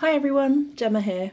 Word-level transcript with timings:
Hi 0.00 0.12
everyone, 0.12 0.76
Gemma 0.76 1.00
here. 1.00 1.32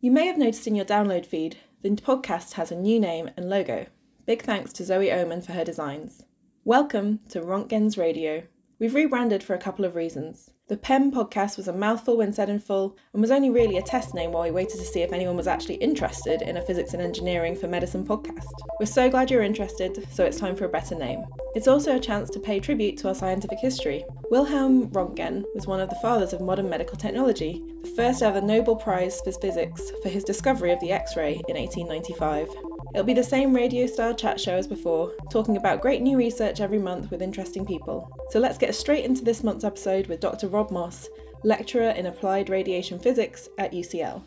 You 0.00 0.10
may 0.10 0.26
have 0.26 0.36
noticed 0.36 0.66
in 0.66 0.74
your 0.74 0.84
download 0.84 1.24
feed 1.24 1.58
the 1.82 1.90
podcast 1.90 2.54
has 2.54 2.72
a 2.72 2.74
new 2.74 2.98
name 2.98 3.30
and 3.36 3.48
logo. 3.48 3.86
Big 4.26 4.42
thanks 4.42 4.72
to 4.72 4.84
Zoe 4.84 5.12
Oman 5.12 5.42
for 5.42 5.52
her 5.52 5.62
designs. 5.62 6.24
Welcome 6.64 7.20
to 7.28 7.40
Rontgens 7.40 7.96
Radio. 7.96 8.42
We've 8.80 8.96
rebranded 8.96 9.44
for 9.44 9.54
a 9.54 9.58
couple 9.58 9.84
of 9.84 9.94
reasons. 9.94 10.50
The 10.66 10.78
PEM 10.78 11.12
podcast 11.12 11.58
was 11.58 11.68
a 11.68 11.74
mouthful 11.74 12.16
when 12.16 12.32
said 12.32 12.48
in 12.48 12.58
full 12.58 12.96
and 13.12 13.20
was 13.20 13.30
only 13.30 13.50
really 13.50 13.76
a 13.76 13.82
test 13.82 14.14
name 14.14 14.32
while 14.32 14.44
we 14.44 14.50
waited 14.50 14.78
to 14.78 14.86
see 14.86 15.02
if 15.02 15.12
anyone 15.12 15.36
was 15.36 15.46
actually 15.46 15.74
interested 15.74 16.40
in 16.40 16.56
a 16.56 16.62
physics 16.62 16.94
and 16.94 17.02
engineering 17.02 17.54
for 17.54 17.68
medicine 17.68 18.06
podcast. 18.06 18.48
We're 18.80 18.86
so 18.86 19.10
glad 19.10 19.30
you're 19.30 19.42
interested, 19.42 20.08
so 20.10 20.24
it's 20.24 20.38
time 20.38 20.56
for 20.56 20.64
a 20.64 20.70
better 20.70 20.94
name. 20.94 21.26
It's 21.54 21.68
also 21.68 21.96
a 21.96 22.00
chance 22.00 22.30
to 22.30 22.40
pay 22.40 22.60
tribute 22.60 22.96
to 22.98 23.08
our 23.08 23.14
scientific 23.14 23.58
history. 23.58 24.06
Wilhelm 24.30 24.88
Röntgen 24.88 25.44
was 25.54 25.66
one 25.66 25.80
of 25.80 25.90
the 25.90 25.96
fathers 25.96 26.32
of 26.32 26.40
modern 26.40 26.70
medical 26.70 26.96
technology, 26.96 27.62
the 27.82 27.90
first 27.90 28.22
ever 28.22 28.40
Nobel 28.40 28.76
Prize 28.76 29.20
for 29.20 29.32
Physics 29.32 29.82
for 30.02 30.08
his 30.08 30.24
discovery 30.24 30.72
of 30.72 30.80
the 30.80 30.92
X 30.92 31.14
ray 31.14 31.42
in 31.46 31.58
1895. 31.58 32.73
It'll 32.94 33.04
be 33.04 33.12
the 33.12 33.24
same 33.24 33.52
radio 33.52 33.86
style 33.88 34.14
chat 34.14 34.40
show 34.40 34.54
as 34.54 34.68
before, 34.68 35.12
talking 35.28 35.56
about 35.56 35.80
great 35.80 36.00
new 36.00 36.16
research 36.16 36.60
every 36.60 36.78
month 36.78 37.10
with 37.10 37.22
interesting 37.22 37.66
people. 37.66 38.08
So 38.30 38.38
let's 38.38 38.56
get 38.56 38.72
straight 38.72 39.04
into 39.04 39.24
this 39.24 39.42
month's 39.42 39.64
episode 39.64 40.06
with 40.06 40.20
Dr. 40.20 40.46
Rob 40.46 40.70
Moss, 40.70 41.08
lecturer 41.42 41.90
in 41.90 42.06
applied 42.06 42.50
radiation 42.50 43.00
physics 43.00 43.48
at 43.58 43.72
UCL. 43.72 44.22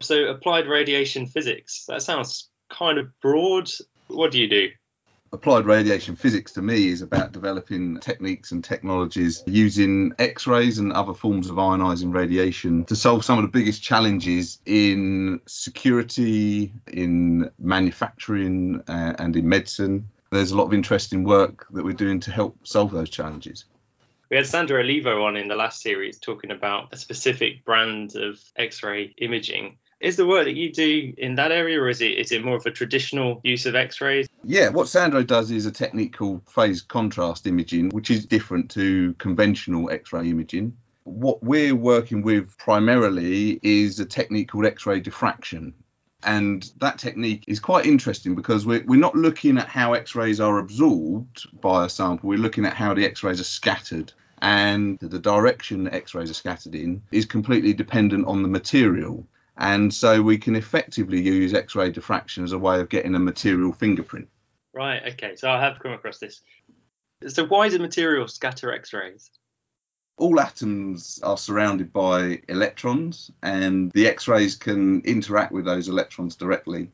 So, 0.00 0.26
applied 0.26 0.68
radiation 0.68 1.26
physics, 1.26 1.86
that 1.88 2.02
sounds 2.02 2.50
kind 2.70 2.98
of 2.98 3.08
broad. 3.20 3.68
What 4.06 4.30
do 4.30 4.40
you 4.40 4.48
do? 4.48 4.68
Applied 5.30 5.66
radiation 5.66 6.16
physics 6.16 6.52
to 6.52 6.62
me 6.62 6.88
is 6.88 7.02
about 7.02 7.32
developing 7.32 7.98
techniques 7.98 8.50
and 8.50 8.64
technologies 8.64 9.42
using 9.46 10.12
X-rays 10.18 10.78
and 10.78 10.90
other 10.92 11.12
forms 11.12 11.50
of 11.50 11.56
ionizing 11.56 12.14
radiation 12.14 12.84
to 12.86 12.96
solve 12.96 13.24
some 13.24 13.38
of 13.38 13.42
the 13.42 13.50
biggest 13.50 13.82
challenges 13.82 14.58
in 14.64 15.40
security, 15.46 16.72
in 16.86 17.50
manufacturing, 17.58 18.82
uh, 18.88 19.14
and 19.18 19.36
in 19.36 19.46
medicine. 19.46 20.08
There's 20.30 20.50
a 20.50 20.56
lot 20.56 20.64
of 20.64 20.72
interesting 20.72 21.24
work 21.24 21.66
that 21.72 21.84
we're 21.84 21.92
doing 21.92 22.20
to 22.20 22.30
help 22.30 22.66
solve 22.66 22.90
those 22.90 23.10
challenges. 23.10 23.66
We 24.30 24.36
had 24.38 24.46
Sandro 24.46 24.80
Olivo 24.80 25.24
on 25.24 25.36
in 25.36 25.48
the 25.48 25.56
last 25.56 25.82
series 25.82 26.18
talking 26.18 26.50
about 26.50 26.88
a 26.92 26.96
specific 26.96 27.64
brand 27.66 28.16
of 28.16 28.40
X-ray 28.56 29.14
imaging 29.18 29.76
is 30.00 30.16
the 30.16 30.26
work 30.26 30.44
that 30.44 30.54
you 30.54 30.72
do 30.72 31.12
in 31.18 31.34
that 31.36 31.50
area, 31.50 31.80
or 31.80 31.88
is 31.88 32.00
it 32.00 32.18
is 32.18 32.32
it 32.32 32.44
more 32.44 32.56
of 32.56 32.66
a 32.66 32.70
traditional 32.70 33.40
use 33.42 33.66
of 33.66 33.74
X-rays? 33.74 34.28
Yeah, 34.44 34.68
what 34.68 34.88
Sandro 34.88 35.22
does 35.22 35.50
is 35.50 35.66
a 35.66 35.72
technique 35.72 36.16
called 36.16 36.48
phase 36.48 36.82
contrast 36.82 37.46
imaging, 37.46 37.90
which 37.90 38.10
is 38.10 38.26
different 38.26 38.70
to 38.72 39.14
conventional 39.14 39.90
X-ray 39.90 40.30
imaging. 40.30 40.76
What 41.04 41.42
we're 41.42 41.74
working 41.74 42.22
with 42.22 42.56
primarily 42.58 43.58
is 43.62 43.98
a 43.98 44.04
technique 44.04 44.50
called 44.50 44.66
X-ray 44.66 45.00
diffraction. 45.00 45.74
And 46.24 46.68
that 46.78 46.98
technique 46.98 47.44
is 47.46 47.60
quite 47.60 47.86
interesting 47.86 48.34
because 48.34 48.66
we're, 48.66 48.84
we're 48.84 48.98
not 48.98 49.14
looking 49.14 49.56
at 49.56 49.68
how 49.68 49.92
X 49.92 50.16
rays 50.16 50.40
are 50.40 50.58
absorbed 50.58 51.46
by 51.60 51.86
a 51.86 51.88
sample, 51.88 52.28
we're 52.28 52.38
looking 52.38 52.66
at 52.66 52.74
how 52.74 52.92
the 52.92 53.04
X 53.04 53.22
rays 53.22 53.40
are 53.40 53.44
scattered. 53.44 54.12
And 54.40 54.98
the 55.00 55.18
direction 55.18 55.88
X 55.88 56.14
rays 56.14 56.30
are 56.30 56.34
scattered 56.34 56.74
in 56.74 57.02
is 57.10 57.24
completely 57.24 57.72
dependent 57.72 58.26
on 58.26 58.42
the 58.42 58.48
material. 58.48 59.26
And 59.58 59.92
so 59.92 60.22
we 60.22 60.38
can 60.38 60.54
effectively 60.54 61.20
use 61.20 61.52
X 61.52 61.74
ray 61.74 61.90
diffraction 61.90 62.44
as 62.44 62.52
a 62.52 62.58
way 62.58 62.80
of 62.80 62.88
getting 62.88 63.16
a 63.16 63.18
material 63.18 63.72
fingerprint. 63.72 64.28
Right, 64.72 65.02
okay. 65.14 65.34
So 65.34 65.50
I 65.50 65.60
have 65.60 65.80
come 65.80 65.92
across 65.92 66.18
this. 66.18 66.40
So 67.26 67.44
why 67.44 67.68
do 67.68 67.80
materials 67.80 68.34
scatter 68.34 68.72
X 68.72 68.92
rays? 68.92 69.30
All 70.16 70.38
atoms 70.40 71.20
are 71.24 71.36
surrounded 71.36 71.92
by 71.92 72.42
electrons, 72.48 73.32
and 73.42 73.90
the 73.92 74.06
X 74.06 74.28
rays 74.28 74.54
can 74.54 75.00
interact 75.02 75.50
with 75.52 75.64
those 75.64 75.88
electrons 75.88 76.36
directly. 76.36 76.90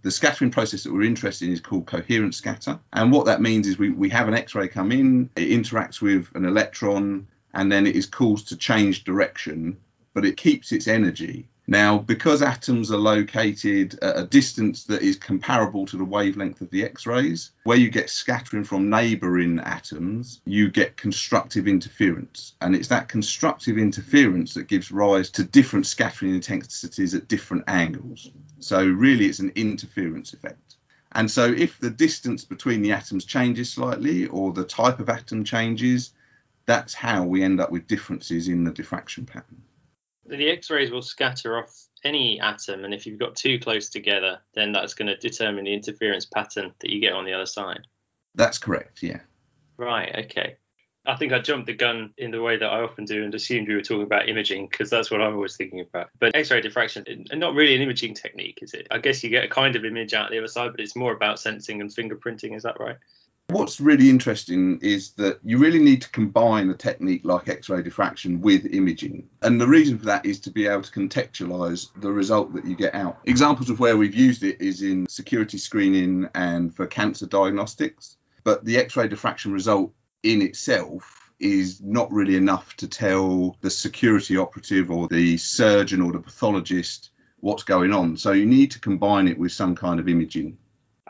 The 0.00 0.10
scattering 0.10 0.50
process 0.50 0.84
that 0.84 0.92
we're 0.92 1.02
interested 1.02 1.48
in 1.48 1.52
is 1.52 1.60
called 1.60 1.86
coherent 1.86 2.34
scatter. 2.34 2.78
And 2.92 3.12
what 3.12 3.26
that 3.26 3.42
means 3.42 3.66
is 3.66 3.78
we, 3.78 3.90
we 3.90 4.08
have 4.10 4.28
an 4.28 4.34
X 4.34 4.54
ray 4.54 4.68
come 4.68 4.92
in, 4.92 5.28
it 5.36 5.48
interacts 5.48 6.00
with 6.00 6.28
an 6.34 6.46
electron, 6.46 7.26
and 7.52 7.70
then 7.70 7.86
it 7.86 7.96
is 7.96 8.06
caused 8.06 8.48
to 8.48 8.56
change 8.56 9.04
direction, 9.04 9.78
but 10.14 10.24
it 10.24 10.36
keeps 10.36 10.72
its 10.72 10.88
energy. 10.88 11.48
Now, 11.68 11.98
because 11.98 12.42
atoms 12.42 12.92
are 12.92 12.96
located 12.96 13.98
at 14.00 14.18
a 14.18 14.24
distance 14.24 14.84
that 14.84 15.02
is 15.02 15.16
comparable 15.16 15.84
to 15.86 15.96
the 15.96 16.04
wavelength 16.04 16.60
of 16.60 16.70
the 16.70 16.84
X 16.84 17.06
rays, 17.06 17.50
where 17.64 17.76
you 17.76 17.90
get 17.90 18.08
scattering 18.08 18.62
from 18.62 18.88
neighbouring 18.88 19.58
atoms, 19.58 20.40
you 20.44 20.70
get 20.70 20.96
constructive 20.96 21.66
interference. 21.66 22.54
And 22.60 22.76
it's 22.76 22.88
that 22.88 23.08
constructive 23.08 23.78
interference 23.78 24.54
that 24.54 24.68
gives 24.68 24.92
rise 24.92 25.30
to 25.30 25.44
different 25.44 25.86
scattering 25.86 26.36
intensities 26.36 27.14
at 27.16 27.26
different 27.26 27.64
angles. 27.66 28.30
So, 28.60 28.86
really, 28.86 29.26
it's 29.26 29.40
an 29.40 29.52
interference 29.56 30.34
effect. 30.34 30.76
And 31.10 31.28
so, 31.28 31.46
if 31.46 31.80
the 31.80 31.90
distance 31.90 32.44
between 32.44 32.82
the 32.82 32.92
atoms 32.92 33.24
changes 33.24 33.72
slightly 33.72 34.26
or 34.26 34.52
the 34.52 34.64
type 34.64 35.00
of 35.00 35.08
atom 35.08 35.42
changes, 35.42 36.12
that's 36.64 36.94
how 36.94 37.24
we 37.24 37.42
end 37.42 37.60
up 37.60 37.72
with 37.72 37.88
differences 37.88 38.46
in 38.46 38.62
the 38.62 38.72
diffraction 38.72 39.26
pattern 39.26 39.62
the 40.28 40.50
X-rays 40.50 40.90
will 40.90 41.02
scatter 41.02 41.58
off 41.58 41.74
any 42.04 42.40
atom, 42.40 42.84
and 42.84 42.94
if 42.94 43.06
you've 43.06 43.18
got 43.18 43.36
two 43.36 43.58
close 43.58 43.88
together, 43.88 44.38
then 44.54 44.72
that's 44.72 44.94
going 44.94 45.08
to 45.08 45.16
determine 45.16 45.64
the 45.64 45.74
interference 45.74 46.26
pattern 46.26 46.72
that 46.80 46.90
you 46.90 47.00
get 47.00 47.12
on 47.12 47.24
the 47.24 47.32
other 47.32 47.46
side. 47.46 47.86
That's 48.34 48.58
correct. 48.58 49.02
Yeah. 49.02 49.20
Right. 49.76 50.26
Okay. 50.26 50.56
I 51.08 51.16
think 51.16 51.32
I 51.32 51.38
jumped 51.38 51.66
the 51.66 51.72
gun 51.72 52.12
in 52.18 52.32
the 52.32 52.42
way 52.42 52.56
that 52.56 52.66
I 52.66 52.80
often 52.80 53.04
do 53.04 53.22
and 53.22 53.32
assumed 53.34 53.68
we 53.68 53.76
were 53.76 53.80
talking 53.80 54.02
about 54.02 54.28
imaging 54.28 54.66
because 54.68 54.90
that's 54.90 55.10
what 55.10 55.20
I'm 55.20 55.34
always 55.34 55.56
thinking 55.56 55.80
about. 55.80 56.10
But 56.18 56.34
X-ray 56.34 56.60
diffraction, 56.60 57.04
and 57.06 57.38
not 57.38 57.54
really 57.54 57.76
an 57.76 57.82
imaging 57.82 58.14
technique, 58.14 58.58
is 58.60 58.74
it? 58.74 58.88
I 58.90 58.98
guess 58.98 59.22
you 59.22 59.30
get 59.30 59.44
a 59.44 59.48
kind 59.48 59.76
of 59.76 59.84
image 59.84 60.14
out 60.14 60.30
the 60.30 60.38
other 60.38 60.48
side, 60.48 60.72
but 60.72 60.80
it's 60.80 60.96
more 60.96 61.12
about 61.12 61.38
sensing 61.38 61.80
and 61.80 61.90
fingerprinting. 61.90 62.56
Is 62.56 62.64
that 62.64 62.80
right? 62.80 62.96
What's 63.48 63.80
really 63.80 64.10
interesting 64.10 64.80
is 64.82 65.10
that 65.12 65.38
you 65.44 65.58
really 65.58 65.78
need 65.78 66.02
to 66.02 66.10
combine 66.10 66.68
a 66.68 66.74
technique 66.74 67.20
like 67.24 67.48
X 67.48 67.68
ray 67.68 67.80
diffraction 67.80 68.40
with 68.40 68.66
imaging. 68.66 69.28
And 69.40 69.60
the 69.60 69.68
reason 69.68 69.98
for 69.98 70.06
that 70.06 70.26
is 70.26 70.40
to 70.40 70.50
be 70.50 70.66
able 70.66 70.82
to 70.82 70.90
contextualize 70.90 71.88
the 72.00 72.10
result 72.10 72.54
that 72.54 72.64
you 72.64 72.74
get 72.74 72.96
out. 72.96 73.18
Examples 73.24 73.70
of 73.70 73.78
where 73.78 73.96
we've 73.96 74.16
used 74.16 74.42
it 74.42 74.60
is 74.60 74.82
in 74.82 75.06
security 75.08 75.58
screening 75.58 76.28
and 76.34 76.74
for 76.74 76.88
cancer 76.88 77.26
diagnostics. 77.26 78.16
But 78.42 78.64
the 78.64 78.78
X 78.78 78.96
ray 78.96 79.06
diffraction 79.06 79.52
result 79.52 79.92
in 80.24 80.42
itself 80.42 81.30
is 81.38 81.80
not 81.80 82.10
really 82.10 82.34
enough 82.34 82.74
to 82.76 82.88
tell 82.88 83.56
the 83.60 83.70
security 83.70 84.36
operative 84.36 84.90
or 84.90 85.06
the 85.06 85.36
surgeon 85.36 86.02
or 86.02 86.10
the 86.10 86.18
pathologist 86.18 87.10
what's 87.38 87.62
going 87.62 87.92
on. 87.92 88.16
So 88.16 88.32
you 88.32 88.46
need 88.46 88.72
to 88.72 88.80
combine 88.80 89.28
it 89.28 89.38
with 89.38 89.52
some 89.52 89.76
kind 89.76 90.00
of 90.00 90.08
imaging. 90.08 90.58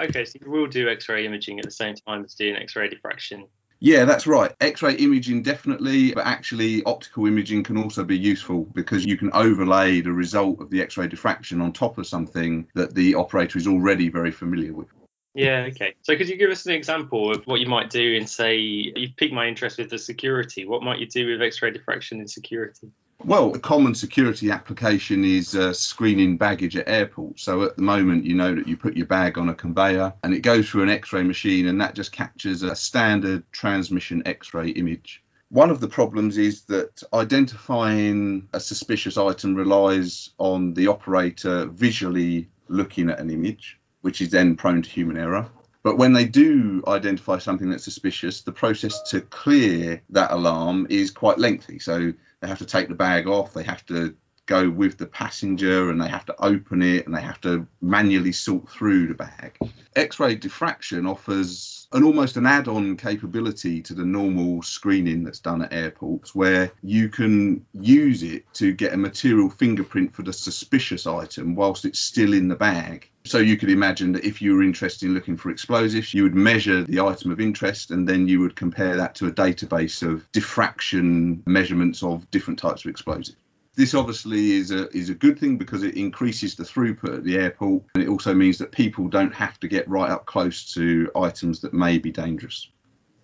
Okay, 0.01 0.25
so 0.25 0.39
you 0.45 0.51
will 0.51 0.67
do 0.67 0.89
X-ray 0.89 1.25
imaging 1.25 1.59
at 1.59 1.65
the 1.65 1.71
same 1.71 1.95
time 1.95 2.25
as 2.25 2.35
doing 2.35 2.57
X-ray 2.57 2.89
diffraction. 2.89 3.47
Yeah, 3.81 4.05
that's 4.07 4.27
right. 4.27 4.55
X 4.61 4.83
ray 4.83 4.95
imaging 4.95 5.43
definitely, 5.43 6.13
but 6.13 6.27
actually, 6.27 6.83
optical 6.85 7.27
imaging 7.27 7.63
can 7.63 7.77
also 7.77 8.05
be 8.05 8.17
useful 8.17 8.65
because 8.75 9.05
you 9.05 9.19
can 9.19 9.31
overlay 9.33 10.01
the 10.01 10.13
result 10.13 10.61
of 10.61 10.71
the 10.71 10.81
X 10.81 10.97
ray 10.97 11.09
diffraction 11.09 11.61
on 11.61 11.73
top 11.73 11.99
of 11.99 12.07
something 12.07 12.67
that 12.75 12.95
the 12.95 13.15
operator 13.15 13.59
is 13.59 13.67
already 13.67 14.09
very 14.09 14.31
familiar 14.31 14.73
with. 14.73 14.89
Yeah, 15.35 15.69
okay. 15.69 15.95
So, 16.01 16.17
could 16.17 16.29
you 16.29 16.37
give 16.37 16.51
us 16.51 16.65
an 16.65 16.73
example 16.73 17.31
of 17.31 17.47
what 17.47 17.61
you 17.61 17.67
might 17.67 17.91
do 17.91 18.15
in, 18.15 18.27
say, 18.27 18.57
you've 18.57 19.17
piqued 19.17 19.35
my 19.35 19.47
interest 19.47 19.77
with 19.77 19.91
the 19.91 19.99
security? 19.99 20.65
What 20.65 20.83
might 20.83 20.99
you 20.99 21.07
do 21.07 21.31
with 21.31 21.43
X 21.43 21.61
ray 21.61 21.71
diffraction 21.71 22.21
in 22.21 22.29
security? 22.29 22.91
Well, 23.25 23.55
a 23.55 23.59
common 23.59 23.95
security 23.95 24.51
application 24.51 25.25
is 25.25 25.57
uh, 25.57 25.73
screening 25.73 26.37
baggage 26.37 26.77
at 26.77 26.89
airports. 26.89 27.43
So 27.43 27.63
at 27.63 27.77
the 27.77 27.83
moment, 27.83 28.25
you 28.25 28.35
know 28.35 28.55
that 28.55 28.69
you 28.69 28.77
put 28.77 28.97
your 28.97 29.07
bag 29.07 29.37
on 29.39 29.49
a 29.49 29.55
conveyor 29.55 30.13
and 30.23 30.33
it 30.33 30.41
goes 30.41 30.69
through 30.69 30.85
an 30.85 30.91
x 30.91 31.13
ray 31.13 31.23
machine, 31.23 31.67
and 31.67 31.81
that 31.81 31.95
just 31.95 32.13
captures 32.13 32.63
a 32.63 32.77
standard 32.77 33.51
transmission 33.53 34.23
x 34.27 34.55
ray 34.55 34.69
image. 34.69 35.23
One 35.49 35.71
of 35.71 35.81
the 35.81 35.89
problems 35.89 36.39
is 36.39 36.63
that 36.65 37.03
identifying 37.13 38.49
a 38.53 38.61
suspicious 38.61 39.17
item 39.17 39.55
relies 39.55 40.31
on 40.39 40.75
the 40.75 40.89
operator 40.89 41.67
visually 41.67 42.49
looking 42.69 43.11
at 43.11 43.21
an 43.21 43.31
image, 43.31 43.79
which 44.03 44.21
is 44.21 44.31
then 44.31 44.57
prone 44.57 44.83
to 44.83 44.91
human 44.91 45.17
error. 45.17 45.49
But 45.87 45.99
when 45.99 46.13
they 46.13 46.25
do 46.25 46.83
identify 46.89 47.39
something 47.39 47.71
that's 47.71 47.85
suspicious, 47.85 48.41
the 48.41 48.51
process 48.51 49.09
to 49.11 49.21
clear 49.21 50.03
that 50.11 50.33
alarm 50.33 50.89
is 50.91 51.13
quite 51.13 51.39
lengthy. 51.39 51.79
So 51.79 52.13
they 52.41 52.49
have 52.49 52.59
to 52.59 52.67
take 52.67 52.89
the 52.89 52.97
bag 52.97 53.29
off, 53.29 53.55
they 53.55 53.63
have 53.63 53.87
to 53.87 54.13
go 54.47 54.71
with 54.71 54.97
the 54.97 55.07
passenger 55.07 55.91
and 55.91 56.01
they 56.01 56.09
have 56.09 56.27
to 56.27 56.45
open 56.45 56.83
it 56.83 57.07
and 57.07 57.15
they 57.15 57.21
have 57.21 57.41
to 57.43 57.67
manually 57.81 58.33
sort 58.33 58.69
through 58.69 59.09
the 59.09 59.15
bag. 59.15 59.59
X-ray 59.95 60.37
diffraction 60.37 61.07
offers 61.07 61.89
an 61.93 62.05
almost 62.05 62.37
an 62.37 62.47
add-on 62.47 62.97
capability 62.97 63.81
to 63.83 63.95
the 63.95 64.05
normal 64.05 64.63
screening 64.63 65.25
that's 65.25 65.39
done 65.39 65.63
at 65.63 65.73
airports 65.73 66.35
where 66.35 66.71
you 66.83 67.09
can 67.09 67.65
use 67.73 68.23
it 68.23 68.45
to 68.55 68.73
get 68.73 68.93
a 68.93 68.97
material 68.97 69.49
fingerprint 69.49 70.15
for 70.15 70.23
the 70.23 70.33
suspicious 70.33 71.07
item 71.07 71.55
whilst 71.55 71.85
it's 71.85 72.01
still 72.01 72.33
in 72.33 72.49
the 72.49 72.57
bag. 72.57 73.09
So 73.25 73.39
you 73.39 73.57
could 73.57 73.71
imagine 73.71 74.13
that 74.13 74.25
if 74.25 74.41
you 74.41 74.55
were 74.55 74.63
interested 74.63 75.07
in 75.07 75.15
looking 75.15 75.37
for 75.37 75.51
explosives, 75.51 76.15
you 76.15 76.23
would 76.23 76.35
measure 76.35 76.83
the 76.85 77.01
item 77.01 77.31
of 77.31 77.41
interest 77.41 77.91
and 77.91 78.09
then 78.09 78.29
you 78.29 78.41
would 78.41 78.55
compare 78.55 78.97
that 78.97 79.17
to 79.17 79.27
a 79.27 79.33
database 79.33 80.07
of 80.07 80.31
diffraction 80.33 81.43
measurements 81.47 82.03
of 82.03 82.31
different 82.31 82.59
types 82.59 82.85
of 82.85 82.91
explosives. 82.91 83.37
This 83.77 83.93
obviously 83.93 84.53
is 84.53 84.71
a 84.71 84.89
is 84.97 85.11
a 85.11 85.15
good 85.15 85.39
thing 85.39 85.59
because 85.59 85.83
it 85.83 85.97
increases 85.97 86.55
the 86.55 86.65
throughput 86.65 87.19
at 87.19 87.25
the 87.25 87.37
airport 87.37 87.85
and 87.95 88.03
it 88.03 88.09
also 88.09 88.33
means 88.33 88.57
that 88.59 88.73
people 88.73 89.09
don't 89.09 89.35
have 89.35 89.61
to 89.61 89.69
get 89.69 89.87
right 89.89 90.11
up 90.11 90.25
close 90.25 90.73
to 90.75 91.11
items 91.15 91.61
that 91.61 91.75
may 91.75 91.99
be 91.99 92.11
dangerous. 92.11 92.71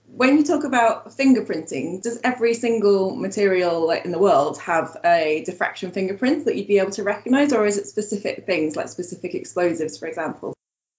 When 0.09 0.37
you 0.37 0.45
talk 0.45 0.65
about 0.65 1.09
fingerprinting, 1.17 2.03
does 2.03 2.21
every 2.23 2.53
single 2.53 3.17
material 3.17 3.91
in 3.93 4.13
the 4.13 4.19
world 4.19 4.61
have 4.61 4.99
a 5.07 5.43
diffraction 5.47 5.91
fingerprint 5.91 6.45
that 6.45 6.55
you'd 6.55 6.69
be 6.69 6.79
able 6.79 6.91
to 6.93 7.03
recognize 7.03 7.55
or 7.55 7.65
is 7.65 7.79
it 7.79 7.87
specific 7.87 8.45
things 8.45 8.77
like 8.77 8.89
specific 8.89 9.35
explosives 9.35 9.97
for 9.97 10.07
example? 10.07 10.53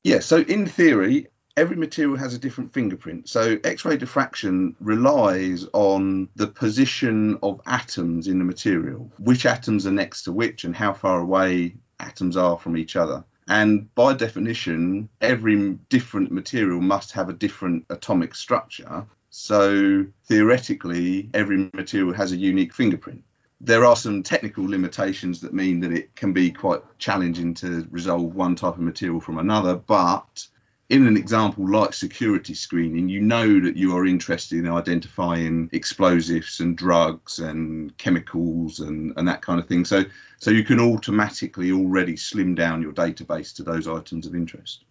Yeah, 0.03 0.19
so 0.19 0.37
in 0.37 0.65
theory, 0.65 1.27
every 1.55 1.75
material 1.75 2.17
has 2.17 2.33
a 2.33 2.39
different 2.39 2.73
fingerprint. 2.73 3.29
So 3.29 3.57
X-ray 3.63 3.97
diffraction 3.97 4.75
relies 4.79 5.65
on 5.73 6.29
the 6.35 6.47
position 6.47 7.37
of 7.43 7.61
atoms 7.65 8.27
in 8.27 8.39
the 8.39 8.45
material, 8.45 9.11
which 9.19 9.45
atoms 9.45 9.85
are 9.85 9.91
next 9.91 10.23
to 10.23 10.31
which 10.31 10.63
and 10.63 10.75
how 10.75 10.93
far 10.93 11.19
away 11.19 11.75
atoms 11.99 12.37
are 12.37 12.57
from 12.57 12.75
each 12.75 12.95
other. 12.95 13.23
And 13.47 13.93
by 13.93 14.13
definition, 14.13 15.09
every 15.21 15.73
different 15.89 16.31
material 16.31 16.79
must 16.81 17.11
have 17.11 17.29
a 17.29 17.33
different 17.33 17.85
atomic 17.89 18.35
structure. 18.35 19.05
So 19.29 20.05
theoretically, 20.25 21.29
every 21.33 21.69
material 21.73 22.13
has 22.13 22.31
a 22.31 22.37
unique 22.37 22.73
fingerprint. 22.73 23.23
There 23.59 23.85
are 23.85 23.95
some 23.95 24.23
technical 24.23 24.65
limitations 24.65 25.41
that 25.41 25.53
mean 25.53 25.79
that 25.81 25.91
it 25.91 26.15
can 26.15 26.33
be 26.33 26.51
quite 26.51 26.81
challenging 26.97 27.53
to 27.55 27.87
resolve 27.91 28.35
one 28.35 28.55
type 28.55 28.75
of 28.75 28.79
material 28.79 29.21
from 29.21 29.37
another, 29.37 29.75
but 29.75 30.47
in 30.93 31.07
an 31.07 31.17
example 31.17 31.67
like 31.67 31.91
security 31.91 32.53
screening, 32.53 33.09
you 33.09 33.19
know 33.19 33.59
that 33.61 33.75
you 33.75 33.97
are 33.97 34.05
interested 34.05 34.59
in 34.59 34.69
identifying 34.69 35.67
explosives 35.71 36.59
and 36.59 36.77
drugs 36.77 37.39
and 37.39 37.97
chemicals 37.97 38.79
and, 38.79 39.11
and 39.17 39.27
that 39.27 39.41
kind 39.41 39.59
of 39.59 39.67
thing. 39.67 39.85
So, 39.85 40.03
so 40.37 40.51
you 40.51 40.63
can 40.63 40.79
automatically 40.79 41.71
already 41.71 42.15
slim 42.15 42.53
down 42.53 42.83
your 42.83 42.93
database 42.93 43.55
to 43.55 43.63
those 43.63 43.87
items 43.87 44.27
of 44.27 44.35
interest. 44.35 44.85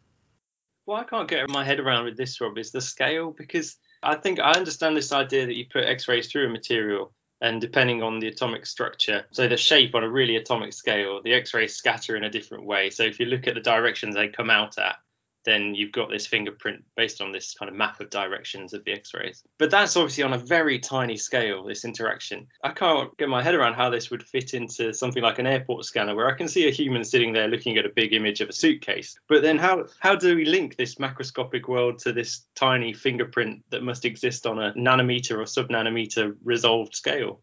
What 0.87 1.03
I 1.03 1.05
can't 1.05 1.29
get 1.29 1.49
my 1.49 1.65
head 1.65 1.79
around 1.79 2.07
with 2.07 2.17
this, 2.17 2.41
Rob, 2.41 2.59
is 2.59 2.73
the 2.73 2.81
scale 2.81 3.31
because 3.31 3.77
I 4.03 4.17
think 4.17 4.41
I 4.41 4.51
understand 4.55 4.97
this 4.97 5.13
idea 5.13 5.47
that 5.47 5.55
you 5.55 5.67
put 5.73 5.85
X-rays 5.85 6.27
through 6.27 6.49
a 6.49 6.51
material 6.51 7.13
and 7.41 7.61
depending 7.61 8.03
on 8.03 8.19
the 8.19 8.27
atomic 8.27 8.67
structure, 8.67 9.25
so 9.31 9.47
the 9.47 9.57
shape 9.57 9.95
on 9.95 10.03
a 10.03 10.11
really 10.11 10.35
atomic 10.35 10.73
scale, 10.73 11.21
the 11.23 11.35
X-rays 11.35 11.75
scatter 11.75 12.17
in 12.17 12.25
a 12.25 12.31
different 12.31 12.65
way. 12.65 12.91
So 12.91 13.05
if 13.05 13.21
you 13.21 13.27
look 13.27 13.47
at 13.47 13.55
the 13.55 13.61
directions 13.61 14.17
they 14.17 14.29
come 14.29 14.51
out 14.51 14.79
at, 14.79 14.97
then 15.45 15.75
you've 15.75 15.93
got 15.93 16.11
this 16.11 16.27
fingerprint 16.27 16.85
based 16.97 17.21
on 17.21 17.33
this 17.33 17.55
kind 17.55 17.69
of 17.69 17.77
map 17.77 18.01
of 18.01 18.11
directions 18.11 18.73
of 18.73 18.85
the 18.85 18.93
x-rays. 18.93 19.43
But 19.59 19.71
that's 19.71 19.97
obviously 19.97 20.25
on 20.25 20.33
a 20.33 20.39
very 20.39 20.79
tiny 20.79 21.17
scale 21.17 21.65
this 21.65 21.85
interaction. 21.85 22.47
I 22.63 22.71
can't 22.71 23.17
get 23.19 23.29
my 23.29 23.43
head 23.43 23.55
around 23.55 23.75
how 23.75 23.91
this 23.91 24.11
would 24.11 24.23
fit 24.23 24.55
into 24.55 24.93
something 24.93 25.23
like 25.23 25.39
an 25.39 25.47
airport 25.47 25.85
scanner 25.85 26.15
where 26.15 26.29
i 26.29 26.37
can 26.37 26.49
see 26.49 26.69
a 26.69 26.71
human 26.71 27.05
sitting 27.05 27.33
there 27.33 27.49
looking 27.49 27.77
at 27.79 27.87
a 27.87 27.91
big 27.95 28.13
image 28.13 28.41
of 28.41 28.49
a 28.49 28.53
suitcase. 28.53 29.17
But 29.29 29.43
then 29.43 29.59
how 29.59 29.87
how 30.01 30.15
do 30.15 30.37
we 30.37 30.45
link 30.45 30.77
this 30.77 30.97
macroscopic 30.97 31.69
world 31.69 31.99
to 32.01 32.13
this 32.13 32.47
tiny 32.55 32.93
fingerprint 32.93 33.65
that 33.71 33.83
must 33.83 34.05
exist 34.05 34.47
on 34.47 34.59
a 34.59 34.73
nanometer 34.75 35.39
or 35.39 35.47
sub 35.47 35.69
nanometer 35.69 36.37
resolved 36.45 36.95
scale 36.95 37.41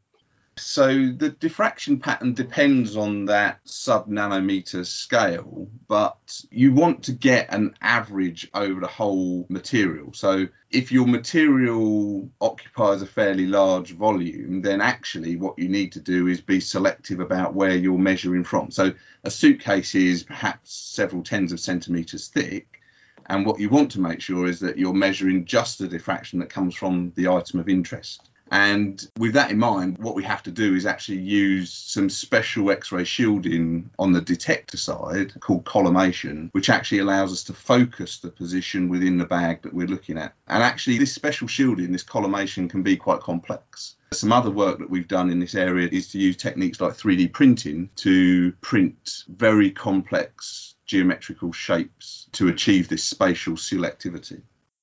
so 0.60 0.88
the 0.88 1.30
diffraction 1.30 2.00
pattern 2.00 2.34
depends 2.34 2.96
on 2.96 3.26
that 3.26 3.60
sub 3.64 4.08
nanometer 4.08 4.86
scale, 4.86 5.68
but 5.88 6.42
you 6.52 6.74
want 6.74 7.04
to 7.04 7.12
get 7.12 7.54
an 7.54 7.76
average 7.82 8.50
over 8.54 8.80
the 8.80 8.88
whole 8.88 9.46
material. 9.50 10.14
So 10.14 10.48
if 10.72 10.92
your 10.92 11.08
material 11.08 12.30
occupies 12.40 13.02
a 13.02 13.08
fairly 13.08 13.48
large 13.48 13.92
volume, 13.92 14.62
then 14.62 14.82
actually 14.82 15.36
what 15.36 15.58
you 15.58 15.70
need 15.70 15.94
to 15.94 16.00
do 16.00 16.28
is 16.28 16.42
be 16.42 16.60
selective 16.60 17.20
about 17.20 17.56
where 17.56 17.76
you're 17.76 17.98
measuring 17.98 18.44
from. 18.44 18.72
So 18.72 18.94
a 19.24 19.32
suitcase 19.32 19.96
is 19.96 20.24
perhaps 20.24 20.74
several 20.74 21.24
tens 21.24 21.52
of 21.52 21.60
centimeters 21.60 22.28
thick. 22.28 22.82
And 23.26 23.46
what 23.46 23.60
you 23.60 23.70
want 23.70 23.92
to 23.92 24.02
make 24.02 24.22
sure 24.22 24.48
is 24.48 24.60
that 24.62 24.78
you're 24.78 24.94
measuring 24.94 25.46
just 25.46 25.80
the 25.80 25.88
diffraction 25.88 26.40
that 26.40 26.50
comes 26.50 26.76
from 26.76 27.14
the 27.16 27.28
item 27.28 27.60
of 27.60 27.70
interest. 27.70 28.30
And 28.52 29.06
with 29.18 29.34
that 29.34 29.52
in 29.52 29.60
mind, 29.60 29.98
what 30.00 30.16
we 30.16 30.24
have 30.24 30.44
to 30.44 30.52
do 30.52 30.76
is 30.76 30.86
actually 30.86 31.20
use 31.20 31.72
some 31.72 32.10
special 32.10 32.72
X 32.72 32.92
ray 32.92 33.04
shielding 33.04 33.92
on 34.00 34.12
the 34.12 34.22
detector 34.22 34.78
side 34.78 35.40
called 35.40 35.66
collimation, 35.66 36.50
which 36.52 36.70
actually 36.70 37.00
allows 37.00 37.32
us 37.32 37.44
to 37.46 37.54
focus 37.54 38.20
the 38.20 38.32
position 38.32 38.90
within 38.90 39.18
the 39.18 39.26
bag 39.26 39.62
that 39.64 39.74
we're 39.74 39.88
looking 39.88 40.18
at. 40.18 40.34
And 40.48 40.64
actually, 40.64 40.98
this 40.98 41.14
special 41.14 41.48
shielding, 41.48 41.92
this 41.92 42.04
collimation, 42.04 42.70
can 42.70 42.84
be 42.84 42.98
quite 42.98 43.22
complex. 43.22 43.96
Some 44.12 44.34
other 44.34 44.50
work 44.50 44.80
that 44.80 44.90
we've 44.90 45.08
done 45.08 45.30
in 45.30 45.40
this 45.40 45.56
area 45.56 45.88
is 45.92 46.10
to 46.12 46.20
use 46.20 46.38
techniques 46.38 46.82
like 46.82 46.94
3D 46.94 47.32
printing 47.32 47.90
to 47.98 48.54
print 48.62 49.24
very 49.28 49.72
complex 49.72 50.76
geometrical 50.86 51.52
shapes 51.52 52.28
to 52.32 52.48
achieve 52.48 52.88
this 52.88 53.04
spatial 53.04 53.54
selectivity. 53.54 54.42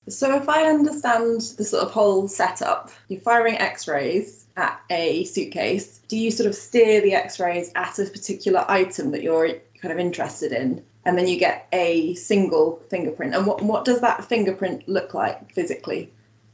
So 0.08 0.36
if 0.36 0.48
I 0.48 0.66
understand 0.66 1.40
the 1.40 1.64
sort 1.64 1.82
of 1.82 1.90
whole 1.90 2.28
setup, 2.28 2.92
you're 3.08 3.20
firing 3.20 3.56
X-rays 3.56 4.46
at 4.56 4.80
a 4.88 5.24
suitcase. 5.24 6.00
Do 6.06 6.16
you 6.16 6.30
sort 6.30 6.48
of 6.48 6.54
steer 6.54 7.00
the 7.00 7.14
X-rays 7.14 7.72
at 7.74 7.98
a 7.98 8.04
particular 8.04 8.64
item 8.68 9.10
that 9.10 9.22
you're 9.24 9.54
kind 9.82 9.92
of 9.92 9.98
interested 9.98 10.52
in, 10.52 10.84
and 11.04 11.18
then 11.18 11.26
you 11.26 11.38
get 11.38 11.66
a 11.72 12.14
single 12.14 12.80
fingerprint? 12.88 13.34
And 13.34 13.46
what 13.46 13.62
what 13.62 13.84
does 13.84 14.02
that 14.02 14.26
fingerprint 14.26 14.88
look 14.88 15.12
like 15.12 15.52
physically? 15.52 16.12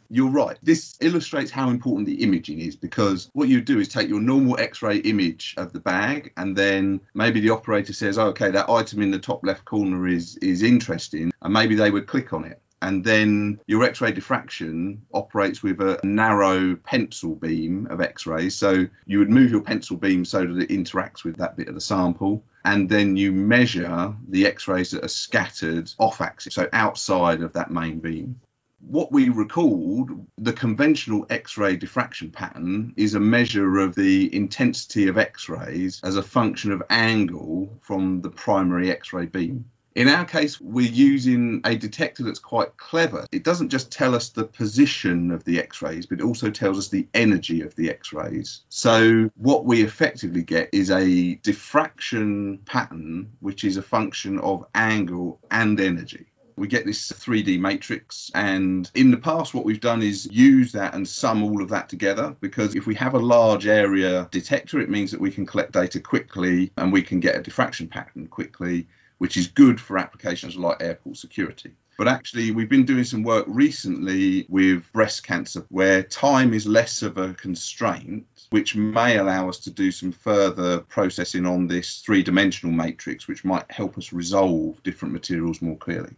You're 0.08 0.30
right. 0.30 0.56
This 0.62 0.96
illustrates 1.00 1.50
how 1.50 1.68
important 1.68 2.06
the 2.06 2.22
imaging 2.22 2.58
is 2.58 2.74
because 2.76 3.30
what 3.34 3.48
you 3.48 3.60
do 3.60 3.78
is 3.80 3.88
take 3.88 4.08
your 4.08 4.20
normal 4.20 4.58
X-ray 4.58 4.98
image 4.98 5.54
of 5.58 5.74
the 5.74 5.80
bag, 5.80 6.32
and 6.38 6.56
then 6.56 7.02
maybe 7.12 7.40
the 7.40 7.50
operator 7.50 7.92
says, 7.92 8.16
oh, 8.16 8.28
"Okay, 8.28 8.50
that 8.50 8.70
item 8.70 9.02
in 9.02 9.10
the 9.10 9.18
top 9.18 9.44
left 9.44 9.66
corner 9.66 10.08
is 10.08 10.38
is 10.38 10.62
interesting," 10.62 11.32
and 11.42 11.52
maybe 11.52 11.74
they 11.74 11.90
would 11.90 12.06
click 12.06 12.32
on 12.32 12.44
it 12.44 12.61
and 12.82 13.04
then 13.04 13.60
your 13.66 13.84
X-ray 13.84 14.12
diffraction 14.12 15.06
operates 15.14 15.62
with 15.62 15.80
a 15.80 16.00
narrow 16.04 16.74
pencil 16.74 17.34
beam 17.34 17.86
of 17.88 18.00
X-rays. 18.00 18.56
So 18.56 18.86
you 19.06 19.20
would 19.20 19.30
move 19.30 19.52
your 19.52 19.62
pencil 19.62 19.96
beam 19.96 20.24
so 20.24 20.44
that 20.44 20.62
it 20.62 20.68
interacts 20.68 21.24
with 21.24 21.36
that 21.36 21.56
bit 21.56 21.68
of 21.68 21.74
the 21.74 21.80
sample, 21.80 22.44
and 22.64 22.88
then 22.88 23.16
you 23.16 23.32
measure 23.32 24.14
the 24.28 24.46
X-rays 24.46 24.90
that 24.90 25.04
are 25.04 25.08
scattered 25.08 25.90
off 25.98 26.20
axis, 26.20 26.54
so 26.54 26.68
outside 26.72 27.42
of 27.42 27.54
that 27.54 27.70
main 27.70 28.00
beam. 28.00 28.40
What 28.84 29.12
we 29.12 29.28
recalled, 29.28 30.10
the 30.38 30.52
conventional 30.52 31.24
X 31.30 31.56
ray 31.56 31.76
diffraction 31.76 32.32
pattern 32.32 32.94
is 32.96 33.14
a 33.14 33.20
measure 33.20 33.78
of 33.78 33.94
the 33.94 34.34
intensity 34.34 35.06
of 35.06 35.18
X 35.18 35.48
rays 35.48 36.00
as 36.02 36.16
a 36.16 36.22
function 36.22 36.72
of 36.72 36.82
angle 36.90 37.78
from 37.80 38.22
the 38.22 38.30
primary 38.30 38.90
X 38.90 39.12
ray 39.12 39.26
beam. 39.26 39.66
In 39.94 40.08
our 40.08 40.24
case, 40.24 40.58
we're 40.60 40.90
using 40.90 41.60
a 41.64 41.76
detector 41.76 42.22
that's 42.22 42.38
quite 42.38 42.76
clever. 42.78 43.26
It 43.30 43.44
doesn't 43.44 43.68
just 43.68 43.92
tell 43.92 44.14
us 44.14 44.30
the 44.30 44.44
position 44.44 45.30
of 45.30 45.44
the 45.44 45.60
X 45.60 45.82
rays, 45.82 46.06
but 46.06 46.20
it 46.20 46.24
also 46.24 46.50
tells 46.50 46.78
us 46.78 46.88
the 46.88 47.06
energy 47.12 47.60
of 47.60 47.74
the 47.76 47.90
X 47.90 48.12
rays. 48.12 48.62
So, 48.70 49.30
what 49.36 49.66
we 49.66 49.82
effectively 49.82 50.42
get 50.42 50.70
is 50.72 50.90
a 50.90 51.34
diffraction 51.36 52.58
pattern, 52.64 53.32
which 53.40 53.64
is 53.64 53.76
a 53.76 53.82
function 53.82 54.38
of 54.38 54.64
angle 54.74 55.40
and 55.50 55.78
energy 55.78 56.26
we 56.56 56.68
get 56.68 56.84
this 56.84 57.10
3D 57.10 57.58
matrix. 57.58 58.30
And 58.34 58.88
in 58.94 59.10
the 59.10 59.16
past, 59.16 59.54
what 59.54 59.64
we've 59.64 59.80
done 59.80 60.02
is 60.02 60.28
use 60.30 60.72
that 60.72 60.94
and 60.94 61.08
sum 61.08 61.42
all 61.42 61.62
of 61.62 61.70
that 61.70 61.88
together 61.88 62.36
because 62.40 62.74
if 62.76 62.86
we 62.86 62.94
have 62.96 63.14
a 63.14 63.18
large 63.18 63.66
area 63.66 64.28
detector, 64.30 64.78
it 64.80 64.90
means 64.90 65.10
that 65.10 65.20
we 65.20 65.30
can 65.30 65.46
collect 65.46 65.72
data 65.72 65.98
quickly 65.98 66.70
and 66.76 66.92
we 66.92 67.02
can 67.02 67.20
get 67.20 67.36
a 67.36 67.42
diffraction 67.42 67.88
pattern 67.88 68.26
quickly 68.28 68.86
which 69.22 69.36
is 69.36 69.46
good 69.46 69.80
for 69.80 69.98
applications 69.98 70.56
like 70.56 70.82
airport 70.82 71.16
security. 71.16 71.70
But 71.96 72.08
actually, 72.08 72.50
we've 72.50 72.68
been 72.68 72.86
doing 72.86 73.04
some 73.04 73.22
work 73.22 73.44
recently 73.46 74.46
with 74.48 74.92
breast 74.92 75.22
cancer 75.22 75.64
where 75.68 76.02
time 76.02 76.52
is 76.52 76.66
less 76.66 77.02
of 77.02 77.18
a 77.18 77.32
constraint, 77.34 78.26
which 78.50 78.74
may 78.74 79.18
allow 79.18 79.48
us 79.48 79.58
to 79.58 79.70
do 79.70 79.92
some 79.92 80.10
further 80.10 80.80
processing 80.80 81.46
on 81.46 81.68
this 81.68 82.00
three 82.00 82.24
dimensional 82.24 82.74
matrix, 82.74 83.28
which 83.28 83.44
might 83.44 83.70
help 83.70 83.96
us 83.96 84.12
resolve 84.12 84.82
different 84.82 85.14
materials 85.14 85.62
more 85.62 85.76
clearly. 85.76 86.16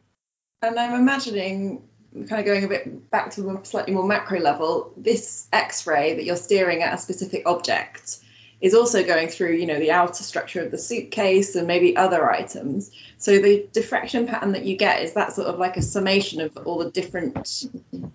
And 0.62 0.78
I'm 0.78 0.98
imagining, 0.98 1.86
kind 2.14 2.40
of 2.40 2.46
going 2.46 2.64
a 2.64 2.68
bit 2.68 3.10
back 3.10 3.32
to 3.32 3.50
a 3.50 3.64
slightly 3.66 3.92
more 3.92 4.08
macro 4.08 4.40
level, 4.40 4.94
this 4.96 5.46
X 5.52 5.86
ray 5.86 6.14
that 6.14 6.24
you're 6.24 6.36
steering 6.36 6.82
at 6.82 6.94
a 6.94 6.96
specific 6.96 7.42
object 7.44 8.23
is 8.64 8.72
also 8.72 9.04
going 9.04 9.28
through, 9.28 9.52
you 9.52 9.66
know, 9.66 9.78
the 9.78 9.90
outer 9.90 10.22
structure 10.22 10.62
of 10.62 10.70
the 10.70 10.78
suitcase 10.78 11.54
and 11.54 11.66
maybe 11.66 11.98
other 11.98 12.30
items. 12.30 12.90
So 13.18 13.38
the 13.38 13.68
diffraction 13.70 14.26
pattern 14.26 14.52
that 14.52 14.64
you 14.64 14.78
get 14.78 15.02
is 15.02 15.12
that 15.12 15.34
sort 15.34 15.48
of 15.48 15.58
like 15.58 15.76
a 15.76 15.82
summation 15.82 16.40
of 16.40 16.56
all 16.56 16.78
the 16.78 16.90
different 16.90 17.66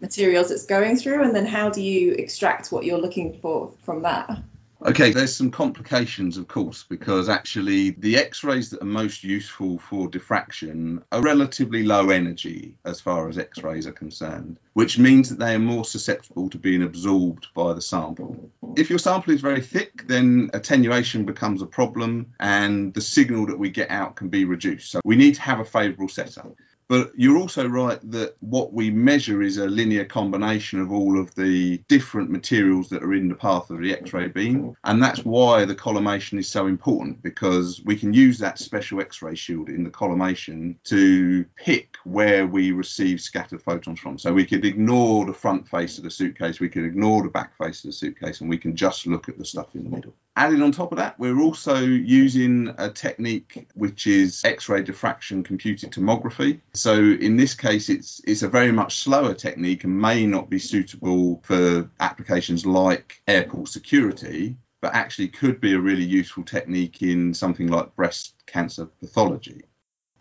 materials 0.01 0.49
it's 0.49 0.65
going 0.65 0.97
through, 0.97 1.21
and 1.21 1.35
then 1.35 1.45
how 1.45 1.69
do 1.69 1.83
you 1.83 2.13
extract 2.13 2.71
what 2.71 2.83
you're 2.83 2.97
looking 2.97 3.37
for 3.39 3.73
from 3.83 4.01
that? 4.01 4.41
Okay, 4.85 5.11
there's 5.11 5.35
some 5.35 5.51
complications, 5.51 6.37
of 6.37 6.47
course, 6.47 6.83
because 6.83 7.27
actually 7.27 7.89
the 7.89 8.15
X 8.15 8.45
rays 8.45 8.69
that 8.69 8.81
are 8.81 8.85
most 8.85 9.25
useful 9.25 9.77
for 9.77 10.07
diffraction 10.07 11.03
are 11.11 11.21
relatively 11.21 11.83
low 11.83 12.09
energy 12.11 12.75
as 12.85 13.01
far 13.01 13.27
as 13.27 13.37
X 13.37 13.61
rays 13.61 13.87
are 13.87 13.91
concerned, 13.91 14.57
which 14.73 14.97
means 14.97 15.29
that 15.29 15.39
they 15.39 15.53
are 15.53 15.59
more 15.59 15.83
susceptible 15.83 16.49
to 16.49 16.57
being 16.57 16.81
absorbed 16.81 17.47
by 17.53 17.73
the 17.73 17.81
sample. 17.81 18.51
If 18.77 18.89
your 18.89 18.99
sample 18.99 19.33
is 19.33 19.41
very 19.41 19.61
thick, 19.61 20.07
then 20.07 20.51
attenuation 20.53 21.25
becomes 21.25 21.61
a 21.61 21.67
problem 21.67 22.33
and 22.39 22.93
the 22.93 23.01
signal 23.01 23.47
that 23.47 23.59
we 23.59 23.71
get 23.71 23.91
out 23.91 24.15
can 24.15 24.29
be 24.29 24.45
reduced. 24.45 24.91
So 24.91 25.01
we 25.03 25.17
need 25.17 25.35
to 25.35 25.41
have 25.41 25.59
a 25.59 25.65
favourable 25.65 26.07
setup. 26.07 26.55
But 26.89 27.11
you're 27.15 27.37
also 27.37 27.67
right 27.67 27.99
that 28.11 28.35
what 28.39 28.73
we 28.73 28.89
measure 28.89 29.43
is 29.43 29.57
a 29.57 29.67
linear 29.67 30.05
combination 30.05 30.81
of 30.81 30.91
all 30.91 31.19
of 31.19 31.33
the 31.35 31.77
different 31.87 32.31
materials 32.31 32.89
that 32.89 33.03
are 33.03 33.13
in 33.13 33.29
the 33.29 33.35
path 33.35 33.69
of 33.69 33.79
the 33.79 33.93
X 33.93 34.11
ray 34.11 34.23
mm-hmm. 34.23 34.31
beam. 34.31 34.77
And 34.83 35.01
that's 35.01 35.23
why 35.23 35.65
the 35.65 35.75
collimation 35.75 36.39
is 36.39 36.47
so 36.47 36.65
important 36.65 37.21
because 37.21 37.79
we 37.85 37.95
can 37.95 38.11
use 38.11 38.39
that 38.39 38.57
special 38.57 39.01
X 39.01 39.21
ray 39.21 39.35
shield 39.35 39.69
in 39.69 39.83
the 39.83 39.91
collimation 39.91 40.79
to 40.85 41.45
pick 41.55 41.95
where 42.05 42.47
we 42.47 42.71
receive 42.71 43.21
scattered 43.21 43.61
photons 43.61 43.99
from. 43.99 44.17
So 44.17 44.33
we 44.33 44.45
could 44.45 44.65
ignore 44.65 45.27
the 45.27 45.33
front 45.33 45.67
face 45.67 45.99
of 45.99 46.05
the 46.05 46.11
suitcase, 46.11 46.59
we 46.59 46.69
could 46.69 46.85
ignore 46.85 47.21
the 47.21 47.29
back 47.29 47.55
face 47.55 47.83
of 47.83 47.89
the 47.89 47.91
suitcase, 47.91 48.41
and 48.41 48.49
we 48.49 48.57
can 48.57 48.75
just 48.75 49.05
look 49.05 49.29
at 49.29 49.37
the 49.37 49.45
stuff 49.45 49.75
in 49.75 49.83
the 49.83 49.89
middle. 49.91 50.13
Adding 50.39 50.61
on 50.61 50.71
top 50.71 50.93
of 50.93 50.99
that, 50.99 51.19
we're 51.19 51.41
also 51.41 51.79
using 51.79 52.73
a 52.77 52.89
technique 52.89 53.67
which 53.73 54.07
is 54.07 54.41
X-ray 54.45 54.83
diffraction 54.83 55.43
computed 55.43 55.91
tomography. 55.91 56.61
So 56.73 56.93
in 56.93 57.35
this 57.35 57.55
case, 57.55 57.89
it's 57.89 58.21
it's 58.23 58.41
a 58.41 58.47
very 58.47 58.71
much 58.71 58.99
slower 58.99 59.33
technique 59.33 59.83
and 59.83 59.99
may 59.99 60.25
not 60.25 60.49
be 60.49 60.57
suitable 60.57 61.41
for 61.43 61.89
applications 61.99 62.65
like 62.65 63.21
airport 63.27 63.67
security, 63.67 64.55
but 64.81 64.95
actually 64.95 65.27
could 65.27 65.59
be 65.59 65.73
a 65.73 65.79
really 65.79 66.05
useful 66.05 66.45
technique 66.45 67.01
in 67.01 67.33
something 67.33 67.67
like 67.67 67.93
breast 67.97 68.33
cancer 68.45 68.85
pathology. 68.85 69.63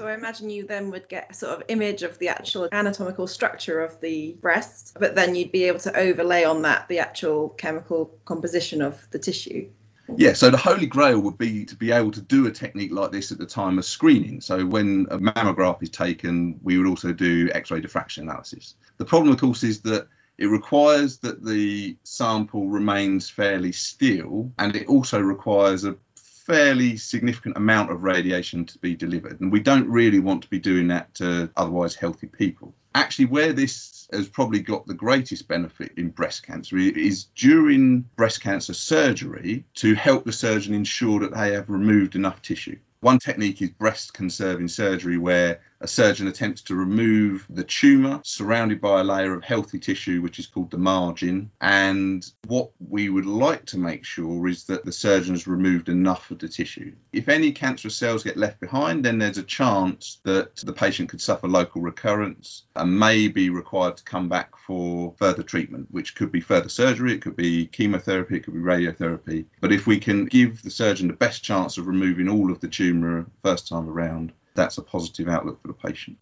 So 0.00 0.08
I 0.08 0.14
imagine 0.14 0.50
you 0.50 0.66
then 0.66 0.90
would 0.90 1.08
get 1.08 1.30
a 1.30 1.34
sort 1.34 1.52
of 1.56 1.62
image 1.68 2.02
of 2.02 2.18
the 2.18 2.30
actual 2.30 2.68
anatomical 2.72 3.28
structure 3.28 3.82
of 3.82 4.00
the 4.00 4.32
breast, 4.32 4.96
but 4.98 5.14
then 5.14 5.36
you'd 5.36 5.52
be 5.52 5.64
able 5.64 5.78
to 5.80 5.96
overlay 5.96 6.42
on 6.42 6.62
that 6.62 6.88
the 6.88 6.98
actual 6.98 7.50
chemical 7.50 8.18
composition 8.24 8.82
of 8.82 9.00
the 9.12 9.20
tissue. 9.20 9.70
Yeah, 10.16 10.32
so 10.32 10.50
the 10.50 10.56
holy 10.56 10.86
grail 10.86 11.20
would 11.20 11.38
be 11.38 11.64
to 11.66 11.76
be 11.76 11.92
able 11.92 12.10
to 12.12 12.22
do 12.22 12.46
a 12.46 12.50
technique 12.50 12.92
like 12.92 13.12
this 13.12 13.30
at 13.30 13.38
the 13.38 13.46
time 13.46 13.78
of 13.78 13.84
screening. 13.84 14.40
So 14.40 14.64
when 14.64 15.06
a 15.10 15.18
mammograph 15.18 15.82
is 15.82 15.90
taken, 15.90 16.58
we 16.62 16.78
would 16.78 16.86
also 16.86 17.12
do 17.12 17.50
X-ray 17.52 17.80
diffraction 17.80 18.24
analysis. 18.24 18.74
The 18.96 19.04
problem, 19.04 19.32
of 19.32 19.40
course, 19.40 19.62
is 19.62 19.82
that 19.82 20.08
it 20.38 20.46
requires 20.46 21.18
that 21.18 21.44
the 21.44 21.96
sample 22.04 22.68
remains 22.68 23.28
fairly 23.28 23.72
still, 23.72 24.52
and 24.58 24.74
it 24.76 24.86
also 24.86 25.20
requires 25.20 25.84
a 25.84 25.96
fairly 26.14 26.96
significant 26.96 27.56
amount 27.56 27.90
of 27.90 28.02
radiation 28.02 28.64
to 28.64 28.78
be 28.78 28.96
delivered. 28.96 29.40
And 29.40 29.52
we 29.52 29.60
don't 29.60 29.88
really 29.88 30.20
want 30.20 30.42
to 30.42 30.48
be 30.48 30.58
doing 30.58 30.88
that 30.88 31.12
to 31.16 31.50
otherwise 31.56 31.94
healthy 31.94 32.28
people. 32.28 32.72
Actually, 32.98 33.26
where 33.26 33.52
this 33.52 34.08
has 34.12 34.28
probably 34.28 34.58
got 34.58 34.84
the 34.86 34.92
greatest 34.92 35.46
benefit 35.46 35.92
in 35.96 36.10
breast 36.10 36.44
cancer 36.44 36.76
is 36.76 37.26
during 37.36 38.00
breast 38.16 38.40
cancer 38.40 38.74
surgery 38.74 39.64
to 39.74 39.94
help 39.94 40.24
the 40.24 40.32
surgeon 40.32 40.74
ensure 40.74 41.20
that 41.20 41.32
they 41.32 41.52
have 41.52 41.70
removed 41.70 42.16
enough 42.16 42.42
tissue. 42.42 42.76
One 43.00 43.20
technique 43.20 43.62
is 43.62 43.70
breast 43.70 44.12
conserving 44.12 44.68
surgery, 44.68 45.18
where 45.18 45.60
a 45.80 45.86
surgeon 45.86 46.26
attempts 46.26 46.62
to 46.62 46.74
remove 46.74 47.46
the 47.48 47.62
tumour 47.62 48.20
surrounded 48.24 48.80
by 48.80 49.00
a 49.00 49.04
layer 49.04 49.32
of 49.34 49.44
healthy 49.44 49.78
tissue, 49.78 50.20
which 50.20 50.40
is 50.40 50.46
called 50.46 50.72
the 50.72 50.78
margin. 50.78 51.52
And 51.60 52.28
what 52.46 52.70
we 52.80 53.08
would 53.08 53.26
like 53.26 53.66
to 53.66 53.78
make 53.78 54.04
sure 54.04 54.48
is 54.48 54.64
that 54.64 54.84
the 54.84 54.90
surgeon 54.90 55.34
has 55.34 55.46
removed 55.46 55.88
enough 55.88 56.32
of 56.32 56.40
the 56.40 56.48
tissue. 56.48 56.94
If 57.12 57.28
any 57.28 57.52
cancerous 57.52 57.94
cells 57.94 58.24
get 58.24 58.36
left 58.36 58.58
behind, 58.58 59.04
then 59.04 59.18
there's 59.18 59.38
a 59.38 59.44
chance 59.44 60.20
that 60.24 60.56
the 60.56 60.72
patient 60.72 61.08
could 61.10 61.20
suffer 61.20 61.46
local 61.46 61.80
recurrence 61.80 62.64
and 62.74 62.98
may 62.98 63.28
be 63.28 63.50
required 63.50 63.98
to 63.98 64.04
come 64.04 64.28
back 64.28 64.56
for 64.56 65.14
further 65.16 65.44
treatment, 65.44 65.86
which 65.90 66.16
could 66.16 66.32
be 66.32 66.40
further 66.40 66.68
surgery, 66.68 67.12
it 67.12 67.22
could 67.22 67.36
be 67.36 67.66
chemotherapy, 67.66 68.36
it 68.36 68.44
could 68.44 68.54
be 68.54 68.60
radiotherapy. 68.60 69.44
But 69.60 69.72
if 69.72 69.86
we 69.86 69.98
can 70.00 70.24
give 70.24 70.62
the 70.62 70.70
surgeon 70.70 71.06
the 71.06 71.14
best 71.14 71.44
chance 71.44 71.78
of 71.78 71.86
removing 71.86 72.28
all 72.28 72.50
of 72.50 72.60
the 72.60 72.68
tumour 72.88 73.26
first 73.42 73.68
time 73.68 73.88
around, 73.88 74.32
that's 74.54 74.78
a 74.78 74.82
positive 74.82 75.28
outlook 75.28 75.60
for 75.62 75.68
the 75.68 75.74
patient. 75.74 76.16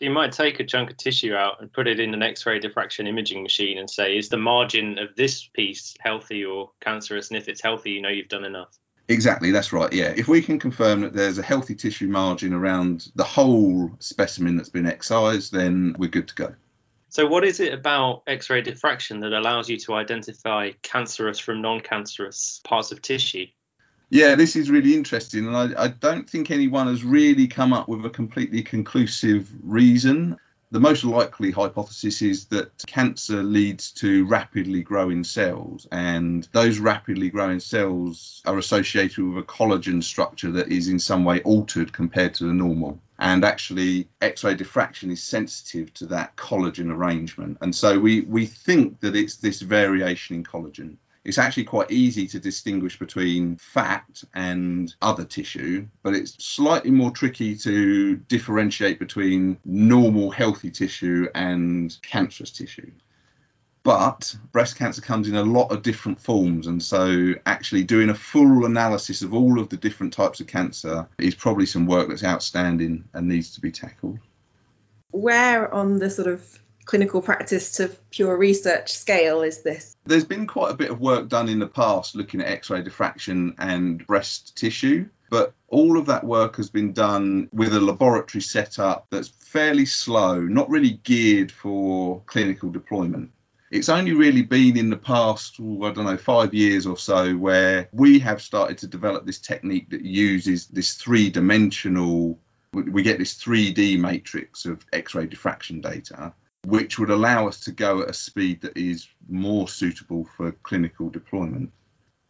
You 0.00 0.10
might 0.10 0.32
take 0.32 0.60
a 0.60 0.64
chunk 0.64 0.90
of 0.90 0.96
tissue 0.96 1.34
out 1.34 1.60
and 1.60 1.72
put 1.72 1.88
it 1.88 1.98
in 1.98 2.14
an 2.14 2.22
X 2.22 2.46
ray 2.46 2.60
diffraction 2.60 3.06
imaging 3.06 3.42
machine 3.42 3.78
and 3.78 3.90
say, 3.90 4.16
is 4.16 4.28
the 4.28 4.36
margin 4.36 4.98
of 4.98 5.16
this 5.16 5.48
piece 5.54 5.96
healthy 6.00 6.44
or 6.44 6.70
cancerous? 6.80 7.28
And 7.28 7.36
if 7.36 7.48
it's 7.48 7.62
healthy, 7.62 7.92
you 7.92 8.02
know 8.02 8.08
you've 8.08 8.28
done 8.28 8.44
enough. 8.44 8.78
Exactly, 9.08 9.50
that's 9.50 9.72
right. 9.72 9.92
Yeah, 9.92 10.12
if 10.16 10.28
we 10.28 10.42
can 10.42 10.58
confirm 10.58 11.00
that 11.00 11.14
there's 11.14 11.38
a 11.38 11.42
healthy 11.42 11.74
tissue 11.74 12.08
margin 12.08 12.52
around 12.52 13.10
the 13.16 13.24
whole 13.24 13.90
specimen 13.98 14.56
that's 14.56 14.68
been 14.68 14.86
excised, 14.86 15.52
then 15.52 15.96
we're 15.98 16.10
good 16.10 16.28
to 16.28 16.34
go. 16.34 16.54
So, 17.08 17.26
what 17.26 17.42
is 17.42 17.58
it 17.58 17.72
about 17.72 18.22
X 18.26 18.50
ray 18.50 18.60
diffraction 18.60 19.20
that 19.20 19.32
allows 19.32 19.70
you 19.70 19.78
to 19.78 19.94
identify 19.94 20.72
cancerous 20.82 21.38
from 21.38 21.62
non 21.62 21.80
cancerous 21.80 22.60
parts 22.64 22.92
of 22.92 23.00
tissue? 23.00 23.46
Yeah, 24.10 24.36
this 24.36 24.56
is 24.56 24.70
really 24.70 24.94
interesting, 24.94 25.46
and 25.46 25.56
I, 25.56 25.84
I, 25.84 25.88
don't 25.88 26.28
think 26.28 26.50
anyone 26.50 26.86
has 26.86 27.04
really 27.04 27.46
come 27.46 27.74
up 27.74 27.88
with 27.88 28.06
a 28.06 28.10
completely 28.10 28.62
conclusive 28.62 29.50
reason. 29.62 30.38
The 30.70 30.80
most 30.80 31.04
likely 31.04 31.50
hypothesis 31.50 32.22
is 32.22 32.46
that 32.46 32.86
cancer 32.86 33.42
leads 33.42 33.92
to 33.92 34.24
rapidly 34.24 34.82
growing 34.82 35.24
cells, 35.24 35.86
and 35.92 36.48
those 36.52 36.78
rapidly 36.78 37.28
growing 37.28 37.60
cells 37.60 38.40
are 38.46 38.56
associated 38.56 39.22
with 39.22 39.44
a 39.44 39.46
collagen 39.46 40.02
structure 40.02 40.52
that 40.52 40.72
is 40.72 40.88
in 40.88 40.98
some 40.98 41.24
way 41.24 41.42
altered 41.42 41.92
compared 41.92 42.32
to 42.36 42.44
the 42.44 42.54
normal. 42.54 42.98
And 43.18 43.44
actually, 43.44 44.08
X 44.22 44.42
ray 44.42 44.54
diffraction 44.54 45.10
is 45.10 45.22
sensitive 45.22 45.92
to 45.94 46.06
that 46.06 46.34
collagen 46.36 46.90
arrangement. 46.90 47.58
And 47.60 47.74
so 47.74 47.98
we, 47.98 48.22
we 48.22 48.46
think 48.46 49.00
that 49.00 49.16
it's 49.16 49.36
this 49.36 49.60
variation 49.60 50.36
in 50.36 50.44
collagen 50.44 50.96
it's 51.28 51.36
actually 51.36 51.64
quite 51.64 51.90
easy 51.90 52.26
to 52.26 52.40
distinguish 52.40 52.98
between 52.98 53.56
fat 53.56 54.24
and 54.32 54.94
other 55.02 55.26
tissue, 55.26 55.86
but 56.02 56.14
it's 56.14 56.42
slightly 56.42 56.90
more 56.90 57.10
tricky 57.10 57.54
to 57.54 58.16
differentiate 58.16 58.98
between 58.98 59.58
normal 59.62 60.30
healthy 60.30 60.70
tissue 60.70 61.28
and 61.34 61.98
cancerous 62.00 62.50
tissue. 62.50 62.90
But 63.82 64.34
breast 64.52 64.76
cancer 64.76 65.02
comes 65.02 65.28
in 65.28 65.34
a 65.34 65.42
lot 65.42 65.70
of 65.70 65.82
different 65.82 66.18
forms, 66.18 66.66
and 66.66 66.82
so 66.82 67.34
actually 67.44 67.84
doing 67.84 68.08
a 68.08 68.14
full 68.14 68.64
analysis 68.64 69.20
of 69.20 69.34
all 69.34 69.60
of 69.60 69.68
the 69.68 69.76
different 69.76 70.14
types 70.14 70.40
of 70.40 70.46
cancer 70.46 71.06
is 71.18 71.34
probably 71.34 71.66
some 71.66 71.84
work 71.84 72.08
that's 72.08 72.24
outstanding 72.24 73.04
and 73.12 73.28
needs 73.28 73.52
to 73.54 73.60
be 73.60 73.70
tackled. 73.70 74.18
Where 75.10 75.72
on 75.74 75.98
the 75.98 76.08
sort 76.08 76.28
of 76.28 76.58
clinical 76.88 77.20
practice 77.20 77.72
to 77.72 77.88
pure 78.10 78.34
research 78.34 78.90
scale 78.92 79.42
is 79.42 79.62
this? 79.62 79.94
There's 80.06 80.24
been 80.24 80.46
quite 80.46 80.72
a 80.72 80.76
bit 80.76 80.90
of 80.90 81.00
work 81.00 81.28
done 81.28 81.50
in 81.50 81.58
the 81.58 81.66
past 81.66 82.16
looking 82.16 82.40
at 82.40 82.48
X 82.48 82.70
ray 82.70 82.82
diffraction 82.82 83.54
and 83.58 84.04
breast 84.06 84.56
tissue, 84.56 85.06
but 85.30 85.52
all 85.68 85.98
of 85.98 86.06
that 86.06 86.24
work 86.24 86.56
has 86.56 86.70
been 86.70 86.94
done 86.94 87.50
with 87.52 87.74
a 87.74 87.80
laboratory 87.80 88.40
setup 88.40 89.06
that's 89.10 89.28
fairly 89.28 89.84
slow, 89.84 90.40
not 90.40 90.70
really 90.70 90.98
geared 91.04 91.52
for 91.52 92.22
clinical 92.24 92.70
deployment. 92.70 93.32
It's 93.70 93.90
only 93.90 94.14
really 94.14 94.40
been 94.40 94.78
in 94.78 94.88
the 94.88 94.96
past, 94.96 95.60
I 95.60 95.92
don't 95.92 96.06
know, 96.06 96.16
five 96.16 96.54
years 96.54 96.86
or 96.86 96.96
so 96.96 97.34
where 97.34 97.90
we 97.92 98.18
have 98.20 98.40
started 98.40 98.78
to 98.78 98.86
develop 98.86 99.26
this 99.26 99.40
technique 99.40 99.90
that 99.90 100.06
uses 100.06 100.68
this 100.68 100.94
three 100.94 101.28
dimensional 101.28 102.38
we 102.72 103.02
get 103.02 103.18
this 103.18 103.34
3D 103.34 103.98
matrix 103.98 104.66
of 104.66 104.84
X-ray 104.92 105.26
diffraction 105.26 105.80
data, 105.80 106.34
which 106.66 106.98
would 106.98 107.10
allow 107.10 107.46
us 107.46 107.60
to 107.60 107.72
go 107.72 108.02
at 108.02 108.10
a 108.10 108.14
speed 108.14 108.60
that 108.62 108.76
is 108.76 109.08
more 109.28 109.68
suitable 109.68 110.28
for 110.36 110.52
clinical 110.62 111.08
deployment. 111.08 111.72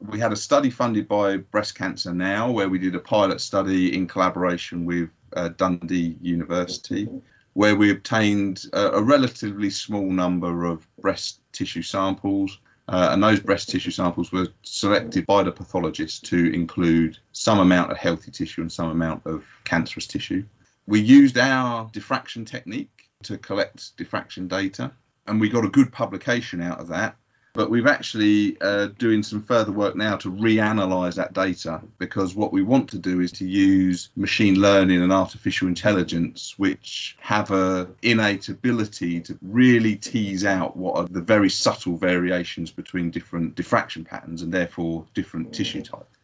We 0.00 0.20
had 0.20 0.32
a 0.32 0.37
study 0.37 0.70
funded 0.70 1.08
by 1.08 1.38
Breast 1.38 1.75
Cancer 1.75 2.14
Now, 2.14 2.50
where 2.50 2.68
we 2.68 2.78
did 2.78 2.94
a 2.94 3.00
pilot 3.00 3.40
study 3.40 3.97
in 3.97 4.06
collaboration 4.06 4.85
with 4.85 5.11
uh, 5.35 5.49
Dundee 5.49 6.16
University, 6.20 7.08
where 7.54 7.75
we 7.75 7.90
obtained 7.90 8.64
a, 8.73 8.90
a, 8.92 9.02
relatively 9.02 9.70
small 9.70 10.08
number 10.08 10.64
of 10.66 10.87
breast 11.00 11.40
tissue 11.52 11.82
samples. 11.82 12.61
Uh, 12.87 13.08
and 13.11 13.23
those 13.23 13.40
breast 13.40 13.68
tissue 13.68 13.90
samples 13.90 14.30
were 14.32 14.49
selected 14.62 15.26
by 15.26 15.42
the 15.42 15.52
pathologist 15.52 16.25
to 16.26 16.54
include 16.54 17.18
some 17.32 17.58
amount 17.58 17.90
of 17.90 17.99
healthy 17.99 18.30
tissue 18.30 18.61
and 18.62 18.73
some 18.73 18.88
amount 18.88 19.26
of 19.26 19.44
cancerous 19.64 20.06
tissue. 20.06 20.44
We 20.87 21.00
used 21.00 21.37
our 21.37 21.90
diffraction 21.92 22.47
technique 22.47 22.97
to 23.25 23.37
collect 23.37 23.96
diffraction 23.96 24.46
data, 24.46 24.92
and 25.26 25.40
we 25.40 25.48
got 25.48 25.64
a 25.64 25.68
good 25.68 25.90
publication 25.92 26.60
out 26.62 26.80
of 26.80 26.88
that. 26.88 27.16
but 27.54 27.70
we've 27.70 27.88
actually 27.88 28.56
uh, 28.60 28.87
doing 28.98 29.25
some 29.25 29.42
further 29.42 29.72
work 29.72 29.96
now 29.96 30.16
to 30.16 30.30
reanalyze 30.30 31.16
that 31.16 31.32
data 31.32 31.80
because 31.98 32.37
what 32.37 32.52
we 32.52 32.62
want 32.62 32.90
to 32.90 32.98
do 32.98 33.20
is 33.20 33.32
to 33.32 33.44
use 33.44 34.10
machine 34.14 34.54
learning 34.60 35.02
and 35.02 35.12
artificial 35.12 35.66
intelligence 35.66 36.54
which 36.58 37.16
have 37.18 37.50
a 37.50 37.88
innate 38.02 38.48
ability 38.48 39.20
to 39.20 39.37
really 39.42 39.96
tease 39.96 40.44
out 40.44 40.76
what 40.76 40.96
are 40.96 41.08
the 41.08 41.20
very 41.20 41.50
subtle 41.50 41.96
variations 41.96 42.70
between 42.70 43.10
different 43.10 43.56
diffraction 43.56 44.04
patterns 44.04 44.42
and 44.42 44.52
therefore 44.52 45.04
different 45.14 45.52
tissue 45.52 45.82
types 45.82 46.17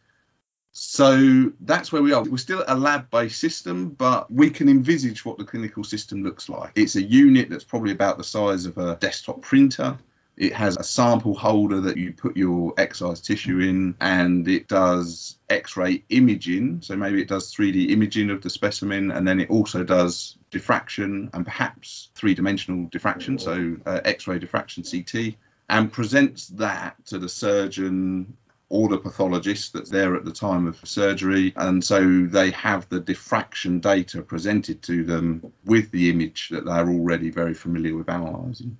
so 0.77 1.53
that's 1.61 1.93
where 1.93 2.01
we 2.01 2.11
are. 2.11 2.21
We're 2.21 2.35
still 2.35 2.65
a 2.67 2.75
lab 2.75 3.09
based 3.09 3.39
system, 3.39 3.91
but 3.91 4.29
we 4.29 4.49
can 4.49 4.67
envisage 4.67 5.23
what 5.23 5.37
the 5.37 5.45
clinical 5.45 5.85
system 5.85 6.21
looks 6.21 6.49
like. 6.49 6.73
It's 6.75 6.97
a 6.97 7.01
unit 7.01 7.49
that's 7.49 7.63
probably 7.63 7.93
about 7.93 8.17
the 8.17 8.25
size 8.25 8.65
of 8.65 8.77
a 8.77 8.97
desktop 8.97 9.41
printer. 9.41 9.97
It 10.35 10.51
has 10.51 10.75
a 10.75 10.83
sample 10.83 11.33
holder 11.33 11.79
that 11.79 11.95
you 11.95 12.11
put 12.11 12.35
your 12.35 12.73
excised 12.77 13.23
tissue 13.23 13.61
in, 13.61 13.95
and 14.01 14.45
it 14.49 14.67
does 14.67 15.37
X 15.49 15.77
ray 15.77 16.03
imaging. 16.09 16.81
So 16.81 16.97
maybe 16.97 17.21
it 17.21 17.29
does 17.29 17.55
3D 17.55 17.91
imaging 17.91 18.29
of 18.29 18.41
the 18.41 18.49
specimen, 18.49 19.11
and 19.11 19.25
then 19.25 19.39
it 19.39 19.49
also 19.49 19.85
does 19.85 20.35
diffraction 20.51 21.29
and 21.33 21.45
perhaps 21.45 22.09
three 22.15 22.33
dimensional 22.33 22.89
diffraction, 22.89 23.39
so 23.39 23.77
uh, 23.85 24.01
X 24.03 24.27
ray 24.27 24.39
diffraction 24.39 24.83
CT, 24.83 25.35
and 25.69 25.89
presents 25.89 26.47
that 26.47 26.97
to 27.05 27.17
the 27.17 27.29
surgeon 27.29 28.35
or 28.69 28.89
the 28.89 28.97
pathologist 28.97 29.73
that's 29.73 29.89
there 29.89 30.15
at 30.15 30.25
the 30.25 30.31
time 30.31 30.67
of 30.67 30.79
surgery. 30.83 31.53
And 31.55 31.83
so 31.83 32.25
they 32.25 32.51
have 32.51 32.89
the 32.89 32.99
diffraction 32.99 33.79
data 33.79 34.21
presented 34.21 34.81
to 34.83 35.03
them 35.03 35.51
with 35.65 35.91
the 35.91 36.09
image 36.09 36.49
that 36.49 36.65
they're 36.65 36.89
already 36.89 37.29
very 37.29 37.53
familiar 37.53 37.95
with 37.95 38.09
analysing. 38.09 38.77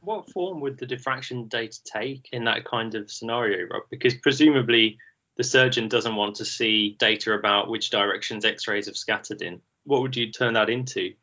What 0.00 0.30
form 0.30 0.60
would 0.60 0.78
the 0.78 0.86
diffraction 0.86 1.46
data 1.46 1.78
take 1.84 2.28
in 2.32 2.44
that 2.44 2.64
kind 2.64 2.94
of 2.94 3.10
scenario, 3.10 3.68
Rob? 3.68 3.84
Because 3.90 4.14
presumably 4.14 4.98
the 5.36 5.44
surgeon 5.44 5.88
doesn't 5.88 6.16
want 6.16 6.36
to 6.36 6.44
see 6.44 6.96
data 6.98 7.32
about 7.32 7.70
which 7.70 7.90
directions 7.90 8.44
x 8.44 8.66
rays 8.66 8.86
have 8.86 8.96
scattered 8.96 9.42
in. 9.42 9.60
What 9.84 10.02
would 10.02 10.16
you 10.16 10.32
turn 10.32 10.54
that 10.54 10.70
into? 10.70 11.14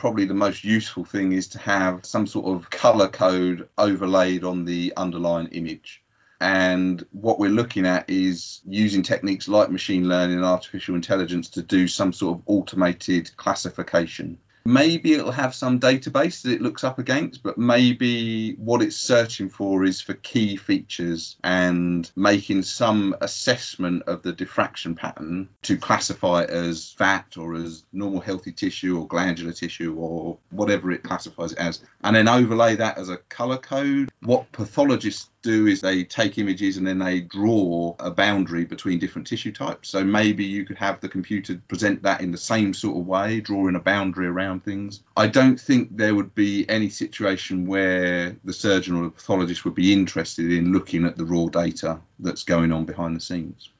probably 0.00 0.24
the 0.24 0.32
most 0.32 0.64
useful 0.64 1.04
thing 1.04 1.32
is 1.32 1.46
to 1.46 1.58
have 1.58 2.06
some 2.06 2.26
sort 2.26 2.46
of 2.46 2.70
color 2.70 3.06
code 3.06 3.68
overlaid 3.76 4.42
on 4.44 4.64
the 4.64 4.94
underlying 4.96 5.46
image. 5.48 6.02
And 6.40 7.04
what 7.12 7.38
we're 7.38 7.50
looking 7.50 7.86
at 7.86 8.08
is 8.08 8.60
using 8.66 9.02
techniques 9.02 9.48
like 9.48 9.70
machine 9.70 10.08
learning 10.08 10.36
and 10.36 10.44
artificial 10.44 10.94
intelligence 10.94 11.50
to 11.50 11.62
do 11.62 11.86
some 11.86 12.12
sort 12.12 12.38
of 12.38 12.42
automated 12.46 13.36
classification 13.36 14.38
Maybe 14.64 15.14
it'll 15.14 15.32
have 15.32 15.54
some 15.54 15.80
database 15.80 16.42
that 16.42 16.52
it 16.52 16.60
looks 16.60 16.84
up 16.84 16.98
against, 16.98 17.42
but 17.42 17.56
maybe 17.56 18.54
what 18.54 18.82
it's 18.82 18.96
searching 18.96 19.48
for 19.48 19.84
is 19.84 20.00
for 20.00 20.14
key 20.14 20.56
features 20.56 21.36
and 21.42 22.10
making 22.14 22.62
some 22.62 23.16
assessment 23.20 24.02
of 24.06 24.22
the 24.22 24.32
diffraction 24.32 24.94
pattern 24.94 25.48
to 25.62 25.76
classify 25.78 26.42
it 26.42 26.50
as 26.50 26.92
fat 26.92 27.36
or 27.38 27.54
as 27.54 27.84
normal 27.92 28.20
healthy 28.20 28.52
tissue 28.52 28.98
or 28.98 29.06
glandular 29.06 29.52
tissue 29.52 29.94
or 29.96 30.38
whatever 30.50 30.90
it 30.92 31.02
classifies 31.02 31.52
it 31.52 31.58
as, 31.58 31.82
and 32.02 32.14
then 32.14 32.28
overlay 32.28 32.76
that 32.76 32.98
as 32.98 33.08
a 33.08 33.16
color 33.16 33.58
code. 33.58 34.10
What 34.20 34.52
pathologists 34.52 35.29
do 35.42 35.66
is 35.66 35.80
they 35.80 36.04
take 36.04 36.38
images 36.38 36.76
and 36.76 36.86
then 36.86 36.98
they 36.98 37.20
draw 37.20 37.94
a 37.98 38.10
boundary 38.10 38.64
between 38.64 38.98
different 38.98 39.26
tissue 39.26 39.52
types. 39.52 39.88
So 39.88 40.04
maybe 40.04 40.44
you 40.44 40.64
could 40.64 40.78
have 40.78 41.00
the 41.00 41.08
computer 41.08 41.60
present 41.68 42.02
that 42.02 42.20
in 42.20 42.30
the 42.30 42.38
same 42.38 42.74
sort 42.74 42.98
of 42.98 43.06
way, 43.06 43.40
drawing 43.40 43.76
a 43.76 43.80
boundary 43.80 44.26
around 44.26 44.64
things. 44.64 45.02
I 45.16 45.26
don't 45.26 45.60
think 45.60 45.96
there 45.96 46.14
would 46.14 46.34
be 46.34 46.68
any 46.68 46.88
situation 46.88 47.66
where 47.66 48.36
the 48.44 48.52
surgeon 48.52 48.96
or 48.96 49.04
the 49.04 49.10
pathologist 49.10 49.64
would 49.64 49.74
be 49.74 49.92
interested 49.92 50.52
in 50.52 50.72
looking 50.72 51.04
at 51.04 51.16
the 51.16 51.24
raw 51.24 51.46
data 51.46 52.00
that's 52.18 52.44
going 52.44 52.72
on 52.72 52.84
behind 52.84 53.16
the 53.16 53.20
scenes. 53.20 53.70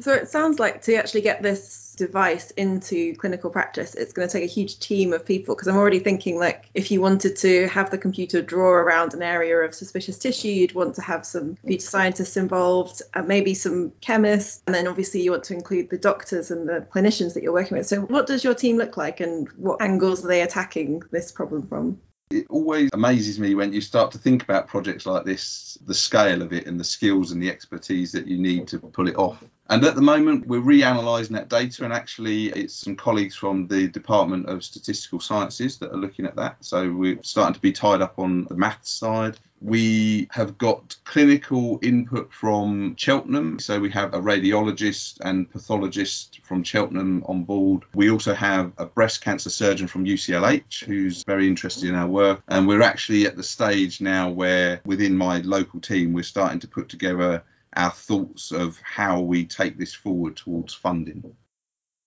So 0.00 0.12
it 0.12 0.28
sounds 0.28 0.58
like 0.58 0.82
to 0.82 0.94
actually 0.94 1.22
get 1.22 1.42
this 1.42 1.86
device 1.96 2.50
into 2.52 3.14
clinical 3.14 3.50
practice, 3.50 3.94
it's 3.94 4.12
going 4.12 4.28
to 4.28 4.32
take 4.32 4.44
a 4.44 4.52
huge 4.52 4.78
team 4.78 5.12
of 5.12 5.24
people. 5.24 5.54
Because 5.54 5.68
I'm 5.68 5.76
already 5.76 5.98
thinking, 5.98 6.38
like, 6.38 6.70
if 6.74 6.90
you 6.90 7.00
wanted 7.00 7.36
to 7.36 7.66
have 7.68 7.90
the 7.90 7.98
computer 7.98 8.42
draw 8.42 8.70
around 8.70 9.14
an 9.14 9.22
area 9.22 9.56
of 9.58 9.74
suspicious 9.74 10.18
tissue, 10.18 10.48
you'd 10.48 10.74
want 10.74 10.94
to 10.96 11.02
have 11.02 11.26
some 11.26 11.56
computer 11.56 11.84
scientists 11.84 12.36
involved, 12.36 13.02
and 13.14 13.26
maybe 13.26 13.54
some 13.54 13.92
chemists, 14.00 14.62
and 14.66 14.74
then 14.74 14.86
obviously 14.86 15.22
you 15.22 15.30
want 15.30 15.44
to 15.44 15.54
include 15.54 15.90
the 15.90 15.98
doctors 15.98 16.50
and 16.50 16.68
the 16.68 16.86
clinicians 16.92 17.34
that 17.34 17.42
you're 17.42 17.52
working 17.52 17.76
with. 17.76 17.86
So, 17.86 18.02
what 18.02 18.26
does 18.26 18.44
your 18.44 18.54
team 18.54 18.76
look 18.76 18.96
like, 18.96 19.20
and 19.20 19.48
what 19.56 19.80
angles 19.80 20.24
are 20.24 20.28
they 20.28 20.42
attacking 20.42 21.02
this 21.10 21.32
problem 21.32 21.66
from? 21.66 22.00
It 22.30 22.46
always 22.50 22.90
amazes 22.92 23.38
me 23.38 23.54
when 23.54 23.72
you 23.72 23.80
start 23.80 24.12
to 24.12 24.18
think 24.18 24.42
about 24.42 24.66
projects 24.66 25.06
like 25.06 25.24
this, 25.24 25.78
the 25.86 25.94
scale 25.94 26.42
of 26.42 26.52
it 26.52 26.66
and 26.66 26.78
the 26.78 26.84
skills 26.84 27.30
and 27.30 27.40
the 27.40 27.50
expertise 27.50 28.12
that 28.12 28.26
you 28.26 28.36
need 28.36 28.66
to 28.68 28.78
pull 28.78 29.08
it 29.08 29.16
off. 29.16 29.42
And 29.68 29.84
at 29.84 29.94
the 29.94 30.02
moment, 30.02 30.46
we're 30.46 30.60
reanalyzing 30.60 31.30
that 31.30 31.48
data, 31.48 31.84
and 31.84 31.92
actually, 31.92 32.46
it's 32.46 32.74
some 32.74 32.96
colleagues 32.96 33.36
from 33.36 33.66
the 33.68 33.88
Department 33.88 34.46
of 34.48 34.64
Statistical 34.64 35.20
Sciences 35.20 35.78
that 35.78 35.92
are 35.92 35.96
looking 35.96 36.26
at 36.26 36.36
that. 36.36 36.64
So 36.64 36.90
we're 36.92 37.22
starting 37.22 37.54
to 37.54 37.60
be 37.60 37.72
tied 37.72 38.02
up 38.02 38.18
on 38.18 38.44
the 38.44 38.56
maths 38.56 38.90
side. 38.90 39.38
We 39.60 40.28
have 40.30 40.58
got 40.58 40.96
clinical 41.04 41.78
input 41.82 42.32
from 42.32 42.94
Cheltenham. 42.96 43.58
So 43.58 43.80
we 43.80 43.90
have 43.90 44.14
a 44.14 44.20
radiologist 44.20 45.18
and 45.20 45.50
pathologist 45.50 46.40
from 46.42 46.62
Cheltenham 46.62 47.24
on 47.26 47.44
board. 47.44 47.84
We 47.94 48.10
also 48.10 48.34
have 48.34 48.72
a 48.76 48.86
breast 48.86 49.22
cancer 49.22 49.50
surgeon 49.50 49.86
from 49.86 50.04
UCLH 50.04 50.84
who's 50.84 51.24
very 51.24 51.48
interested 51.48 51.88
in 51.88 51.94
our 51.94 52.08
work. 52.08 52.42
And 52.48 52.68
we're 52.68 52.82
actually 52.82 53.26
at 53.26 53.36
the 53.36 53.42
stage 53.42 54.00
now 54.00 54.30
where 54.30 54.80
within 54.84 55.16
my 55.16 55.40
local 55.40 55.80
team, 55.80 56.12
we're 56.12 56.22
starting 56.22 56.60
to 56.60 56.68
put 56.68 56.88
together 56.88 57.42
our 57.74 57.90
thoughts 57.90 58.52
of 58.52 58.78
how 58.82 59.20
we 59.20 59.44
take 59.46 59.78
this 59.78 59.94
forward 59.94 60.36
towards 60.36 60.74
funding. 60.74 61.34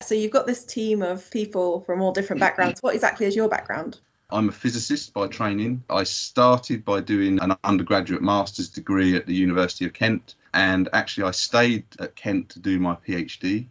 So 0.01 0.15
you've 0.15 0.31
got 0.31 0.47
this 0.47 0.65
team 0.65 1.01
of 1.01 1.29
people 1.29 1.81
from 1.81 2.01
all 2.01 2.11
different 2.11 2.41
mm-hmm. 2.41 2.47
backgrounds. 2.47 2.81
What 2.81 2.95
exactly 2.95 3.25
is 3.25 3.35
your 3.35 3.49
background? 3.49 3.99
I'm 4.29 4.49
a 4.49 4.51
physicist 4.51 5.13
by 5.13 5.27
training. 5.27 5.83
I 5.89 6.03
started 6.03 6.85
by 6.85 7.01
doing 7.01 7.39
an 7.39 7.55
undergraduate 7.63 8.21
master's 8.21 8.69
degree 8.69 9.15
at 9.15 9.25
the 9.25 9.33
University 9.33 9.85
of 9.85 9.93
Kent, 9.93 10.35
and 10.53 10.87
actually, 10.93 11.27
I 11.27 11.31
stayed 11.31 11.85
at 11.99 12.15
Kent 12.15 12.49
to 12.49 12.59
do 12.59 12.79
my 12.79 12.95
PhD. 12.95 13.67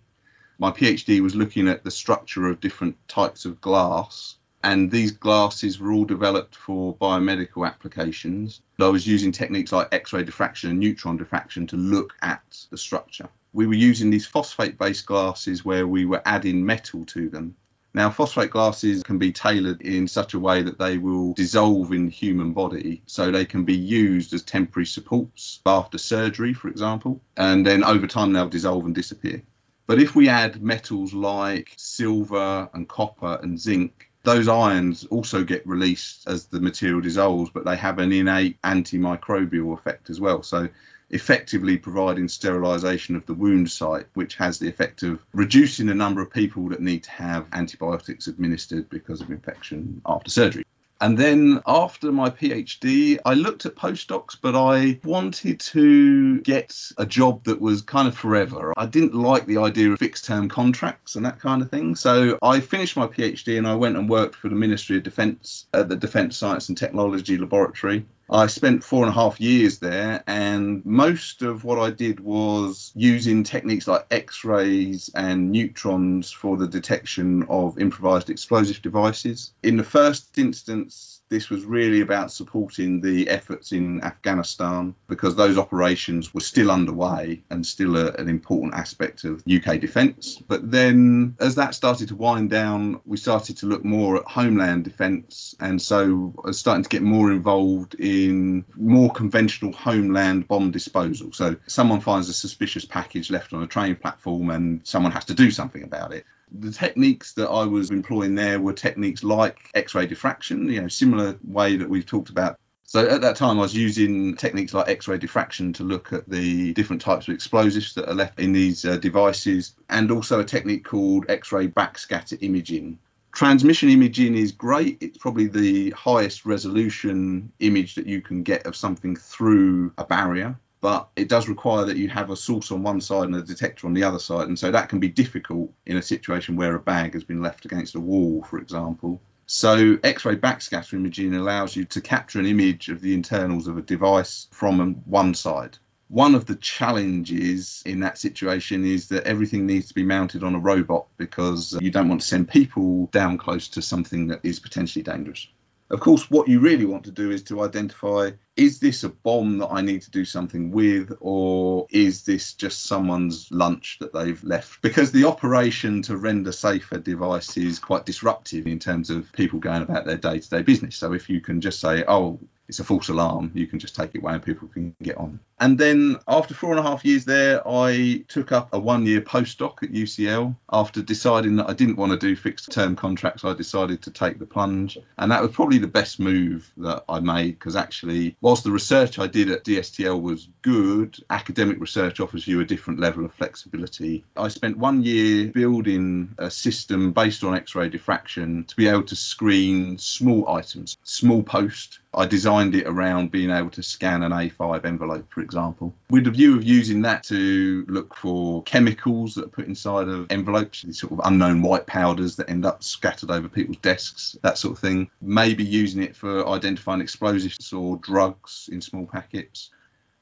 My 0.58 0.72
PhD 0.72 1.20
was 1.20 1.36
looking 1.36 1.68
at 1.68 1.84
the 1.84 1.90
structure 1.90 2.48
of 2.48 2.60
different 2.60 2.96
types 3.08 3.44
of 3.44 3.60
glass 3.60 4.38
and 4.62 4.90
these 4.90 5.12
glasses 5.12 5.78
were 5.78 5.92
all 5.92 6.04
developed 6.04 6.56
for 6.56 6.96
biomedical 6.96 7.66
applications. 7.66 8.60
I 8.80 8.88
was 8.88 9.06
using 9.06 9.32
techniques 9.32 9.72
like 9.72 9.88
X-ray 9.92 10.24
diffraction 10.24 10.70
and 10.70 10.80
neutron 10.80 11.16
diffraction 11.16 11.66
to 11.68 11.76
look 11.76 12.14
at 12.22 12.66
the 12.70 12.78
structure. 12.78 13.28
We 13.52 13.66
were 13.66 13.74
using 13.74 14.10
these 14.10 14.26
phosphate-based 14.26 15.06
glasses 15.06 15.64
where 15.64 15.86
we 15.86 16.04
were 16.04 16.22
adding 16.24 16.66
metal 16.66 17.04
to 17.06 17.28
them. 17.28 17.56
Now, 17.98 18.10
phosphate 18.10 18.52
glasses 18.52 19.02
can 19.02 19.18
be 19.18 19.32
tailored 19.32 19.82
in 19.82 20.06
such 20.06 20.32
a 20.32 20.38
way 20.38 20.62
that 20.62 20.78
they 20.78 20.98
will 20.98 21.32
dissolve 21.32 21.92
in 21.92 22.04
the 22.04 22.12
human 22.12 22.52
body, 22.52 23.02
so 23.06 23.32
they 23.32 23.44
can 23.44 23.64
be 23.64 23.76
used 23.76 24.32
as 24.32 24.44
temporary 24.44 24.86
supports 24.86 25.60
after 25.66 25.98
surgery, 25.98 26.54
for 26.54 26.68
example, 26.68 27.20
and 27.36 27.66
then 27.66 27.82
over 27.82 28.06
time 28.06 28.32
they'll 28.32 28.48
dissolve 28.48 28.84
and 28.84 28.94
disappear. 28.94 29.42
But 29.88 30.00
if 30.00 30.14
we 30.14 30.28
add 30.28 30.62
metals 30.62 31.12
like 31.12 31.74
silver 31.76 32.70
and 32.72 32.88
copper 32.88 33.40
and 33.42 33.58
zinc, 33.58 34.08
those 34.22 34.46
ions 34.46 35.04
also 35.06 35.42
get 35.42 35.66
released 35.66 36.28
as 36.28 36.46
the 36.46 36.60
material 36.60 37.00
dissolves, 37.00 37.50
but 37.50 37.64
they 37.64 37.76
have 37.76 37.98
an 37.98 38.12
innate 38.12 38.62
antimicrobial 38.62 39.76
effect 39.76 40.08
as 40.08 40.20
well. 40.20 40.44
So, 40.44 40.68
effectively 41.10 41.78
providing 41.78 42.28
sterilisation 42.28 43.16
of 43.16 43.24
the 43.26 43.34
wound 43.34 43.70
site, 43.70 44.06
which 44.14 44.36
has 44.36 44.58
the 44.58 44.68
effect 44.68 45.02
of 45.02 45.20
reducing 45.32 45.86
the 45.86 45.94
number 45.94 46.20
of 46.20 46.30
people 46.30 46.68
that 46.68 46.80
need 46.80 47.02
to 47.04 47.10
have 47.10 47.46
antibiotics 47.52 48.26
administered 48.26 48.88
because 48.90 49.20
of 49.20 49.30
infection 49.30 50.00
after 50.06 50.30
surgery. 50.30 50.64
And 51.00 51.16
then 51.16 51.62
after 51.64 52.10
my 52.10 52.28
PhD, 52.30 53.18
I 53.24 53.34
looked 53.34 53.66
at 53.66 53.76
postdocs, 53.76 54.36
but 54.40 54.56
I 54.56 54.98
wanted 55.04 55.60
to 55.60 56.40
get 56.40 56.76
a 56.98 57.06
job 57.06 57.44
that 57.44 57.60
was 57.60 57.82
kind 57.82 58.08
of 58.08 58.16
forever. 58.16 58.74
I 58.76 58.86
didn't 58.86 59.14
like 59.14 59.46
the 59.46 59.58
idea 59.58 59.92
of 59.92 60.00
fixed 60.00 60.24
term 60.24 60.48
contracts 60.48 61.14
and 61.14 61.24
that 61.24 61.38
kind 61.38 61.62
of 61.62 61.70
thing. 61.70 61.94
So 61.94 62.38
I 62.42 62.58
finished 62.58 62.96
my 62.96 63.06
PhD 63.06 63.58
and 63.58 63.66
I 63.68 63.76
went 63.76 63.96
and 63.96 64.08
worked 64.08 64.34
for 64.34 64.48
the 64.48 64.56
Ministry 64.56 64.96
of 64.96 65.04
Defence 65.04 65.66
at 65.72 65.88
the 65.88 65.96
Defence 65.96 66.36
Science 66.36 66.68
and 66.68 66.76
Technology 66.76 67.38
Laboratory. 67.38 68.04
I 68.30 68.46
spent 68.46 68.84
four 68.84 69.04
and 69.04 69.10
a 69.10 69.14
half 69.14 69.40
years 69.40 69.78
there, 69.78 70.22
and 70.26 70.84
most 70.84 71.40
of 71.42 71.64
what 71.64 71.78
I 71.78 71.90
did 71.90 72.20
was 72.20 72.92
using 72.94 73.42
techniques 73.42 73.88
like 73.88 74.06
X 74.10 74.44
rays 74.44 75.10
and 75.14 75.50
neutrons 75.50 76.30
for 76.30 76.58
the 76.58 76.68
detection 76.68 77.44
of 77.48 77.78
improvised 77.78 78.28
explosive 78.28 78.82
devices. 78.82 79.52
In 79.62 79.78
the 79.78 79.84
first 79.84 80.36
instance, 80.36 81.17
This 81.28 81.50
was 81.50 81.64
really 81.64 82.00
about 82.00 82.32
supporting 82.32 83.00
the 83.00 83.28
efforts 83.28 83.72
in 83.72 84.02
Afghanistan 84.02 84.94
because 85.08 85.36
those 85.36 85.58
operations 85.58 86.32
were 86.32 86.40
still 86.40 86.70
underway 86.70 87.42
and 87.50 87.66
still 87.66 87.96
a, 87.96 88.12
an 88.12 88.28
important 88.28 88.74
aspect 88.74 89.24
of 89.24 89.42
UK 89.46 89.80
defence. 89.80 90.38
But 90.48 90.70
then, 90.70 91.36
as 91.38 91.56
that 91.56 91.74
started 91.74 92.08
to 92.08 92.16
wind 92.16 92.50
down, 92.50 93.00
we 93.04 93.16
started 93.16 93.58
to 93.58 93.66
look 93.66 93.84
more 93.84 94.16
at 94.16 94.24
homeland 94.24 94.84
defence, 94.84 95.54
and 95.60 95.80
so 95.80 96.32
I 96.44 96.48
was 96.48 96.58
starting 96.58 96.84
to 96.84 96.88
get 96.88 97.02
more 97.02 97.30
involved 97.30 97.94
in 97.94 98.64
more 98.74 99.10
conventional 99.10 99.72
homeland 99.72 100.48
bomb 100.48 100.70
disposal. 100.70 101.32
So, 101.32 101.56
someone 101.66 102.00
finds 102.00 102.28
a 102.28 102.34
suspicious 102.34 102.84
package 102.84 103.30
left 103.30 103.52
on 103.52 103.62
a 103.62 103.66
train 103.66 103.96
platform, 103.96 104.50
and 104.50 104.80
someone 104.84 105.12
has 105.12 105.26
to 105.26 105.34
do 105.34 105.50
something 105.50 105.82
about 105.82 106.12
it. 106.12 106.24
The 106.52 106.70
techniques 106.70 107.34
that 107.34 107.48
I 107.48 107.64
was 107.64 107.90
employing 107.90 108.34
there 108.34 108.60
were 108.60 108.72
techniques 108.72 109.22
like 109.22 109.70
X-ray 109.74 110.06
diffraction, 110.06 110.70
you 110.70 110.80
know, 110.80 110.88
similar 110.88 111.38
way 111.44 111.76
that 111.76 111.88
we've 111.88 112.06
talked 112.06 112.30
about. 112.30 112.58
So 112.84 113.06
at 113.06 113.20
that 113.20 113.36
time, 113.36 113.58
I 113.58 113.62
was 113.62 113.76
using 113.76 114.34
techniques 114.36 114.72
like 114.72 114.88
X-ray 114.88 115.18
diffraction 115.18 115.74
to 115.74 115.84
look 115.84 116.12
at 116.12 116.26
the 116.26 116.72
different 116.72 117.02
types 117.02 117.28
of 117.28 117.34
explosives 117.34 117.94
that 117.94 118.08
are 118.08 118.14
left 118.14 118.40
in 118.40 118.52
these 118.52 118.84
uh, 118.84 118.96
devices, 118.96 119.74
and 119.90 120.10
also 120.10 120.40
a 120.40 120.44
technique 120.44 120.84
called 120.84 121.26
X-ray 121.28 121.68
backscatter 121.68 122.42
imaging. 122.42 122.98
Transmission 123.32 123.90
imaging 123.90 124.34
is 124.34 124.52
great. 124.52 124.96
It's 125.02 125.18
probably 125.18 125.48
the 125.48 125.90
highest 125.90 126.46
resolution 126.46 127.52
image 127.60 127.94
that 127.96 128.06
you 128.06 128.22
can 128.22 128.42
get 128.42 128.64
of 128.64 128.74
something 128.74 129.16
through 129.16 129.92
a 129.98 130.04
barrier 130.04 130.58
but 130.80 131.08
it 131.16 131.28
does 131.28 131.48
require 131.48 131.86
that 131.86 131.96
you 131.96 132.08
have 132.08 132.30
a 132.30 132.36
source 132.36 132.70
on 132.70 132.82
one 132.82 133.00
side 133.00 133.24
and 133.24 133.36
a 133.36 133.42
detector 133.42 133.86
on 133.86 133.94
the 133.94 134.04
other 134.04 134.18
side. 134.18 134.48
And 134.48 134.58
so 134.58 134.70
that 134.70 134.88
can 134.88 135.00
be 135.00 135.08
difficult 135.08 135.72
in 135.86 135.96
a 135.96 136.02
situation 136.02 136.56
where 136.56 136.74
a 136.74 136.80
bag 136.80 137.14
has 137.14 137.24
been 137.24 137.42
left 137.42 137.64
against 137.64 137.94
a 137.94 138.00
wall, 138.00 138.42
for 138.42 138.58
example. 138.58 139.20
So 139.46 139.98
X-ray 140.04 140.36
backscatter 140.36 140.92
imaging 140.92 141.34
allows 141.34 141.74
you 141.74 141.86
to 141.86 142.00
capture 142.00 142.38
an 142.38 142.46
image 142.46 142.90
of 142.90 143.00
the 143.00 143.14
internals 143.14 143.66
of 143.66 143.78
a 143.78 143.82
device 143.82 144.46
from 144.50 145.02
one 145.06 145.34
side. 145.34 145.78
One 146.08 146.34
of 146.34 146.46
the 146.46 146.56
challenges 146.56 147.82
in 147.84 148.00
that 148.00 148.18
situation 148.18 148.84
is 148.84 149.08
that 149.08 149.24
everything 149.24 149.66
needs 149.66 149.88
to 149.88 149.94
be 149.94 150.04
mounted 150.04 150.42
on 150.42 150.54
a 150.54 150.58
robot 150.58 151.06
because 151.18 151.74
uh, 151.74 151.78
you 151.80 151.90
don't 151.90 152.08
want 152.08 152.22
to 152.22 152.26
send 152.26 152.48
people 152.48 153.06
down 153.06 153.36
close 153.36 153.68
to 153.68 153.82
something 153.82 154.28
that 154.28 154.40
is 154.42 154.58
potentially 154.58 155.02
dangerous. 155.02 155.48
Of 155.90 156.00
course, 156.00 156.30
what 156.30 156.48
you 156.48 156.60
really 156.60 156.84
want 156.84 157.04
to 157.04 157.10
do 157.10 157.30
is 157.30 157.42
to 157.44 157.62
identify 157.62 158.32
is 158.56 158.78
this 158.78 159.04
a 159.04 159.08
bomb 159.08 159.58
that 159.58 159.68
I 159.68 159.80
need 159.80 160.02
to 160.02 160.10
do 160.10 160.24
something 160.24 160.70
with, 160.70 161.16
or 161.20 161.86
is 161.90 162.24
this 162.24 162.52
just 162.52 162.84
someone's 162.84 163.50
lunch 163.50 163.98
that 164.00 164.12
they've 164.12 164.42
left? 164.44 164.82
Because 164.82 165.12
the 165.12 165.24
operation 165.24 166.02
to 166.02 166.16
render 166.16 166.52
safer 166.52 166.98
device 166.98 167.56
is 167.56 167.78
quite 167.78 168.04
disruptive 168.04 168.66
in 168.66 168.80
terms 168.80 169.08
of 169.08 169.32
people 169.32 169.60
going 169.60 169.82
about 169.82 170.04
their 170.04 170.18
day 170.18 170.40
to 170.40 170.50
day 170.50 170.62
business. 170.62 170.96
So 170.96 171.14
if 171.14 171.30
you 171.30 171.40
can 171.40 171.60
just 171.60 171.80
say, 171.80 172.04
oh, 172.06 172.40
it's 172.68 172.80
a 172.80 172.84
false 172.84 173.08
alarm. 173.08 173.50
You 173.54 173.66
can 173.66 173.78
just 173.78 173.96
take 173.96 174.14
it 174.14 174.18
away 174.18 174.34
and 174.34 174.42
people 174.42 174.68
can 174.68 174.94
get 175.02 175.16
on. 175.16 175.40
And 175.60 175.78
then 175.78 176.18
after 176.28 176.54
four 176.54 176.70
and 176.70 176.78
a 176.78 176.82
half 176.82 177.04
years 177.04 177.24
there, 177.24 177.66
I 177.66 178.24
took 178.28 178.52
up 178.52 178.68
a 178.72 178.78
one 178.78 179.06
year 179.06 179.20
postdoc 179.20 179.82
at 179.82 179.90
UCL. 179.90 180.54
After 180.70 181.02
deciding 181.02 181.56
that 181.56 181.68
I 181.68 181.72
didn't 181.72 181.96
want 181.96 182.12
to 182.12 182.18
do 182.18 182.36
fixed 182.36 182.70
term 182.70 182.94
contracts, 182.94 183.44
I 183.44 183.54
decided 183.54 184.02
to 184.02 184.10
take 184.10 184.38
the 184.38 184.46
plunge. 184.46 184.98
And 185.16 185.32
that 185.32 185.42
was 185.42 185.50
probably 185.52 185.78
the 185.78 185.88
best 185.88 186.20
move 186.20 186.70
that 186.76 187.04
I 187.08 187.20
made 187.20 187.58
because 187.58 187.74
actually, 187.74 188.36
whilst 188.40 188.64
the 188.64 188.70
research 188.70 189.18
I 189.18 189.26
did 189.26 189.50
at 189.50 189.64
DSTL 189.64 190.20
was 190.20 190.48
good, 190.62 191.16
academic 191.30 191.80
research 191.80 192.20
offers 192.20 192.46
you 192.46 192.60
a 192.60 192.64
different 192.64 193.00
level 193.00 193.24
of 193.24 193.32
flexibility. 193.34 194.24
I 194.36 194.48
spent 194.48 194.78
one 194.78 195.02
year 195.02 195.48
building 195.48 196.34
a 196.38 196.50
system 196.50 197.12
based 197.12 197.42
on 197.42 197.56
X 197.56 197.74
ray 197.74 197.88
diffraction 197.88 198.64
to 198.64 198.76
be 198.76 198.88
able 198.88 199.04
to 199.04 199.16
screen 199.16 199.98
small 199.98 200.48
items, 200.48 200.96
small 201.02 201.42
post. 201.42 202.00
I 202.18 202.26
designed 202.26 202.74
it 202.74 202.88
around 202.88 203.30
being 203.30 203.50
able 203.50 203.70
to 203.70 203.82
scan 203.82 204.24
an 204.24 204.32
A5 204.32 204.84
envelope, 204.84 205.32
for 205.32 205.40
example, 205.40 205.94
with 206.10 206.24
the 206.24 206.32
view 206.32 206.56
of 206.56 206.64
using 206.64 207.02
that 207.02 207.22
to 207.24 207.86
look 207.88 208.16
for 208.16 208.64
chemicals 208.64 209.36
that 209.36 209.44
are 209.44 209.48
put 209.48 209.68
inside 209.68 210.08
of 210.08 210.26
envelopes, 210.30 210.82
these 210.82 210.98
sort 210.98 211.12
of 211.12 211.20
unknown 211.22 211.62
white 211.62 211.86
powders 211.86 212.34
that 212.36 212.50
end 212.50 212.66
up 212.66 212.82
scattered 212.82 213.30
over 213.30 213.48
people's 213.48 213.76
desks, 213.76 214.36
that 214.42 214.58
sort 214.58 214.72
of 214.72 214.80
thing. 214.80 215.08
Maybe 215.20 215.64
using 215.64 216.02
it 216.02 216.16
for 216.16 216.48
identifying 216.48 217.00
explosives 217.00 217.72
or 217.72 217.96
drugs 217.98 218.68
in 218.72 218.80
small 218.80 219.06
packets 219.06 219.70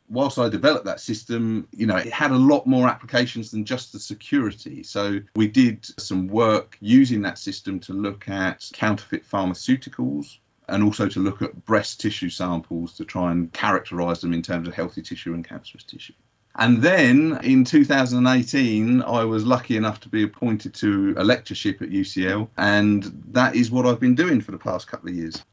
whilst 0.08 0.38
I 0.38 0.48
developed 0.48 0.84
that 0.84 1.00
system, 1.00 1.66
you 1.72 1.86
know, 1.86 1.96
it 1.96 2.12
had 2.12 2.30
a 2.30 2.36
lot 2.36 2.66
more 2.66 2.88
applications 2.88 3.50
than 3.50 3.64
just 3.64 3.92
the 3.92 3.98
security. 3.98 4.82
So 4.82 5.18
we 5.34 5.48
did 5.48 5.84
some 5.98 6.28
work 6.28 6.76
using 6.80 7.22
that 7.22 7.38
system 7.38 7.80
to 7.80 7.92
look 7.92 8.28
at 8.28 8.70
counterfeit 8.72 9.28
pharmaceuticals 9.28 10.38
and 10.68 10.82
also 10.82 11.08
to 11.08 11.20
look 11.20 11.42
at 11.42 11.64
breast 11.64 12.00
tissue 12.00 12.30
samples 12.30 12.94
to 12.94 13.04
try 13.04 13.30
and 13.32 13.52
characterize 13.52 14.20
them 14.20 14.32
in 14.32 14.42
terms 14.42 14.66
of 14.66 14.74
healthy 14.74 15.02
tissue 15.02 15.34
and 15.34 15.46
cancerous 15.46 15.84
tissue. 15.84 16.14
And 16.58 16.80
then 16.80 17.38
in 17.42 17.64
2018, 17.64 19.02
I 19.02 19.24
was 19.24 19.44
lucky 19.44 19.76
enough 19.76 20.00
to 20.00 20.08
be 20.08 20.22
appointed 20.22 20.72
to 20.74 21.14
a 21.18 21.24
lectureship 21.24 21.82
at 21.82 21.90
UCL, 21.90 22.48
and 22.56 23.22
that 23.28 23.54
is 23.54 23.70
what 23.70 23.86
I've 23.86 24.00
been 24.00 24.14
doing 24.14 24.40
for 24.40 24.52
the 24.52 24.58
past 24.58 24.88
couple 24.88 25.10
of 25.10 25.14
years. 25.14 25.44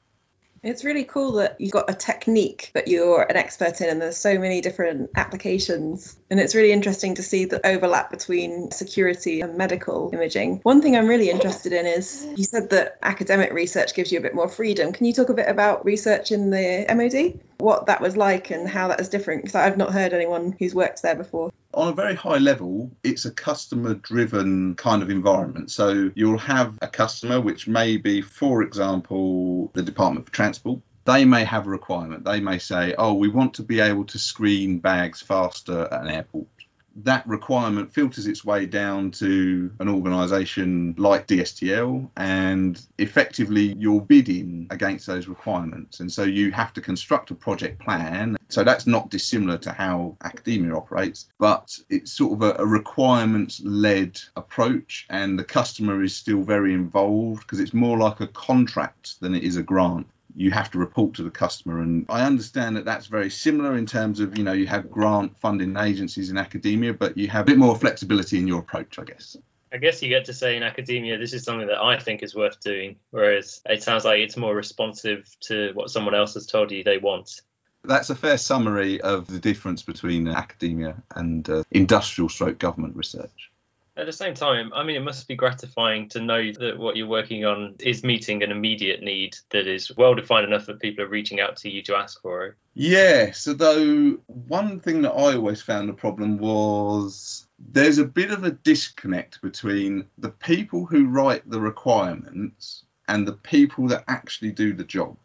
It's 0.63 0.85
really 0.85 1.03
cool 1.03 1.33
that 1.33 1.59
you've 1.59 1.73
got 1.73 1.89
a 1.89 1.93
technique 1.93 2.71
that 2.73 2.87
you're 2.87 3.21
an 3.21 3.35
expert 3.35 3.81
in, 3.81 3.89
and 3.89 4.01
there's 4.01 4.17
so 4.17 4.39
many 4.39 4.61
different 4.61 5.09
applications. 5.15 6.17
And 6.29 6.39
it's 6.39 6.55
really 6.55 6.71
interesting 6.71 7.15
to 7.15 7.23
see 7.23 7.43
the 7.43 7.65
overlap 7.67 8.09
between 8.09 8.71
security 8.71 9.41
and 9.41 9.57
medical 9.57 10.09
imaging. 10.13 10.61
One 10.63 10.81
thing 10.81 10.95
I'm 10.95 11.07
really 11.07 11.29
interested 11.29 11.73
in 11.73 11.85
is 11.85 12.25
you 12.37 12.45
said 12.45 12.69
that 12.69 12.97
academic 13.03 13.51
research 13.51 13.93
gives 13.93 14.11
you 14.11 14.19
a 14.19 14.21
bit 14.21 14.33
more 14.33 14.47
freedom. 14.47 14.93
Can 14.93 15.05
you 15.05 15.11
talk 15.11 15.27
a 15.27 15.33
bit 15.33 15.49
about 15.49 15.83
research 15.83 16.31
in 16.31 16.49
the 16.49 16.85
MOD? 16.87 17.41
What 17.57 17.87
that 17.87 17.99
was 17.99 18.15
like 18.15 18.49
and 18.49 18.67
how 18.67 18.87
that 18.87 19.01
is 19.01 19.09
different? 19.09 19.41
Because 19.41 19.55
I've 19.55 19.77
not 19.77 19.91
heard 19.91 20.13
anyone 20.13 20.55
who's 20.57 20.73
worked 20.73 21.01
there 21.01 21.15
before 21.15 21.51
on 21.73 21.87
a 21.87 21.93
very 21.93 22.15
high 22.15 22.37
level, 22.37 22.91
it's 23.03 23.25
a 23.25 23.31
customer 23.31 23.95
driven 23.95 24.75
kind 24.75 25.01
of 25.01 25.09
environment. 25.09 25.71
So 25.71 26.11
you'll 26.15 26.37
have 26.37 26.77
a 26.81 26.87
customer, 26.87 27.41
which 27.41 27.67
may 27.67 27.97
be, 27.97 28.21
for 28.21 28.61
example, 28.61 29.71
the 29.73 29.81
Department 29.81 30.25
for 30.25 30.33
Transport. 30.33 30.79
They 31.05 31.25
may 31.25 31.43
have 31.43 31.67
a 31.67 31.69
requirement. 31.69 32.23
They 32.23 32.39
may 32.39 32.59
say, 32.59 32.95
oh, 32.97 33.13
we 33.13 33.27
want 33.27 33.55
to 33.55 33.63
be 33.63 33.79
able 33.81 34.05
to 34.05 34.19
screen 34.19 34.79
bags 34.79 35.21
faster 35.21 35.87
at 35.91 36.01
an 36.01 36.07
airport 36.07 36.47
that 36.95 37.27
requirement 37.27 37.93
filters 37.93 38.27
its 38.27 38.45
way 38.45 38.65
down 38.65 39.11
to 39.11 39.71
an 39.79 39.89
organisation 39.89 40.95
like 40.97 41.27
DSTL, 41.27 42.09
and 42.17 42.81
effectively 42.97 43.73
you're 43.77 44.01
bidding 44.01 44.67
against 44.69 45.07
those 45.07 45.27
requirements. 45.27 45.99
And 45.99 46.11
so 46.11 46.23
you 46.23 46.51
have 46.51 46.73
to 46.73 46.81
construct 46.81 47.31
a 47.31 47.35
project 47.35 47.79
plan. 47.79 48.37
So 48.49 48.63
that's 48.63 48.85
not 48.85 49.09
dissimilar 49.09 49.57
to 49.59 49.71
how 49.71 50.17
academia 50.23 50.75
operates, 50.75 51.27
but 51.39 51.77
it's 51.89 52.11
sort 52.11 52.33
of 52.33 52.41
a, 52.41 52.61
a 52.61 52.65
requirements 52.65 53.61
led 53.63 54.19
approach, 54.35 55.07
and 55.09 55.37
the 55.37 55.43
customer 55.43 56.03
is 56.03 56.15
still 56.15 56.43
very 56.43 56.73
involved 56.73 57.41
because 57.41 57.59
it's 57.59 57.73
more 57.73 57.97
like 57.97 58.19
a 58.19 58.27
contract 58.27 59.19
than 59.19 59.33
it 59.33 59.43
is 59.43 59.57
a 59.57 59.63
grant 59.63 60.07
you 60.35 60.51
have 60.51 60.71
to 60.71 60.79
report 60.79 61.15
to 61.15 61.23
the 61.23 61.31
customer. 61.31 61.81
And 61.81 62.05
I 62.09 62.25
understand 62.25 62.75
that 62.77 62.85
that's 62.85 63.07
very 63.07 63.29
similar 63.29 63.77
in 63.77 63.85
terms 63.85 64.19
of, 64.19 64.37
you 64.37 64.43
know, 64.43 64.53
you 64.53 64.67
have 64.67 64.89
grant 64.89 65.37
funding 65.39 65.77
agencies 65.77 66.29
in 66.29 66.37
academia, 66.37 66.93
but 66.93 67.17
you 67.17 67.27
have 67.27 67.43
a 67.43 67.45
bit 67.45 67.57
more 67.57 67.75
flexibility 67.75 68.37
in 68.37 68.47
your 68.47 68.59
approach, 68.59 68.99
I 68.99 69.03
guess. 69.03 69.37
I 69.71 69.77
guess 69.77 70.03
you 70.03 70.09
get 70.09 70.25
to 70.25 70.33
say 70.33 70.55
in 70.55 70.61
academia, 70.61 71.17
this 71.17 71.33
is 71.33 71.43
something 71.43 71.67
that 71.67 71.79
I 71.79 71.97
think 71.97 72.21
is 72.21 72.35
worth 72.35 72.59
doing, 72.61 72.97
whereas 73.09 73.61
it 73.65 73.81
sounds 73.81 74.05
like 74.05 74.19
it's 74.19 74.37
more 74.37 74.55
responsive 74.55 75.35
to 75.41 75.71
what 75.73 75.89
someone 75.89 76.13
else 76.13 76.35
has 76.35 76.45
told 76.45 76.71
you 76.71 76.83
they 76.83 76.99
want. 76.99 77.41
That's 77.83 78.11
a 78.11 78.15
fair 78.15 78.37
summary 78.37 79.01
of 79.01 79.27
the 79.27 79.39
difference 79.39 79.81
between 79.81 80.27
academia 80.27 81.01
and 81.15 81.49
uh, 81.49 81.63
industrial 81.71 82.29
stroke 82.29 82.59
government 82.59 82.95
research. 82.95 83.51
At 83.95 84.07
the 84.07 84.11
same 84.11 84.33
time, 84.33 84.73
I 84.73 84.83
mean, 84.83 84.95
it 84.95 85.03
must 85.03 85.27
be 85.27 85.35
gratifying 85.35 86.09
to 86.09 86.19
know 86.19 86.51
that 86.53 86.79
what 86.79 86.95
you're 86.95 87.05
working 87.05 87.45
on 87.45 87.75
is 87.79 88.03
meeting 88.03 88.41
an 88.41 88.51
immediate 88.51 89.03
need 89.03 89.37
that 89.51 89.67
is 89.67 89.95
well 89.95 90.15
defined 90.15 90.47
enough 90.47 90.65
that 90.65 90.79
people 90.79 91.05
are 91.05 91.09
reaching 91.09 91.39
out 91.39 91.57
to 91.57 91.69
you 91.69 91.83
to 91.83 91.95
ask 91.95 92.19
for 92.19 92.45
it. 92.47 92.55
Yes, 92.73 93.47
although 93.47 94.17
one 94.25 94.79
thing 94.79 95.03
that 95.03 95.11
I 95.11 95.35
always 95.35 95.61
found 95.61 95.91
a 95.91 95.93
problem 95.93 96.39
was 96.39 97.45
there's 97.59 97.99
a 97.99 98.05
bit 98.05 98.31
of 98.31 98.43
a 98.43 98.51
disconnect 98.51 99.41
between 99.43 100.05
the 100.17 100.31
people 100.31 100.85
who 100.85 101.07
write 101.07 101.47
the 101.47 101.61
requirements 101.61 102.85
and 103.07 103.27
the 103.27 103.33
people 103.33 103.87
that 103.89 104.05
actually 104.07 104.53
do 104.53 104.73
the 104.73 104.83
job. 104.83 105.15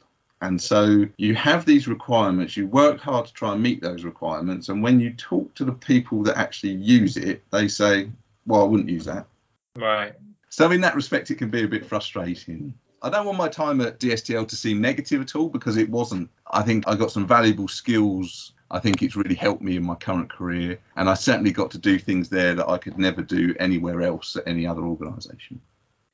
And 0.43 0.61
so 0.61 1.07
you 1.17 1.35
have 1.35 1.65
these 1.65 1.89
requirements, 1.89 2.57
you 2.57 2.67
work 2.67 3.01
hard 3.01 3.27
to 3.27 3.33
try 3.33 3.55
and 3.55 3.63
meet 3.63 3.81
those 3.81 4.05
requirements. 4.05 4.69
And 4.69 4.83
when 4.83 5.01
you 5.01 5.15
talk 5.15 5.55
to 5.55 5.65
the 5.65 5.73
people 5.73 6.23
that 6.25 6.37
actually 6.37 6.75
use 6.75 7.17
it, 7.17 7.43
they 7.51 7.67
say, 7.67 8.11
well, 8.49 8.63
I 8.63 8.65
wouldn't 8.65 8.89
use 8.89 9.05
that. 9.05 9.27
Right. 9.77 10.15
So 10.49 10.71
in 10.73 10.81
that 10.81 10.97
respect, 10.97 11.31
it 11.31 11.37
can 11.37 11.51
be 11.51 11.63
a 11.63 11.69
bit 11.69 11.85
frustrating. 11.85 12.75
I 13.03 13.11
don't 13.11 13.27
want 13.27 13.39
my 13.39 13.49
time 13.49 13.81
at 13.81 14.01
DSTL 14.01 14.49
to 14.49 14.57
seem 14.57 14.81
negative 14.81 15.21
at 15.21 15.37
all 15.37 15.49
because 15.49 15.77
it 15.77 15.89
wasn't. 15.89 16.31
I 16.51 16.63
think 16.63 16.89
I 16.89 16.97
got 16.97 17.13
some 17.13 17.27
valuable 17.27 17.69
skills. 17.69 18.55
I 18.71 18.81
think 18.81 19.03
it's 19.03 19.15
really 19.15 19.35
helped 19.35 19.63
me 19.63 19.77
in 19.77 19.85
my 19.85 19.95
current 19.95 20.31
career, 20.31 20.79
and 20.97 21.09
I 21.09 21.15
certainly 21.15 21.53
got 21.53 21.71
to 21.73 21.79
do 21.79 21.99
things 21.99 22.29
there 22.29 22.55
that 22.55 22.69
I 22.69 22.77
could 22.79 22.99
never 22.99 23.23
do 23.23 23.55
anywhere 23.61 24.03
else 24.03 24.37
at 24.37 24.49
any 24.49 24.67
other 24.67 24.83
organisation. 24.83 25.61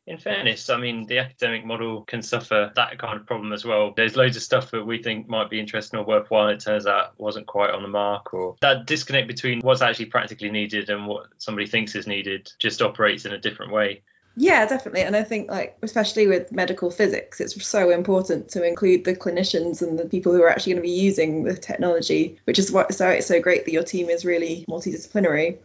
In 0.06 0.18
fairness, 0.18 0.68
I 0.68 0.76
mean, 0.76 1.06
the 1.06 1.18
academic 1.18 1.64
model 1.64 2.02
can 2.02 2.22
suffer 2.22 2.70
that 2.76 2.98
kind 2.98 3.18
of 3.18 3.26
problem 3.26 3.52
as 3.52 3.64
well. 3.64 3.92
There's 3.96 4.16
loads 4.16 4.36
of 4.36 4.42
stuff 4.42 4.70
that 4.72 4.84
we 4.84 5.02
think 5.02 5.28
might 5.28 5.48
be 5.48 5.58
interesting 5.58 5.98
or 5.98 6.04
worthwhile. 6.04 6.48
It 6.48 6.60
turns 6.60 6.86
out 6.86 7.18
wasn't 7.18 7.46
quite 7.46 7.70
on 7.70 7.82
the 7.82 7.88
mark, 7.88 8.34
or 8.34 8.56
that 8.60 8.86
disconnect 8.86 9.28
between 9.28 9.60
what's 9.60 9.82
actually 9.82 10.06
practically 10.06 10.50
needed 10.50 10.90
and 10.90 11.06
what 11.06 11.28
somebody 11.38 11.66
thinks 11.66 11.94
is 11.94 12.06
needed 12.06 12.52
just 12.58 12.82
operates 12.82 13.24
in 13.24 13.32
a 13.32 13.38
different 13.38 13.72
way. 13.72 14.02
Yeah, 14.36 14.66
definitely. 14.66 15.02
And 15.02 15.14
I 15.14 15.22
think, 15.22 15.50
like, 15.50 15.78
especially 15.82 16.26
with 16.26 16.50
medical 16.50 16.90
physics, 16.90 17.40
it's 17.40 17.64
so 17.64 17.90
important 17.90 18.48
to 18.50 18.66
include 18.66 19.04
the 19.04 19.14
clinicians 19.14 19.80
and 19.80 19.98
the 19.98 20.06
people 20.06 20.32
who 20.32 20.42
are 20.42 20.50
actually 20.50 20.72
going 20.72 20.82
to 20.82 20.88
be 20.88 20.94
using 20.94 21.44
the 21.44 21.56
technology, 21.56 22.38
which 22.44 22.58
is 22.58 22.72
why 22.72 22.86
so 22.90 23.08
it's 23.08 23.28
so 23.28 23.40
great 23.40 23.64
that 23.64 23.72
your 23.72 23.84
team 23.84 24.10
is 24.10 24.24
really 24.24 24.64
multidisciplinary. 24.68 25.58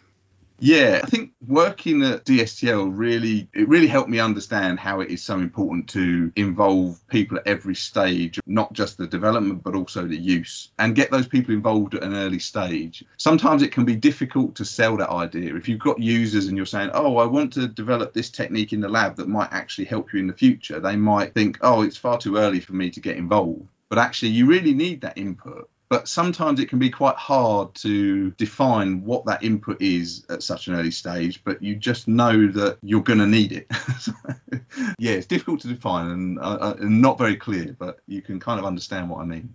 Yeah, 0.62 1.00
I 1.02 1.08
think 1.08 1.32
working 1.48 2.04
at 2.04 2.26
DSTL 2.26 2.91
really 2.93 3.48
it 3.54 3.67
really 3.69 3.88
helped 3.88 4.10
me 4.10 4.19
understand 4.19 4.78
how 4.78 5.00
it 5.00 5.10
is 5.10 5.24
so 5.24 5.39
important 5.39 5.88
to 5.89 6.34
involve 6.36 7.00
people 7.08 7.38
at 7.38 7.48
every 7.48 7.76
stage, 7.76 8.39
not 8.45 8.74
just 8.74 8.98
the 8.98 9.08
development 9.08 9.63
but 9.63 9.74
also 9.74 10.06
the 10.06 10.17
use, 10.17 10.72
and 10.78 10.95
get 10.95 11.12
those 11.12 11.28
people 11.28 11.54
involved 11.54 11.95
at 11.95 12.04
an 12.04 12.13
early 12.13 12.39
stage. 12.39 13.06
Sometimes 13.17 13.62
it 13.62 13.72
can 13.72 13.86
be 13.86 13.95
difficult 13.95 14.56
to 14.56 14.65
sell 14.65 14.98
that 14.98 15.10
idea. 15.10 15.56
If 15.56 15.69
you've 15.69 15.80
got 15.80 16.00
users 16.00 16.48
and 16.48 16.58
you're 16.58 16.65
saying, 16.65 16.91
"Oh, 16.93 17.17
I 17.17 17.26
want 17.26 17.54
to 17.54 17.67
develop 17.67 18.13
this 18.13 18.30
technique 18.30 18.74
in 18.74 18.82
the 18.82 18.89
lab 18.89 19.15
that 19.15 19.30
might 19.30 19.52
actually 19.52 19.86
help 19.86 20.12
you 20.12 20.19
in 20.19 20.28
the 20.28 20.34
future," 20.34 20.82
they 20.82 20.98
might 20.98 21.34
think, 21.34 21.58
"Oh, 21.62 21.84
it's 21.84 21.98
far 21.98 22.17
too 22.17 22.36
early 22.36 22.60
for 22.60 22.74
me 22.74 22.89
to 22.89 23.00
get 23.00 23.15
involved." 23.15 23.65
But 23.88 23.98
actually, 23.98 24.32
you 24.32 24.45
really 24.45 24.74
need 24.74 25.02
that 25.02 25.17
input 25.17 25.69
but 25.89 26.08
sometimes 26.08 26.60
it 26.60 26.69
can 26.69 26.80
be 26.80 26.89
quite 26.89 27.15
hard 27.15 27.73
to 27.75 28.32
define 28.32 29.04
what 29.04 29.25
that 29.25 29.43
input 29.43 29.82
is 29.82 30.25
at 30.30 30.43
such 30.43 30.67
an 30.67 30.75
early 30.75 30.91
stage 30.91 31.43
but 31.43 31.62
you 31.62 31.75
just 31.75 32.08
know 32.08 32.47
that 32.47 32.78
you're 32.82 33.02
going 33.02 33.19
to 33.19 33.28
need 33.28 33.52
it 33.52 33.67
yeah 34.99 35.12
it's 35.12 35.28
difficult 35.28 35.60
to 35.60 35.67
define 35.67 36.10
and, 36.12 36.39
uh, 36.39 36.58
uh, 36.62 36.75
and 36.80 37.02
not 37.02 37.17
very 37.17 37.36
clear 37.36 37.75
but 37.78 37.99
you 38.08 38.21
can 38.21 38.39
kind 38.39 38.60
of 38.60 38.65
understand 38.65 39.10
what 39.10 39.19
i 39.19 39.25
mean 39.25 39.54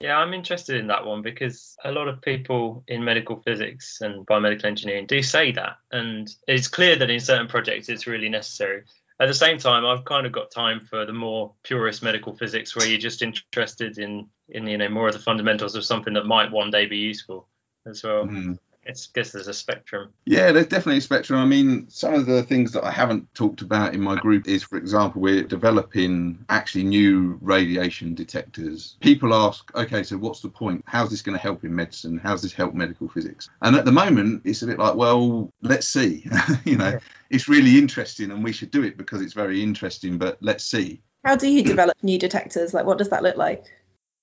yeah, 0.00 0.16
I'm 0.16 0.32
interested 0.32 0.76
in 0.76 0.86
that 0.86 1.04
one 1.04 1.20
because 1.20 1.76
a 1.84 1.92
lot 1.92 2.08
of 2.08 2.22
people 2.22 2.82
in 2.88 3.04
medical 3.04 3.42
physics 3.42 4.00
and 4.00 4.26
biomedical 4.26 4.64
engineering 4.64 5.04
do 5.04 5.22
say 5.22 5.52
that. 5.52 5.76
And 5.92 6.26
it's 6.48 6.68
clear 6.68 6.96
that 6.96 7.10
in 7.10 7.20
certain 7.20 7.48
projects 7.48 7.90
it's 7.90 8.06
really 8.06 8.30
necessary 8.30 8.84
at 9.20 9.28
the 9.28 9.34
same 9.34 9.58
time, 9.58 9.84
I've 9.84 10.04
kind 10.04 10.26
of 10.26 10.32
got 10.32 10.50
time 10.50 10.80
for 10.80 11.04
the 11.04 11.12
more 11.12 11.52
purist 11.62 12.02
medical 12.02 12.34
physics, 12.34 12.74
where 12.74 12.86
you're 12.86 12.98
just 12.98 13.22
interested 13.22 13.98
in 13.98 14.26
in 14.48 14.66
you 14.66 14.78
know 14.78 14.88
more 14.88 15.08
of 15.08 15.12
the 15.12 15.20
fundamentals 15.20 15.76
of 15.76 15.84
something 15.84 16.14
that 16.14 16.26
might 16.26 16.50
one 16.50 16.70
day 16.70 16.86
be 16.86 16.96
useful 16.96 17.46
as 17.86 18.02
well. 18.02 18.24
Mm 18.24 18.58
it's 18.90 19.08
I 19.08 19.18
guess 19.18 19.32
there's 19.32 19.48
a 19.48 19.54
spectrum. 19.54 20.12
Yeah, 20.26 20.52
there's 20.52 20.66
definitely 20.66 20.98
a 20.98 21.02
spectrum. 21.02 21.38
I 21.38 21.46
mean, 21.46 21.88
some 21.88 22.14
of 22.14 22.26
the 22.26 22.42
things 22.42 22.72
that 22.72 22.84
I 22.84 22.90
haven't 22.90 23.32
talked 23.34 23.62
about 23.62 23.94
in 23.94 24.00
my 24.00 24.16
group 24.16 24.46
is, 24.46 24.62
for 24.62 24.76
example, 24.76 25.22
we're 25.22 25.44
developing 25.44 26.44
actually 26.48 26.84
new 26.84 27.38
radiation 27.40 28.14
detectors. 28.14 28.96
People 29.00 29.32
ask, 29.32 29.74
okay, 29.74 30.02
so 30.02 30.18
what's 30.18 30.40
the 30.40 30.48
point? 30.48 30.84
How's 30.86 31.10
this 31.10 31.22
going 31.22 31.36
to 31.36 31.42
help 31.42 31.64
in 31.64 31.74
medicine? 31.74 32.20
How's 32.22 32.42
this 32.42 32.52
help 32.52 32.74
medical 32.74 33.08
physics? 33.08 33.48
And 33.62 33.76
at 33.76 33.84
the 33.84 33.92
moment, 33.92 34.42
it's 34.44 34.62
a 34.62 34.66
bit 34.66 34.78
like, 34.78 34.96
well, 34.96 35.50
let's 35.62 35.88
see. 35.88 36.28
you 36.64 36.76
know, 36.76 36.90
yeah. 36.90 36.98
it's 37.30 37.48
really 37.48 37.78
interesting, 37.78 38.30
and 38.30 38.44
we 38.44 38.52
should 38.52 38.70
do 38.70 38.82
it 38.82 38.96
because 38.96 39.22
it's 39.22 39.34
very 39.34 39.62
interesting. 39.62 40.18
But 40.18 40.38
let's 40.40 40.64
see. 40.64 41.00
How 41.24 41.36
do 41.36 41.48
you 41.48 41.62
develop 41.62 41.96
new 42.02 42.18
detectors? 42.18 42.74
Like, 42.74 42.86
what 42.86 42.98
does 42.98 43.10
that 43.10 43.22
look 43.22 43.36
like? 43.36 43.64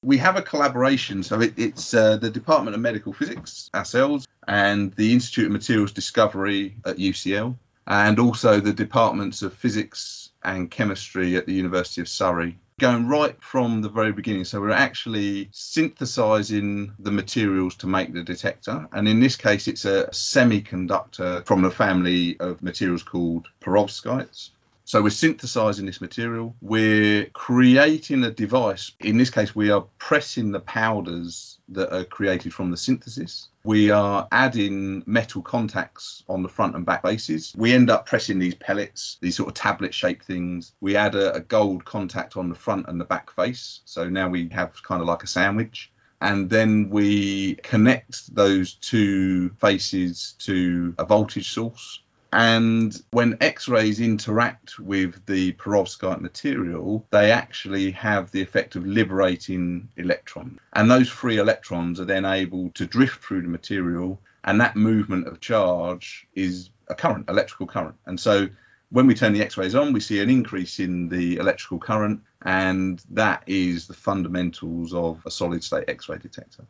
we 0.04 0.18
have 0.18 0.38
a 0.38 0.42
collaboration. 0.42 1.24
So 1.24 1.42
it, 1.42 1.56
it's 1.58 1.94
uh, 1.94 2.18
the 2.18 2.30
Department 2.30 2.76
of 2.76 2.82
Medical 2.82 3.14
Physics, 3.14 3.70
ourselves, 3.74 4.28
and 4.48 4.94
the 4.94 5.14
Institute 5.14 5.48
of 5.48 5.52
Materials 5.52 5.92
Discovery 5.92 6.78
at 6.86 6.98
UCL, 6.98 7.56
and 7.86 8.20
also 8.20 8.60
the 8.60 8.74
departments 8.74 9.42
of 9.42 9.54
physics 9.54 10.30
and 10.44 10.72
chemistry 10.72 11.36
at 11.36 11.46
the 11.46 11.54
University 11.54 12.02
of 12.02 12.08
Surrey. 12.08 12.58
Going 12.80 13.08
right 13.08 13.36
from 13.42 13.82
the 13.82 13.90
very 13.90 14.12
beginning. 14.12 14.46
So 14.46 14.62
we're 14.62 14.70
actually 14.70 15.50
synthesizing 15.52 16.94
the 17.00 17.12
materials 17.12 17.76
to 17.78 17.88
make 17.88 18.14
the 18.14 18.24
detector. 18.24 18.88
And 18.92 19.08
in 19.08 19.20
this 19.20 19.36
case, 19.36 19.68
it's 19.68 19.86
a 19.86 20.08
semiconductor 20.12 21.44
from 21.46 21.66
a 21.66 21.72
family 21.72 22.40
of 22.40 22.62
materials 22.62 23.02
called 23.02 23.48
perovskites. 23.62 24.52
So 24.86 25.02
we're 25.02 25.10
synthesizing 25.10 25.86
this 25.86 26.00
material. 26.00 26.56
We're 26.62 27.26
creating 27.34 28.24
a 28.24 28.32
device. 28.32 28.92
In 29.02 29.18
this 29.18 29.32
case, 29.32 29.54
we 29.54 29.70
are 29.70 29.86
pressing 29.98 30.52
the 30.52 30.62
powders 30.62 31.58
that 31.70 31.94
are 31.94 32.06
created 32.06 32.54
from 32.54 32.72
the 32.72 32.78
synthesis. 32.78 33.50
We 33.68 33.92
are 33.92 34.30
adding 34.32 35.04
metal 35.06 35.42
contacts 35.42 36.24
on 36.30 36.42
the 36.42 36.48
front 36.48 36.78
and 36.78 36.86
back 36.86 37.02
faces. 37.02 37.54
We 37.58 37.74
end 37.74 37.90
up 37.90 38.06
pressing 38.06 38.40
these 38.40 38.56
pellets, 38.56 39.18
these 39.20 39.36
sort 39.36 39.50
of 39.50 39.56
tablet 39.56 39.94
shaped 39.94 40.24
things. 40.24 40.72
We 40.80 40.96
add 40.96 41.16
a, 41.16 41.34
a 41.34 41.42
gold 41.42 41.84
contact 41.84 42.38
on 42.38 42.48
the 42.48 42.56
front 42.56 42.88
and 42.88 42.98
the 42.98 43.04
back 43.04 43.30
face. 43.30 43.82
So 43.84 44.08
now 44.08 44.30
we 44.30 44.48
have 44.54 44.82
kind 44.84 45.02
of 45.02 45.08
like 45.10 45.24
a 45.24 45.28
sandwich 45.28 45.92
and 46.22 46.50
then 46.50 46.90
we 46.90 47.56
connect 47.56 48.34
those 48.34 48.76
two 48.76 49.50
faces 49.60 50.36
to 50.40 50.96
a 50.98 51.04
voltage 51.04 51.52
source 51.52 52.00
and 52.34 53.02
when 53.12 53.38
X 53.42 53.68
rays 53.68 54.00
interact 54.00 54.80
with 54.80 55.26
the 55.26 55.54
perovskite 55.54 56.22
material, 56.22 57.06
they 57.12 57.32
actually 57.32 57.92
have 57.92 58.32
the 58.32 58.42
effect 58.42 58.76
of 58.76 58.86
liberating 58.86 59.90
electrons. 59.98 60.60
And 60.74 60.90
those 60.92 61.10
free 61.10 61.38
electrons 61.38 62.00
are 62.00 62.06
then 62.06 62.26
able 62.26 62.70
to 62.72 62.86
drift 62.86 63.24
through 63.24 63.44
the 63.44 63.48
material, 63.48 64.20
and 64.44 64.60
that 64.62 64.76
movement 64.76 65.28
of 65.28 65.40
charge 65.40 66.28
is 66.34 66.70
a 66.90 66.96
current, 66.96 67.30
electrical 67.30 67.68
current. 67.68 67.96
And 68.06 68.20
so 68.20 68.48
when 68.90 69.08
we 69.08 69.14
turn 69.14 69.34
the 69.34 69.42
X 69.42 69.58
rays 69.58 69.76
on, 69.76 69.94
we 69.94 70.00
see 70.00 70.20
an 70.22 70.30
increase 70.30 70.80
in 70.80 71.10
the 71.10 71.38
electrical 71.38 71.80
current, 71.80 72.22
and 72.44 73.04
that 73.12 73.44
is 73.48 73.88
the 73.88 73.94
fundamentals 73.94 74.94
of 74.94 75.22
a 75.26 75.32
solid 75.32 75.64
state 75.64 75.86
X 75.88 76.08
ray 76.10 76.18
detector 76.18 76.66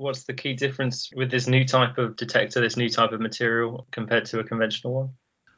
what's 0.00 0.24
the 0.24 0.32
key 0.32 0.54
difference 0.54 1.10
with 1.14 1.30
this 1.30 1.46
new 1.46 1.64
type 1.64 1.98
of 1.98 2.16
detector, 2.16 2.60
this 2.60 2.76
new 2.76 2.88
type 2.88 3.12
of 3.12 3.20
material 3.20 3.86
compared 3.90 4.24
to 4.24 4.40
a 4.40 4.44
conventional 4.44 4.94
one? 4.94 5.10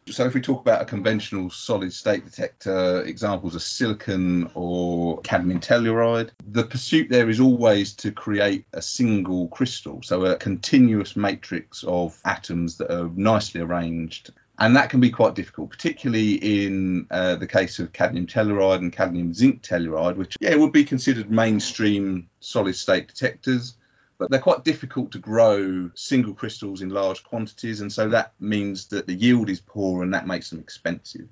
So, 0.09 0.25
if 0.27 0.35
we 0.35 0.41
talk 0.41 0.61
about 0.61 0.83
a 0.83 0.85
conventional 0.85 1.49
solid 1.49 1.93
state 1.93 2.25
detector, 2.25 3.03
examples 3.03 3.55
are 3.55 3.61
silicon 3.61 4.51
or 4.55 5.21
cadmium 5.21 5.61
telluride, 5.61 6.31
the 6.45 6.65
pursuit 6.65 7.09
there 7.09 7.31
is 7.31 7.39
always 7.39 7.95
to 7.95 8.11
create 8.11 8.67
a 8.73 8.83
single 8.83 9.47
crystal, 9.47 10.03
so 10.03 10.25
a 10.25 10.37
continuous 10.37 11.15
matrix 11.15 11.85
of 11.85 12.19
atoms 12.25 12.79
that 12.79 12.93
are 12.93 13.11
nicely 13.15 13.61
arranged. 13.61 14.33
And 14.59 14.77
that 14.77 14.91
can 14.91 14.99
be 14.99 15.11
quite 15.11 15.35
difficult, 15.35 15.71
particularly 15.71 16.35
in 16.35 17.07
uh, 17.11 17.37
the 17.37 17.47
case 17.47 17.79
of 17.79 17.93
cadmium 17.93 18.27
telluride 18.27 18.79
and 18.79 18.93
cadmium 18.93 19.33
zinc 19.33 19.63
telluride, 19.63 20.17
which 20.17 20.37
yeah, 20.41 20.57
would 20.57 20.73
be 20.73 20.85
considered 20.85 21.31
mainstream 21.31 22.29
solid 22.41 22.75
state 22.75 23.07
detectors 23.07 23.77
but 24.23 24.31
they're 24.31 24.39
quite 24.39 24.63
difficult 24.63 25.11
to 25.11 25.19
grow 25.19 25.91
single 25.97 26.33
crystals 26.33 26.81
in 26.81 26.91
large 26.91 27.25
quantities, 27.25 27.81
and 27.81 27.93
so 27.93 28.09
that 28.09 28.35
means 28.39 28.87
that 28.87 29.05
the 29.09 29.15
yield 29.15 29.51
is 29.51 29.61
poor 29.61 30.05
and 30.05 30.15
that 30.15 30.29
makes 30.29 30.49
them 30.49 30.61
expensive. 30.61 31.27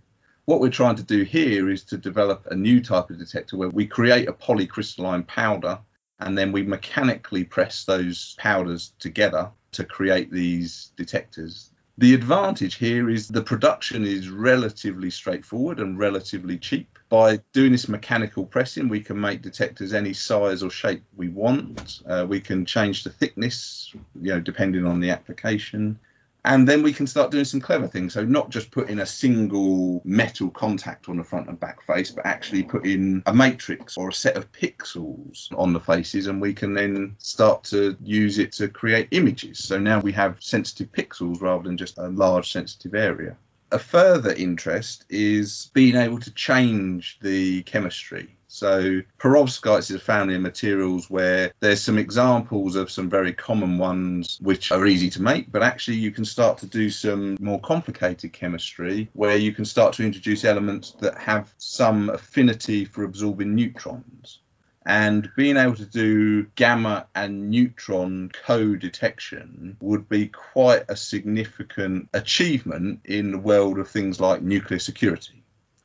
What 0.46 0.60
we're 0.60 0.70
trying 0.70 0.96
to 0.96 1.04
do 1.04 1.22
here 1.22 1.70
is 1.70 1.84
to 1.84 1.96
develop 1.96 2.48
a 2.50 2.56
new 2.56 2.82
type 2.82 3.08
of 3.10 3.18
detector 3.20 3.56
where 3.56 3.68
we 3.68 3.86
create 3.86 4.28
a 4.28 4.32
polycrystalline 4.32 5.24
powder 5.28 5.78
and 6.18 6.36
then 6.36 6.50
we 6.50 6.64
mechanically 6.64 7.44
press 7.44 7.84
those 7.84 8.34
powders 8.40 8.92
together 8.98 9.48
to 9.70 9.84
create 9.84 10.32
these 10.32 10.90
detectors. 10.96 11.70
The 11.98 12.14
advantage 12.14 12.74
here 12.74 13.08
is 13.08 13.28
the 13.28 13.40
production 13.40 14.04
is 14.04 14.30
relatively 14.30 15.10
straightforward 15.10 15.78
and 15.78 15.96
relatively 15.96 16.58
cheap 16.58 16.98
by 17.10 17.40
doing 17.52 17.72
this 17.72 17.88
mechanical 17.88 18.46
pressing, 18.46 18.88
we 18.88 19.00
can 19.00 19.20
make 19.20 19.42
detectors 19.42 19.92
any 19.92 20.14
size 20.14 20.62
or 20.62 20.70
shape 20.70 21.02
we 21.16 21.28
want. 21.28 22.00
Uh, 22.06 22.24
we 22.26 22.40
can 22.40 22.64
change 22.64 23.02
the 23.02 23.10
thickness, 23.10 23.92
you 24.18 24.32
know, 24.32 24.40
depending 24.40 24.86
on 24.86 25.00
the 25.00 25.10
application. 25.10 25.98
And 26.44 26.66
then 26.66 26.82
we 26.82 26.92
can 26.92 27.08
start 27.08 27.32
doing 27.32 27.44
some 27.44 27.60
clever 27.60 27.88
things. 27.88 28.14
So 28.14 28.24
not 28.24 28.48
just 28.48 28.70
putting 28.70 29.00
a 29.00 29.06
single 29.06 30.00
metal 30.04 30.50
contact 30.50 31.08
on 31.08 31.16
the 31.16 31.24
front 31.24 31.48
and 31.48 31.58
back 31.58 31.82
face, 31.82 32.12
but 32.12 32.24
actually 32.24 32.62
put 32.62 32.86
in 32.86 33.24
a 33.26 33.34
matrix 33.34 33.98
or 33.98 34.08
a 34.08 34.12
set 34.12 34.36
of 34.36 34.50
pixels 34.52 35.48
on 35.58 35.72
the 35.72 35.80
faces, 35.80 36.28
and 36.28 36.40
we 36.40 36.54
can 36.54 36.74
then 36.74 37.16
start 37.18 37.64
to 37.64 37.96
use 38.02 38.38
it 38.38 38.52
to 38.52 38.68
create 38.68 39.08
images. 39.10 39.58
So 39.58 39.78
now 39.80 39.98
we 39.98 40.12
have 40.12 40.40
sensitive 40.40 40.92
pixels 40.92 41.42
rather 41.42 41.64
than 41.64 41.76
just 41.76 41.98
a 41.98 42.08
large 42.08 42.52
sensitive 42.52 42.94
area 42.94 43.36
a 43.72 43.78
further 43.78 44.32
interest 44.32 45.04
is 45.08 45.70
being 45.74 45.96
able 45.96 46.18
to 46.20 46.30
change 46.32 47.18
the 47.20 47.62
chemistry. 47.62 48.36
So 48.52 49.02
perovskites 49.18 49.90
is 49.90 49.92
a 49.92 50.00
family 50.00 50.34
of 50.34 50.42
materials 50.42 51.08
where 51.08 51.52
there's 51.60 51.80
some 51.80 51.98
examples 51.98 52.74
of 52.74 52.90
some 52.90 53.08
very 53.08 53.32
common 53.32 53.78
ones 53.78 54.38
which 54.42 54.72
are 54.72 54.86
easy 54.86 55.08
to 55.10 55.22
make, 55.22 55.52
but 55.52 55.62
actually 55.62 55.98
you 55.98 56.10
can 56.10 56.24
start 56.24 56.58
to 56.58 56.66
do 56.66 56.90
some 56.90 57.36
more 57.38 57.60
complicated 57.60 58.32
chemistry 58.32 59.08
where 59.12 59.36
you 59.36 59.52
can 59.52 59.64
start 59.64 59.94
to 59.94 60.04
introduce 60.04 60.44
elements 60.44 60.96
that 60.98 61.16
have 61.16 61.54
some 61.58 62.10
affinity 62.10 62.84
for 62.84 63.04
absorbing 63.04 63.54
neutrons 63.54 64.39
and 64.86 65.30
being 65.36 65.56
able 65.56 65.76
to 65.76 65.86
do 65.86 66.44
gamma 66.54 67.06
and 67.14 67.50
neutron 67.50 68.30
co-detection 68.44 69.76
would 69.80 70.08
be 70.08 70.26
quite 70.26 70.84
a 70.88 70.96
significant 70.96 72.08
achievement 72.14 73.00
in 73.04 73.30
the 73.32 73.38
world 73.38 73.78
of 73.78 73.88
things 73.88 74.20
like 74.20 74.42
nuclear 74.42 74.78
security 74.78 75.40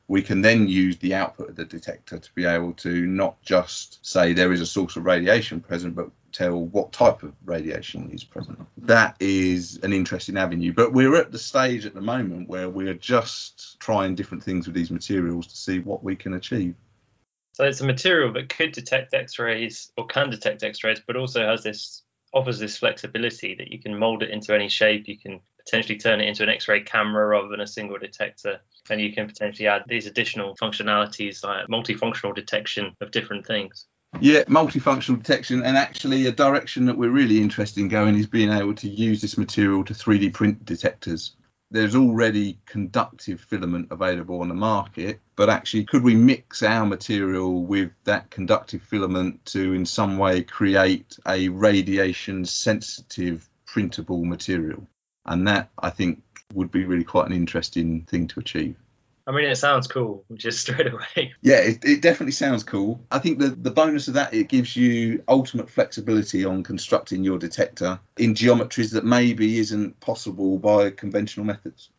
we 0.08 0.22
can 0.22 0.40
then 0.40 0.68
use 0.68 0.96
the 0.98 1.14
output 1.14 1.50
of 1.50 1.56
the 1.56 1.64
detector 1.64 2.18
to 2.18 2.34
be 2.34 2.44
able 2.44 2.72
to 2.74 3.06
not 3.06 3.40
just 3.42 4.04
say 4.06 4.32
there 4.32 4.52
is 4.52 4.60
a 4.60 4.66
source 4.66 4.96
of 4.96 5.04
radiation 5.04 5.60
present, 5.60 5.96
but 5.96 6.10
tell 6.32 6.64
what 6.66 6.92
type 6.92 7.22
of 7.22 7.32
radiation 7.44 8.10
is 8.12 8.22
present. 8.22 8.58
That 8.78 9.16
is 9.18 9.80
an 9.82 9.92
interesting 9.92 10.36
avenue, 10.36 10.72
but 10.72 10.92
we're 10.92 11.16
at 11.16 11.32
the 11.32 11.38
stage 11.38 11.86
at 11.86 11.94
the 11.94 12.00
moment 12.00 12.48
where 12.48 12.68
we're 12.68 12.94
just 12.94 13.80
trying 13.80 14.14
different 14.14 14.44
things 14.44 14.66
with 14.66 14.76
these 14.76 14.90
materials 14.90 15.46
to 15.48 15.56
see 15.56 15.80
what 15.80 16.04
we 16.04 16.14
can 16.14 16.34
achieve. 16.34 16.74
So 17.56 17.64
it's 17.64 17.80
a 17.80 17.86
material 17.86 18.34
that 18.34 18.50
could 18.50 18.72
detect 18.72 19.14
X-rays 19.14 19.90
or 19.96 20.06
can 20.06 20.28
detect 20.28 20.62
X-rays, 20.62 21.00
but 21.06 21.16
also 21.16 21.46
has 21.46 21.62
this 21.62 22.02
offers 22.34 22.58
this 22.58 22.76
flexibility 22.76 23.54
that 23.54 23.72
you 23.72 23.80
can 23.80 23.98
mold 23.98 24.22
it 24.22 24.28
into 24.28 24.54
any 24.54 24.68
shape. 24.68 25.08
You 25.08 25.18
can 25.18 25.40
potentially 25.64 25.98
turn 25.98 26.20
it 26.20 26.28
into 26.28 26.42
an 26.42 26.50
X-ray 26.50 26.82
camera 26.82 27.26
rather 27.26 27.48
than 27.48 27.62
a 27.62 27.66
single 27.66 27.96
detector, 27.96 28.60
and 28.90 29.00
you 29.00 29.10
can 29.10 29.26
potentially 29.26 29.68
add 29.68 29.84
these 29.88 30.04
additional 30.04 30.54
functionalities 30.56 31.42
like 31.42 31.66
multifunctional 31.68 32.34
detection 32.34 32.94
of 33.00 33.10
different 33.10 33.46
things. 33.46 33.86
Yeah, 34.20 34.44
multifunctional 34.44 35.16
detection, 35.16 35.62
and 35.62 35.78
actually 35.78 36.26
a 36.26 36.32
direction 36.32 36.84
that 36.84 36.98
we're 36.98 37.08
really 37.08 37.40
interested 37.40 37.80
in 37.80 37.88
going 37.88 38.16
is 38.16 38.26
being 38.26 38.50
able 38.50 38.74
to 38.74 38.88
use 38.88 39.22
this 39.22 39.38
material 39.38 39.82
to 39.84 39.94
3D 39.94 40.34
print 40.34 40.62
detectors. 40.66 41.35
There's 41.70 41.96
already 41.96 42.58
conductive 42.64 43.40
filament 43.40 43.88
available 43.90 44.40
on 44.40 44.48
the 44.48 44.54
market, 44.54 45.20
but 45.34 45.50
actually, 45.50 45.84
could 45.84 46.04
we 46.04 46.14
mix 46.14 46.62
our 46.62 46.86
material 46.86 47.64
with 47.64 47.90
that 48.04 48.30
conductive 48.30 48.82
filament 48.82 49.44
to, 49.46 49.72
in 49.72 49.84
some 49.84 50.16
way, 50.16 50.42
create 50.42 51.18
a 51.26 51.48
radiation 51.48 52.44
sensitive 52.44 53.48
printable 53.66 54.24
material? 54.24 54.86
And 55.24 55.48
that, 55.48 55.70
I 55.76 55.90
think, 55.90 56.22
would 56.54 56.70
be 56.70 56.84
really 56.84 57.04
quite 57.04 57.26
an 57.26 57.32
interesting 57.32 58.04
thing 58.04 58.28
to 58.28 58.40
achieve. 58.40 58.76
I 59.26 59.32
mean, 59.32 59.46
it 59.46 59.56
sounds 59.56 59.88
cool 59.88 60.24
just 60.34 60.60
straight 60.62 60.92
away. 60.92 61.34
Yeah, 61.42 61.56
it, 61.56 61.84
it, 61.84 62.02
definitely 62.02 62.32
sounds 62.32 62.62
cool. 62.62 63.04
I 63.10 63.18
think 63.18 63.38
the, 63.38 63.48
the 63.48 63.70
bonus 63.72 64.08
of 64.08 64.14
that, 64.14 64.32
it 64.32 64.48
gives 64.48 64.76
you 64.76 65.24
ultimate 65.26 65.68
flexibility 65.68 66.44
on 66.44 66.62
constructing 66.62 67.24
your 67.24 67.38
detector 67.38 67.98
in 68.16 68.34
geometries 68.34 68.92
that 68.92 69.04
maybe 69.04 69.58
isn't 69.58 69.98
possible 70.00 70.58
by 70.58 70.90
conventional 70.90 71.44
methods. 71.44 71.90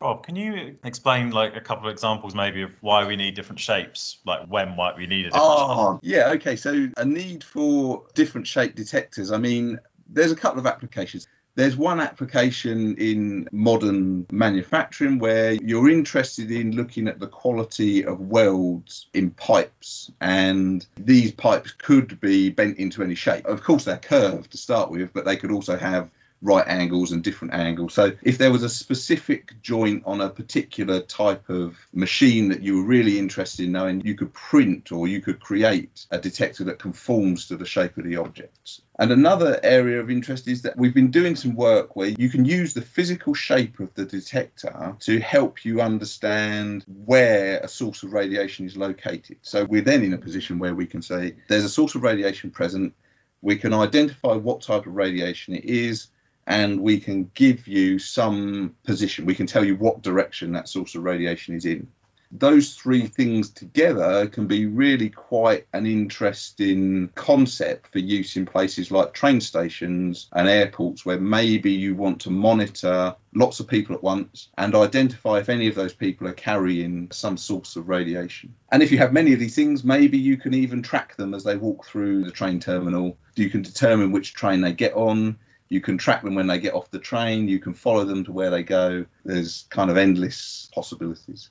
Rob, 0.00 0.24
can 0.24 0.36
you 0.36 0.78
explain 0.84 1.30
like 1.30 1.56
a 1.56 1.60
couple 1.60 1.88
of 1.88 1.92
examples 1.92 2.32
maybe 2.32 2.62
of 2.62 2.70
why 2.80 3.04
we 3.04 3.16
need 3.16 3.34
different 3.34 3.58
shapes? 3.58 4.18
Like 4.24 4.46
when 4.46 4.76
might 4.76 4.96
we 4.96 5.08
need 5.08 5.26
a 5.26 5.30
different 5.30 5.42
Oh, 5.44 5.68
shape? 5.68 5.76
Ah, 5.78 5.98
yeah, 6.02 6.30
okay. 6.34 6.54
So 6.54 6.88
a 6.96 7.04
need 7.04 7.42
for 7.42 8.04
different 8.14 8.46
shape 8.46 8.76
detectors. 8.76 9.32
I 9.32 9.38
mean, 9.38 9.80
there's 10.08 10.30
a 10.30 10.36
couple 10.36 10.60
of 10.60 10.66
applications. 10.66 11.26
There's 11.58 11.76
one 11.76 11.98
application 11.98 12.94
in 12.98 13.48
modern 13.50 14.26
manufacturing 14.30 15.18
where 15.18 15.54
you're 15.54 15.90
interested 15.90 16.52
in 16.52 16.76
looking 16.76 17.08
at 17.08 17.18
the 17.18 17.26
quality 17.26 18.04
of 18.04 18.20
welds 18.20 19.08
in 19.12 19.32
pipes, 19.32 20.08
and 20.20 20.86
these 20.96 21.32
pipes 21.32 21.72
could 21.72 22.20
be 22.20 22.48
bent 22.50 22.78
into 22.78 23.02
any 23.02 23.16
shape. 23.16 23.44
Of 23.44 23.64
course, 23.64 23.82
they're 23.82 23.96
curved 23.96 24.52
to 24.52 24.56
start 24.56 24.92
with, 24.92 25.12
but 25.12 25.24
they 25.24 25.36
could 25.36 25.50
also 25.50 25.76
have 25.76 26.10
right 26.40 26.66
angles 26.68 27.12
and 27.12 27.22
different 27.22 27.54
angles. 27.54 27.94
So 27.94 28.12
if 28.22 28.38
there 28.38 28.52
was 28.52 28.62
a 28.62 28.68
specific 28.68 29.60
joint 29.60 30.04
on 30.06 30.20
a 30.20 30.30
particular 30.30 31.00
type 31.00 31.48
of 31.48 31.76
machine 31.92 32.50
that 32.50 32.62
you 32.62 32.76
were 32.76 32.84
really 32.84 33.18
interested 33.18 33.64
in 33.64 33.72
knowing, 33.72 34.02
you 34.02 34.14
could 34.14 34.32
print 34.32 34.92
or 34.92 35.08
you 35.08 35.20
could 35.20 35.40
create 35.40 36.06
a 36.10 36.18
detector 36.18 36.64
that 36.64 36.78
conforms 36.78 37.48
to 37.48 37.56
the 37.56 37.66
shape 37.66 37.96
of 37.96 38.04
the 38.04 38.16
objects. 38.16 38.82
And 39.00 39.12
another 39.12 39.60
area 39.62 40.00
of 40.00 40.10
interest 40.10 40.48
is 40.48 40.62
that 40.62 40.76
we've 40.76 40.94
been 40.94 41.10
doing 41.10 41.36
some 41.36 41.54
work 41.54 41.94
where 41.94 42.08
you 42.08 42.28
can 42.28 42.44
use 42.44 42.74
the 42.74 42.82
physical 42.82 43.34
shape 43.34 43.78
of 43.80 43.94
the 43.94 44.04
detector 44.04 44.96
to 45.00 45.20
help 45.20 45.64
you 45.64 45.80
understand 45.80 46.84
where 47.04 47.58
a 47.58 47.68
source 47.68 48.02
of 48.02 48.12
radiation 48.12 48.66
is 48.66 48.76
located. 48.76 49.38
So 49.42 49.64
we're 49.64 49.82
then 49.82 50.02
in 50.02 50.14
a 50.14 50.18
position 50.18 50.58
where 50.58 50.74
we 50.74 50.86
can 50.86 51.02
say 51.02 51.36
there's 51.48 51.64
a 51.64 51.68
source 51.68 51.94
of 51.94 52.02
radiation 52.02 52.50
present. 52.50 52.94
We 53.40 53.56
can 53.56 53.72
identify 53.72 54.34
what 54.34 54.62
type 54.62 54.86
of 54.86 54.94
radiation 54.94 55.54
it 55.54 55.64
is 55.64 56.08
and 56.48 56.80
we 56.80 56.98
can 56.98 57.30
give 57.34 57.68
you 57.68 57.98
some 57.98 58.74
position. 58.84 59.26
We 59.26 59.34
can 59.34 59.46
tell 59.46 59.64
you 59.64 59.76
what 59.76 60.02
direction 60.02 60.52
that 60.52 60.68
source 60.68 60.94
of 60.94 61.04
radiation 61.04 61.54
is 61.54 61.66
in. 61.66 61.88
Those 62.30 62.74
three 62.74 63.06
things 63.06 63.50
together 63.50 64.26
can 64.26 64.46
be 64.46 64.66
really 64.66 65.08
quite 65.08 65.66
an 65.72 65.86
interesting 65.86 67.10
concept 67.14 67.92
for 67.92 67.98
use 67.98 68.36
in 68.36 68.44
places 68.44 68.90
like 68.90 69.14
train 69.14 69.40
stations 69.40 70.28
and 70.32 70.48
airports 70.48 71.06
where 71.06 71.20
maybe 71.20 71.72
you 71.72 71.94
want 71.94 72.22
to 72.22 72.30
monitor 72.30 73.14
lots 73.34 73.60
of 73.60 73.68
people 73.68 73.94
at 73.94 74.02
once 74.02 74.48
and 74.58 74.74
identify 74.74 75.38
if 75.38 75.48
any 75.48 75.68
of 75.68 75.74
those 75.74 75.94
people 75.94 76.28
are 76.28 76.34
carrying 76.34 77.10
some 77.12 77.36
source 77.36 77.76
of 77.76 77.88
radiation. 77.88 78.54
And 78.70 78.82
if 78.82 78.90
you 78.92 78.98
have 78.98 79.12
many 79.12 79.32
of 79.32 79.40
these 79.40 79.54
things, 79.54 79.84
maybe 79.84 80.18
you 80.18 80.36
can 80.36 80.54
even 80.54 80.82
track 80.82 81.16
them 81.16 81.34
as 81.34 81.44
they 81.44 81.56
walk 81.56 81.86
through 81.86 82.24
the 82.24 82.30
train 82.30 82.60
terminal. 82.60 83.16
You 83.36 83.48
can 83.48 83.62
determine 83.62 84.12
which 84.12 84.34
train 84.34 84.60
they 84.60 84.72
get 84.72 84.94
on 84.94 85.38
you 85.68 85.80
can 85.80 85.98
track 85.98 86.22
them 86.22 86.34
when 86.34 86.46
they 86.46 86.58
get 86.58 86.74
off 86.74 86.90
the 86.90 86.98
train. 86.98 87.48
You 87.48 87.58
can 87.58 87.74
follow 87.74 88.04
them 88.04 88.24
to 88.24 88.32
where 88.32 88.50
they 88.50 88.62
go. 88.62 89.04
There's 89.24 89.66
kind 89.70 89.90
of 89.90 89.96
endless 89.96 90.68
possibilities. 90.72 91.50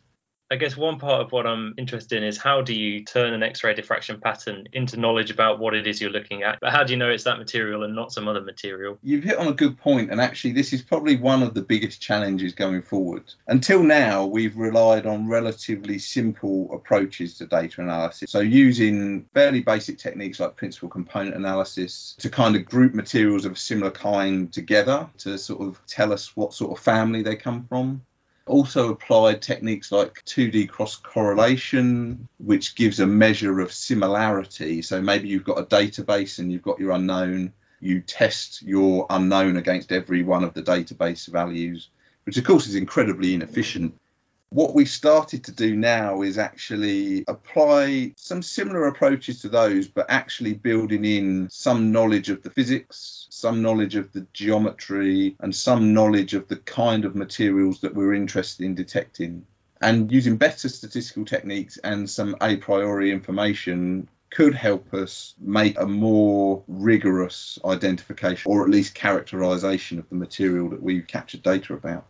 I 0.49 0.55
guess 0.55 0.77
one 0.77 0.97
part 0.97 1.21
of 1.21 1.33
what 1.33 1.45
I'm 1.45 1.73
interested 1.77 2.17
in 2.17 2.23
is 2.23 2.37
how 2.37 2.61
do 2.61 2.73
you 2.73 3.03
turn 3.03 3.33
an 3.33 3.43
X-ray 3.43 3.73
diffraction 3.73 4.21
pattern 4.21 4.65
into 4.71 4.97
knowledge 4.97 5.29
about 5.29 5.59
what 5.59 5.73
it 5.73 5.85
is 5.85 5.99
you're 5.99 6.09
looking 6.09 6.43
at? 6.43 6.59
But 6.61 6.71
how 6.71 6.85
do 6.85 6.93
you 6.93 6.97
know 6.97 7.09
it's 7.09 7.25
that 7.25 7.37
material 7.37 7.83
and 7.83 7.93
not 7.93 8.13
some 8.13 8.29
other 8.29 8.39
material? 8.39 8.97
You've 9.03 9.25
hit 9.25 9.37
on 9.37 9.47
a 9.47 9.53
good 9.53 9.77
point, 9.77 10.09
and 10.09 10.21
actually, 10.21 10.53
this 10.53 10.71
is 10.71 10.81
probably 10.81 11.17
one 11.17 11.43
of 11.43 11.53
the 11.53 11.61
biggest 11.61 11.99
challenges 11.99 12.53
going 12.53 12.81
forward. 12.81 13.33
Until 13.47 13.83
now, 13.83 14.25
we've 14.25 14.55
relied 14.55 15.05
on 15.05 15.27
relatively 15.27 15.99
simple 15.99 16.73
approaches 16.73 17.37
to 17.39 17.45
data 17.45 17.81
analysis. 17.81 18.31
So, 18.31 18.39
using 18.39 19.25
fairly 19.33 19.59
basic 19.59 19.97
techniques 19.97 20.39
like 20.39 20.55
principal 20.55 20.87
component 20.87 21.35
analysis 21.35 22.15
to 22.19 22.29
kind 22.29 22.55
of 22.55 22.63
group 22.63 22.93
materials 22.93 23.43
of 23.43 23.51
a 23.51 23.57
similar 23.57 23.91
kind 23.91 24.51
together 24.53 25.09
to 25.19 25.37
sort 25.37 25.61
of 25.61 25.85
tell 25.87 26.13
us 26.13 26.37
what 26.37 26.53
sort 26.53 26.71
of 26.71 26.81
family 26.81 27.21
they 27.21 27.35
come 27.35 27.65
from. 27.67 28.01
Also 28.47 28.91
applied 28.91 29.41
techniques 29.41 29.91
like 29.91 30.23
2D 30.25 30.69
cross 30.69 30.95
correlation, 30.95 32.27
which 32.37 32.75
gives 32.75 32.99
a 32.99 33.05
measure 33.05 33.59
of 33.59 33.73
similarity. 33.73 34.81
So 34.81 35.01
maybe 35.01 35.27
you've 35.27 35.43
got 35.43 35.59
a 35.59 35.65
database 35.65 36.39
and 36.39 36.51
you've 36.51 36.63
got 36.63 36.79
your 36.79 36.91
unknown. 36.91 37.53
You 37.79 38.01
test 38.01 38.63
your 38.63 39.05
unknown 39.09 39.57
against 39.57 39.91
every 39.91 40.23
one 40.23 40.43
of 40.43 40.53
the 40.53 40.63
database 40.63 41.27
values, 41.27 41.89
which 42.25 42.37
of 42.37 42.43
course 42.43 42.67
is 42.67 42.75
incredibly 42.75 43.33
inefficient 43.33 43.93
what 44.49 44.73
we 44.73 44.85
started 44.85 45.43
to 45.43 45.51
do 45.51 45.75
now 45.75 46.21
is 46.21 46.37
actually 46.37 47.25
apply 47.27 48.13
some 48.15 48.41
similar 48.41 48.87
approaches 48.87 49.41
to 49.41 49.49
those, 49.49 49.87
but 49.87 50.05
actually 50.09 50.53
building 50.53 51.03
in 51.03 51.49
some 51.49 51.91
knowledge 51.91 52.29
of 52.29 52.41
the 52.43 52.49
physics, 52.49 53.27
some 53.29 53.61
knowledge 53.61 53.95
of 53.95 54.11
the 54.13 54.25
geometry, 54.33 55.35
and 55.41 55.53
some 55.53 55.93
knowledge 55.93 56.33
of 56.33 56.47
the 56.47 56.55
kind 56.55 57.03
of 57.03 57.15
materials 57.15 57.81
that 57.81 57.93
we're 57.93 58.13
interested 58.13 58.65
in 58.65 58.73
detecting. 58.73 59.45
And 59.81 60.11
using 60.11 60.37
better 60.37 60.69
statistical 60.69 61.25
techniques 61.25 61.77
and 61.77 62.09
some 62.09 62.35
a 62.41 62.55
priori 62.55 63.11
information 63.11 64.07
could 64.29 64.55
help 64.55 64.93
us 64.93 65.35
make 65.39 65.79
a 65.79 65.85
more 65.85 66.63
rigorous 66.67 67.59
identification 67.63 68.51
or 68.51 68.63
at 68.63 68.69
least 68.69 68.93
characterization 68.93 69.99
of 69.99 70.09
the 70.09 70.15
material 70.15 70.69
that 70.69 70.81
we've 70.81 71.07
captured 71.07 71.43
data 71.43 71.73
about 71.73 72.05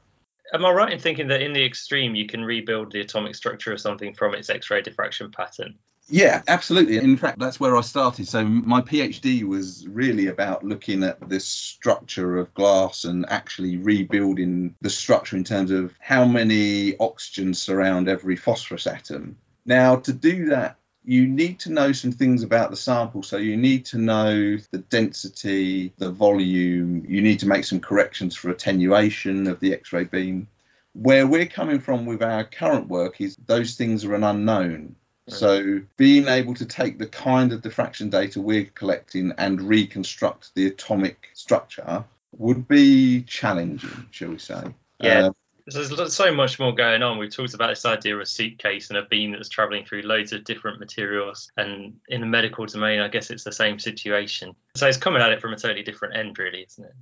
am 0.54 0.66
I 0.66 0.72
right 0.72 0.94
in 0.94 1.00
thinking 1.00 1.28
that 1.30 1.42
in 1.42 1.54
the 1.54 1.66
extreme 1.66 2.16
you 2.16 2.28
can 2.28 2.44
rebuild 2.44 2.92
the 2.92 3.02
atomic 3.02 3.36
structure 3.36 3.74
of 3.74 3.82
something 3.82 4.14
from 4.14 4.34
its 4.34 4.50
X-ray 4.50 4.82
diffraction 4.82 5.32
pattern? 5.32 5.78
Yeah, 6.10 6.42
absolutely. 6.48 6.98
In 6.98 7.18
fact, 7.18 7.38
that's 7.38 7.60
where 7.60 7.76
I 7.76 7.82
started. 7.82 8.28
So 8.28 8.46
my 8.46 8.82
PhD 8.82 9.44
was 9.44 9.86
really 9.88 10.28
about 10.28 10.64
looking 10.64 11.04
at 11.04 11.28
this 11.28 11.46
structure 11.46 12.38
of 12.38 12.54
glass 12.54 13.04
and 13.04 13.26
actually 13.30 13.78
rebuilding 13.78 14.76
the 14.82 14.90
structure 14.90 15.36
in 15.36 15.44
terms 15.44 15.72
of 15.72 15.94
how 16.00 16.24
many 16.24 16.94
oxygens 16.94 17.58
surround 17.58 18.08
every 18.08 18.38
phosphorus 18.38 18.88
atom. 18.88 19.38
Now, 19.66 19.98
to 19.98 20.14
do 20.14 20.46
that, 20.46 20.78
you 21.08 21.26
need 21.26 21.58
to 21.58 21.72
know 21.72 21.93
some 21.93 22.12
things 22.12 22.43
about 22.43 22.70
the 22.70 22.76
sample. 22.76 23.24
So 23.24 23.38
you 23.38 23.56
need 23.56 23.86
to 23.86 23.98
know 23.98 24.58
the 24.72 24.80
density, 24.80 25.93
the 25.98 26.12
volume. 26.12 27.06
You 27.08 27.22
need 27.22 27.39
to 27.39 27.48
make 27.48 27.63
some 27.63 27.80
corrections 27.80 28.36
for 28.36 28.50
attenuation 28.50 29.48
of 29.48 29.62
the 29.62 29.72
X-ray 29.72 30.04
beam. 30.04 30.50
Where 30.91 31.26
we're 31.26 31.46
coming 31.46 31.80
from 31.80 32.06
with 32.06 32.22
our 32.22 32.43
current 32.43 32.89
work 32.89 33.22
is 33.22 33.38
those 33.46 33.76
things 33.76 34.04
are 34.04 34.15
an 34.15 34.26
unknown. 34.26 34.98
So 35.30 35.82
being 35.96 36.28
able 36.28 36.56
to 36.56 36.65
take 36.65 37.00
the 37.00 37.08
kind 37.08 37.54
of 37.54 37.62
diffraction 37.62 38.10
data 38.10 38.41
we're 38.41 38.65
collecting 38.65 39.32
and 39.38 39.62
reconstruct 39.62 40.56
the 40.56 40.67
atomic 40.67 41.30
structure 41.34 42.04
would 42.38 42.67
be 42.67 43.24
challenging, 43.24 44.08
shall 44.12 44.30
we 44.30 44.39
say? 44.39 44.74
Yeah. 45.00 45.28
Uh, 45.28 45.32
there's 45.73 46.15
so 46.15 46.34
much 46.34 46.60
more 46.60 46.73
going 46.73 47.03
on. 47.03 47.17
We've 47.17 47.34
talked 47.34 47.53
about 47.53 47.69
this 47.69 47.86
idea 47.86 48.15
of 48.15 48.21
a 48.21 48.25
suitcase 48.25 48.89
and 48.89 48.97
a 48.97 49.03
beam 49.03 49.32
that's 49.32 49.49
traveling 49.49 49.86
through 49.86 50.03
loads 50.03 50.32
of 50.32 50.43
different 50.43 50.80
materials. 50.80 51.51
And 51.58 51.95
in 52.08 52.21
the 52.21 52.27
medical 52.27 52.65
domain, 52.65 52.99
I 52.99 53.10
guess 53.10 53.30
it's 53.30 53.43
the 53.43 53.51
same 53.51 53.77
situation. 53.80 54.56
So 54.75 54.88
it's 54.88 54.97
coming 54.97 55.21
at 55.21 55.32
it 55.32 55.41
from 55.41 55.53
a 55.53 55.58
totally 55.58 55.84
different 55.84 56.15
end, 56.15 56.39
really, 56.39 56.62
isn't 56.62 56.86
it? 56.86 56.93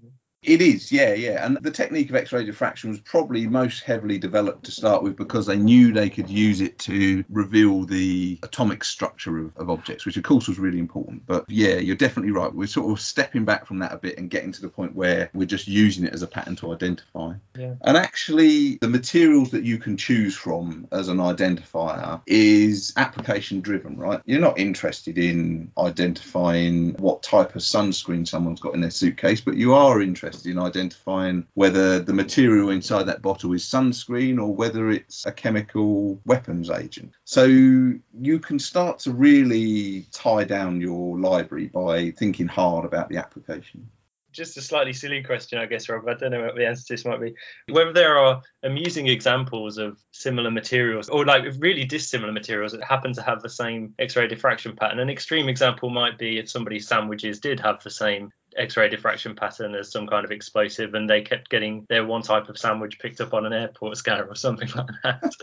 It 0.46 0.62
is, 0.62 0.92
yeah, 0.92 1.14
yeah. 1.14 1.44
And 1.44 1.58
the 1.58 1.72
technique 1.72 2.10
of 2.10 2.16
X-ray 2.16 2.46
diffraction 2.46 2.92
was 2.92 3.00
probably 3.00 3.48
most 3.48 3.84
heavily 3.84 4.20
developed 4.20 4.66
to 4.66 4.72
start 4.72 5.02
with 5.02 5.16
because 5.16 5.48
they 5.48 5.58
knew 5.58 5.92
they 5.92 6.10
could 6.10 6.30
use 6.30 6.62
it 6.62 6.78
to 6.80 7.24
reveal 7.30 7.84
the 7.84 8.40
atomic 8.44 8.84
structure 8.84 9.40
of, 9.40 9.58
of 9.58 9.70
objects, 9.72 10.06
which 10.06 10.18
of 10.18 10.24
course 10.24 10.48
was 10.48 10.60
really 10.60 10.78
important. 10.78 11.26
But 11.26 11.46
yeah, 11.50 11.76
you're 11.76 11.96
definitely 11.96 12.32
right. 12.32 12.54
We're 12.54 12.68
sort 12.68 12.91
of 12.91 13.00
stepping 13.00 13.43
back 13.43 13.66
from 13.66 13.80
that 13.80 13.93
a 13.93 13.98
bit 13.98 14.20
and 14.20 14.30
getting 14.30 14.52
to 14.52 14.62
the 14.62 14.70
point 14.70 14.96
where 14.96 15.32
we're 15.34 15.48
just 15.48 15.68
using 15.68 16.06
it 16.06 16.14
as 16.14 16.22
a 16.22 16.28
pattern 16.28 16.56
to 16.58 16.74
identify. 16.74 17.34
Yeah. 17.58 17.74
And 17.82 17.98
actually, 17.98 18.76
the 18.76 18.88
materials 18.88 19.52
that 19.52 19.64
you 19.64 19.80
can 19.80 19.98
choose 19.98 20.36
from 20.36 20.88
as 20.91 21.08
an 21.08 21.18
identifier 21.18 22.22
is 22.28 22.93
application 22.98 23.62
driven, 23.62 23.98
right? 23.98 24.22
You're 24.26 24.41
not 24.41 24.60
interested 24.60 25.18
in 25.18 25.72
identifying 25.78 26.93
what 26.93 27.24
type 27.24 27.56
of 27.56 27.62
sunscreen 27.62 28.28
someone's 28.28 28.60
got 28.60 28.76
in 28.76 28.82
their 28.82 28.91
suitcase, 28.91 29.41
but 29.41 29.56
you 29.56 29.74
are 29.74 30.02
interested 30.02 30.35
in 30.46 30.58
identifying 30.58 31.48
whether 31.54 32.00
the 32.00 32.14
material 32.14 32.70
inside 32.70 33.04
that 33.04 33.22
bottle 33.22 33.54
is 33.54 33.64
sunscreen 33.64 34.40
or 34.40 34.54
whether 34.54 34.92
it's 34.92 35.26
a 35.26 35.32
chemical 35.32 36.20
weapons 36.26 36.70
agent. 36.70 37.14
So 37.24 37.46
you 37.46 38.40
can 38.40 38.60
start 38.60 39.00
to 39.00 39.12
really 39.12 40.08
tie 40.12 40.44
down 40.44 40.82
your 40.82 41.20
library 41.20 41.68
by 41.68 42.12
thinking 42.12 42.48
hard 42.48 42.86
about 42.86 43.10
the 43.10 43.18
application 43.18 43.90
just 44.36 44.58
a 44.58 44.62
slightly 44.62 44.94
silly 44.94 45.24
question, 45.24 45.58
I 45.58 45.66
guess, 45.66 45.88
Rob. 45.90 46.08
I 46.08 46.14
don't 46.14 46.32
know 46.32 46.42
what 46.44 46.56
the 46.56 46.68
answer 46.68 46.86
to 46.88 46.94
this 46.94 47.06
might 47.06 47.22
be. 47.22 47.34
Whether 47.72 47.94
there 47.94 48.18
are 48.18 48.42
amusing 48.64 49.08
examples 49.08 49.78
of 49.78 49.98
similar 50.12 50.52
materials 50.52 51.10
or 51.10 51.26
like 51.26 51.46
really 51.60 51.86
dissimilar 51.86 52.32
materials 52.32 52.74
that 52.74 52.84
happen 52.84 53.14
to 53.14 53.22
have 53.22 53.42
the 53.42 53.50
same 53.50 53.94
X-ray 54.00 54.28
diffraction 54.28 54.76
pattern. 54.76 55.00
An 55.00 55.10
extreme 55.10 55.50
example 55.50 55.90
might 55.90 56.18
be 56.18 56.38
if 56.38 56.50
somebody's 56.50 56.88
sandwiches 56.88 57.40
did 57.40 57.60
have 57.60 57.82
the 57.84 57.90
same 57.90 58.32
X-ray 58.58 58.90
diffraction 58.90 59.36
pattern 59.36 59.76
as 59.76 59.92
some 59.92 60.08
kind 60.08 60.26
of 60.26 60.32
explosive, 60.32 60.94
and 60.94 61.10
they 61.10 61.22
kept 61.22 61.50
getting 61.50 61.86
their 61.90 62.06
one 62.06 62.22
type 62.22 62.50
of 62.50 62.58
sandwich 62.58 63.00
picked 63.00 63.22
up 63.22 63.34
on 63.34 63.46
an 63.46 63.54
airport 63.54 63.98
scanner 63.98 64.26
or 64.26 64.36
something 64.36 64.70
like 64.76 64.88
that. 65.04 65.34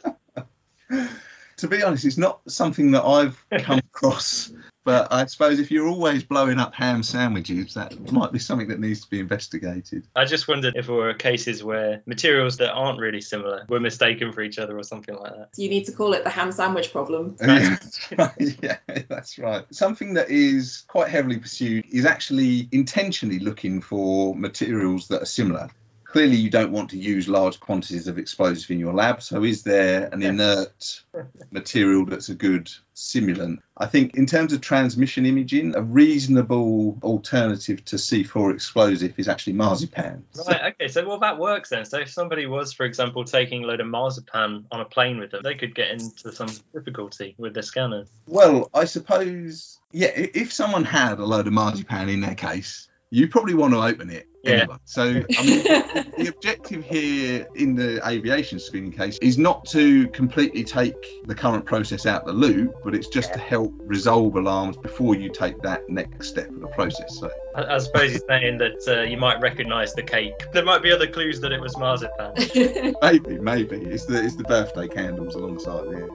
to 1.62 1.68
be 1.68 1.82
honest, 1.82 2.04
it's 2.04 2.18
not 2.18 2.40
something 2.48 2.90
that 2.90 3.04
I've 3.04 3.42
come 3.62 3.78
across 3.94 4.52
but 4.84 5.12
I 5.12 5.26
suppose 5.26 5.60
if 5.60 5.70
you're 5.70 5.86
always 5.86 6.24
blowing 6.24 6.58
up 6.58 6.74
ham 6.74 7.02
sandwiches, 7.02 7.74
that 7.74 8.12
might 8.12 8.32
be 8.32 8.38
something 8.38 8.68
that 8.68 8.80
needs 8.80 9.02
to 9.02 9.10
be 9.10 9.20
investigated. 9.20 10.06
I 10.16 10.24
just 10.24 10.48
wondered 10.48 10.74
if 10.76 10.86
there 10.86 10.94
were 10.94 11.14
cases 11.14 11.62
where 11.62 12.02
materials 12.06 12.56
that 12.56 12.72
aren't 12.72 12.98
really 12.98 13.20
similar 13.20 13.64
were 13.68 13.80
mistaken 13.80 14.32
for 14.32 14.42
each 14.42 14.58
other 14.58 14.76
or 14.76 14.82
something 14.82 15.14
like 15.14 15.32
that. 15.34 15.48
You 15.56 15.68
need 15.68 15.84
to 15.84 15.92
call 15.92 16.14
it 16.14 16.24
the 16.24 16.30
ham 16.30 16.50
sandwich 16.50 16.90
problem. 16.90 17.36
yeah, 17.40 17.76
that's 17.80 18.12
right. 18.18 18.58
yeah, 18.62 18.76
that's 19.08 19.38
right. 19.38 19.64
Something 19.72 20.14
that 20.14 20.30
is 20.30 20.84
quite 20.88 21.08
heavily 21.08 21.38
pursued 21.38 21.84
is 21.90 22.04
actually 22.04 22.68
intentionally 22.72 23.38
looking 23.38 23.80
for 23.80 24.34
materials 24.34 25.08
that 25.08 25.22
are 25.22 25.26
similar 25.26 25.70
clearly 26.12 26.36
you 26.36 26.50
don't 26.50 26.72
want 26.72 26.90
to 26.90 26.98
use 26.98 27.26
large 27.26 27.58
quantities 27.58 28.06
of 28.06 28.18
explosive 28.18 28.70
in 28.70 28.78
your 28.78 28.92
lab 28.92 29.22
so 29.22 29.42
is 29.42 29.62
there 29.62 30.10
an 30.12 30.22
inert 30.22 31.02
material 31.50 32.04
that's 32.04 32.28
a 32.28 32.34
good 32.34 32.70
simulant 32.94 33.58
i 33.78 33.86
think 33.86 34.14
in 34.14 34.26
terms 34.26 34.52
of 34.52 34.60
transmission 34.60 35.24
imaging 35.24 35.74
a 35.74 35.80
reasonable 35.80 36.98
alternative 37.02 37.82
to 37.82 37.96
c4 37.96 38.52
explosive 38.52 39.14
is 39.16 39.26
actually 39.26 39.54
marzipan. 39.54 40.22
Right 40.46 40.74
okay 40.74 40.88
so 40.88 41.06
well 41.06 41.18
that 41.20 41.38
works 41.38 41.70
then. 41.70 41.84
So 41.86 41.98
if 41.98 42.10
somebody 42.10 42.46
was 42.46 42.72
for 42.74 42.84
example 42.84 43.24
taking 43.24 43.64
a 43.64 43.66
load 43.66 43.80
of 43.80 43.86
marzipan 43.86 44.66
on 44.70 44.80
a 44.80 44.84
plane 44.84 45.18
with 45.18 45.30
them 45.30 45.42
they 45.42 45.54
could 45.54 45.74
get 45.74 45.90
into 45.90 46.30
some 46.32 46.50
difficulty 46.74 47.34
with 47.38 47.54
the 47.54 47.62
scanner. 47.62 48.04
Well 48.26 48.68
i 48.74 48.84
suppose 48.84 49.78
yeah 49.92 50.10
if 50.14 50.52
someone 50.52 50.84
had 50.84 51.18
a 51.18 51.24
load 51.24 51.46
of 51.46 51.54
marzipan 51.54 52.10
in 52.10 52.20
their 52.20 52.34
case 52.34 52.88
you 53.10 53.28
probably 53.28 53.54
want 53.54 53.72
to 53.72 53.80
open 53.80 54.10
it 54.10 54.28
yeah. 54.43 54.53
Anyway. 54.53 54.76
So 54.84 55.03
I 55.03 55.12
mean, 55.12 55.24
the 56.18 56.32
objective 56.34 56.84
here 56.84 57.47
in 57.55 57.74
the 57.74 58.07
aviation 58.07 58.59
screening 58.59 58.93
case 58.93 59.18
is 59.18 59.38
not 59.38 59.64
to 59.66 60.09
completely 60.09 60.64
take 60.64 61.26
the 61.26 61.34
current 61.34 61.64
process 61.64 62.07
out 62.07 62.26
the 62.26 62.32
loop, 62.32 62.74
but 62.84 62.95
it's 62.95 63.09
just 63.09 63.30
yeah. 63.30 63.36
to 63.36 63.40
help 63.40 63.72
resolve 63.78 64.34
alarms 64.36 64.76
before 64.76 65.14
you 65.14 65.30
take 65.30 65.61
that 65.62 65.88
next 65.88 66.28
step 66.28 66.49
of 66.49 66.61
the 66.61 66.66
process. 66.68 67.18
So 67.20 67.30
I, 67.55 67.74
I 67.74 67.78
suppose 67.78 68.12
he's 68.12 68.24
saying 68.28 68.59
that 68.59 68.82
uh, 68.88 69.03
you 69.03 69.16
might 69.16 69.40
recognise 69.40 69.95
the 69.95 70.03
cake. 70.03 70.34
There 70.53 70.64
might 70.64 70.82
be 70.82 70.90
other 70.90 71.07
clues 71.07 71.40
that 71.40 71.53
it 71.53 71.61
was 71.61 71.76
marzipan. 71.78 72.34
maybe, 73.03 73.38
maybe 73.38 73.76
it's 73.76 74.07
the 74.07 74.22
it's 74.22 74.36
the 74.36 74.45
birthday 74.45 74.88
candles 74.88 75.34
alongside 75.34 75.90
there. 75.90 76.09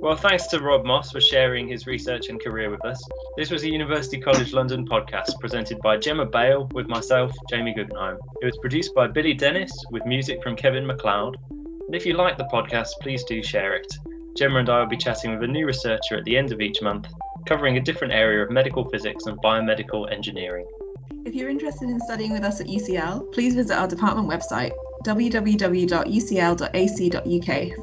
Well, 0.00 0.14
thanks 0.14 0.46
to 0.48 0.60
Rob 0.60 0.84
Moss 0.84 1.10
for 1.10 1.20
sharing 1.20 1.66
his 1.66 1.88
research 1.88 2.28
and 2.28 2.40
career 2.40 2.70
with 2.70 2.84
us. 2.84 3.02
This 3.36 3.50
was 3.50 3.64
a 3.64 3.68
University 3.70 4.16
College 4.20 4.52
London 4.52 4.86
podcast 4.86 5.40
presented 5.40 5.80
by 5.80 5.96
Gemma 5.96 6.24
Bale 6.24 6.68
with 6.72 6.86
myself, 6.86 7.32
Jamie 7.50 7.74
Guggenheim. 7.74 8.16
It 8.40 8.46
was 8.46 8.56
produced 8.58 8.94
by 8.94 9.08
Billy 9.08 9.34
Dennis 9.34 9.72
with 9.90 10.06
music 10.06 10.40
from 10.40 10.54
Kevin 10.54 10.86
MacLeod. 10.86 11.36
And 11.50 11.96
if 11.96 12.06
you 12.06 12.14
like 12.14 12.38
the 12.38 12.44
podcast, 12.44 12.90
please 13.00 13.24
do 13.24 13.42
share 13.42 13.74
it. 13.74 13.92
Gemma 14.36 14.60
and 14.60 14.70
I 14.70 14.78
will 14.78 14.86
be 14.86 14.96
chatting 14.96 15.32
with 15.32 15.42
a 15.42 15.52
new 15.52 15.66
researcher 15.66 16.16
at 16.16 16.24
the 16.24 16.36
end 16.36 16.52
of 16.52 16.60
each 16.60 16.80
month, 16.80 17.08
covering 17.46 17.76
a 17.76 17.80
different 17.80 18.12
area 18.12 18.44
of 18.44 18.52
medical 18.52 18.88
physics 18.88 19.26
and 19.26 19.36
biomedical 19.38 20.10
engineering. 20.12 20.66
If 21.24 21.34
you're 21.34 21.50
interested 21.50 21.90
in 21.90 21.98
studying 21.98 22.32
with 22.32 22.44
us 22.44 22.60
at 22.60 22.68
UCL, 22.68 23.32
please 23.32 23.56
visit 23.56 23.76
our 23.76 23.88
department 23.88 24.28
website 24.28 24.70
www.ucl.ac.uk 25.08 25.84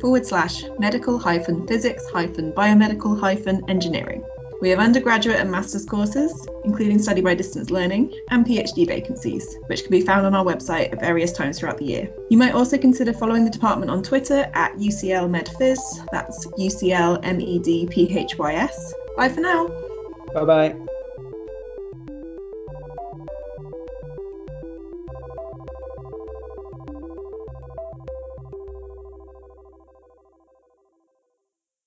forward 0.01 0.25
slash 0.25 0.63
medical 0.77 1.17
hyphen 1.17 1.65
physics 1.65 2.07
hyphen 2.11 2.51
biomedical 2.53 3.19
hyphen 3.19 3.67
engineering. 3.67 4.23
We 4.61 4.69
have 4.69 4.79
undergraduate 4.79 5.39
and 5.39 5.51
master's 5.51 5.85
courses, 5.85 6.47
including 6.63 6.99
study 6.99 7.21
by 7.21 7.35
distance 7.35 7.69
learning, 7.71 8.13
and 8.29 8.45
PhD 8.45 8.87
vacancies, 8.87 9.57
which 9.67 9.81
can 9.81 9.91
be 9.91 10.01
found 10.01 10.25
on 10.25 10.33
our 10.33 10.45
website 10.45 10.93
at 10.93 10.99
various 11.01 11.33
times 11.33 11.59
throughout 11.59 11.77
the 11.77 11.85
year. 11.85 12.09
You 12.29 12.37
might 12.37 12.53
also 12.53 12.77
consider 12.77 13.11
following 13.11 13.43
the 13.43 13.51
department 13.51 13.91
on 13.91 14.01
Twitter 14.01 14.49
at 14.53 14.75
UCL 14.75 15.29
MedPhys, 15.29 16.07
that's 16.11 16.45
UCL 16.47 17.23
MEDPHYS. 17.23 18.93
Bye 19.17 19.29
for 19.29 19.41
now. 19.41 19.67
Bye 20.33 20.45
bye. 20.45 20.75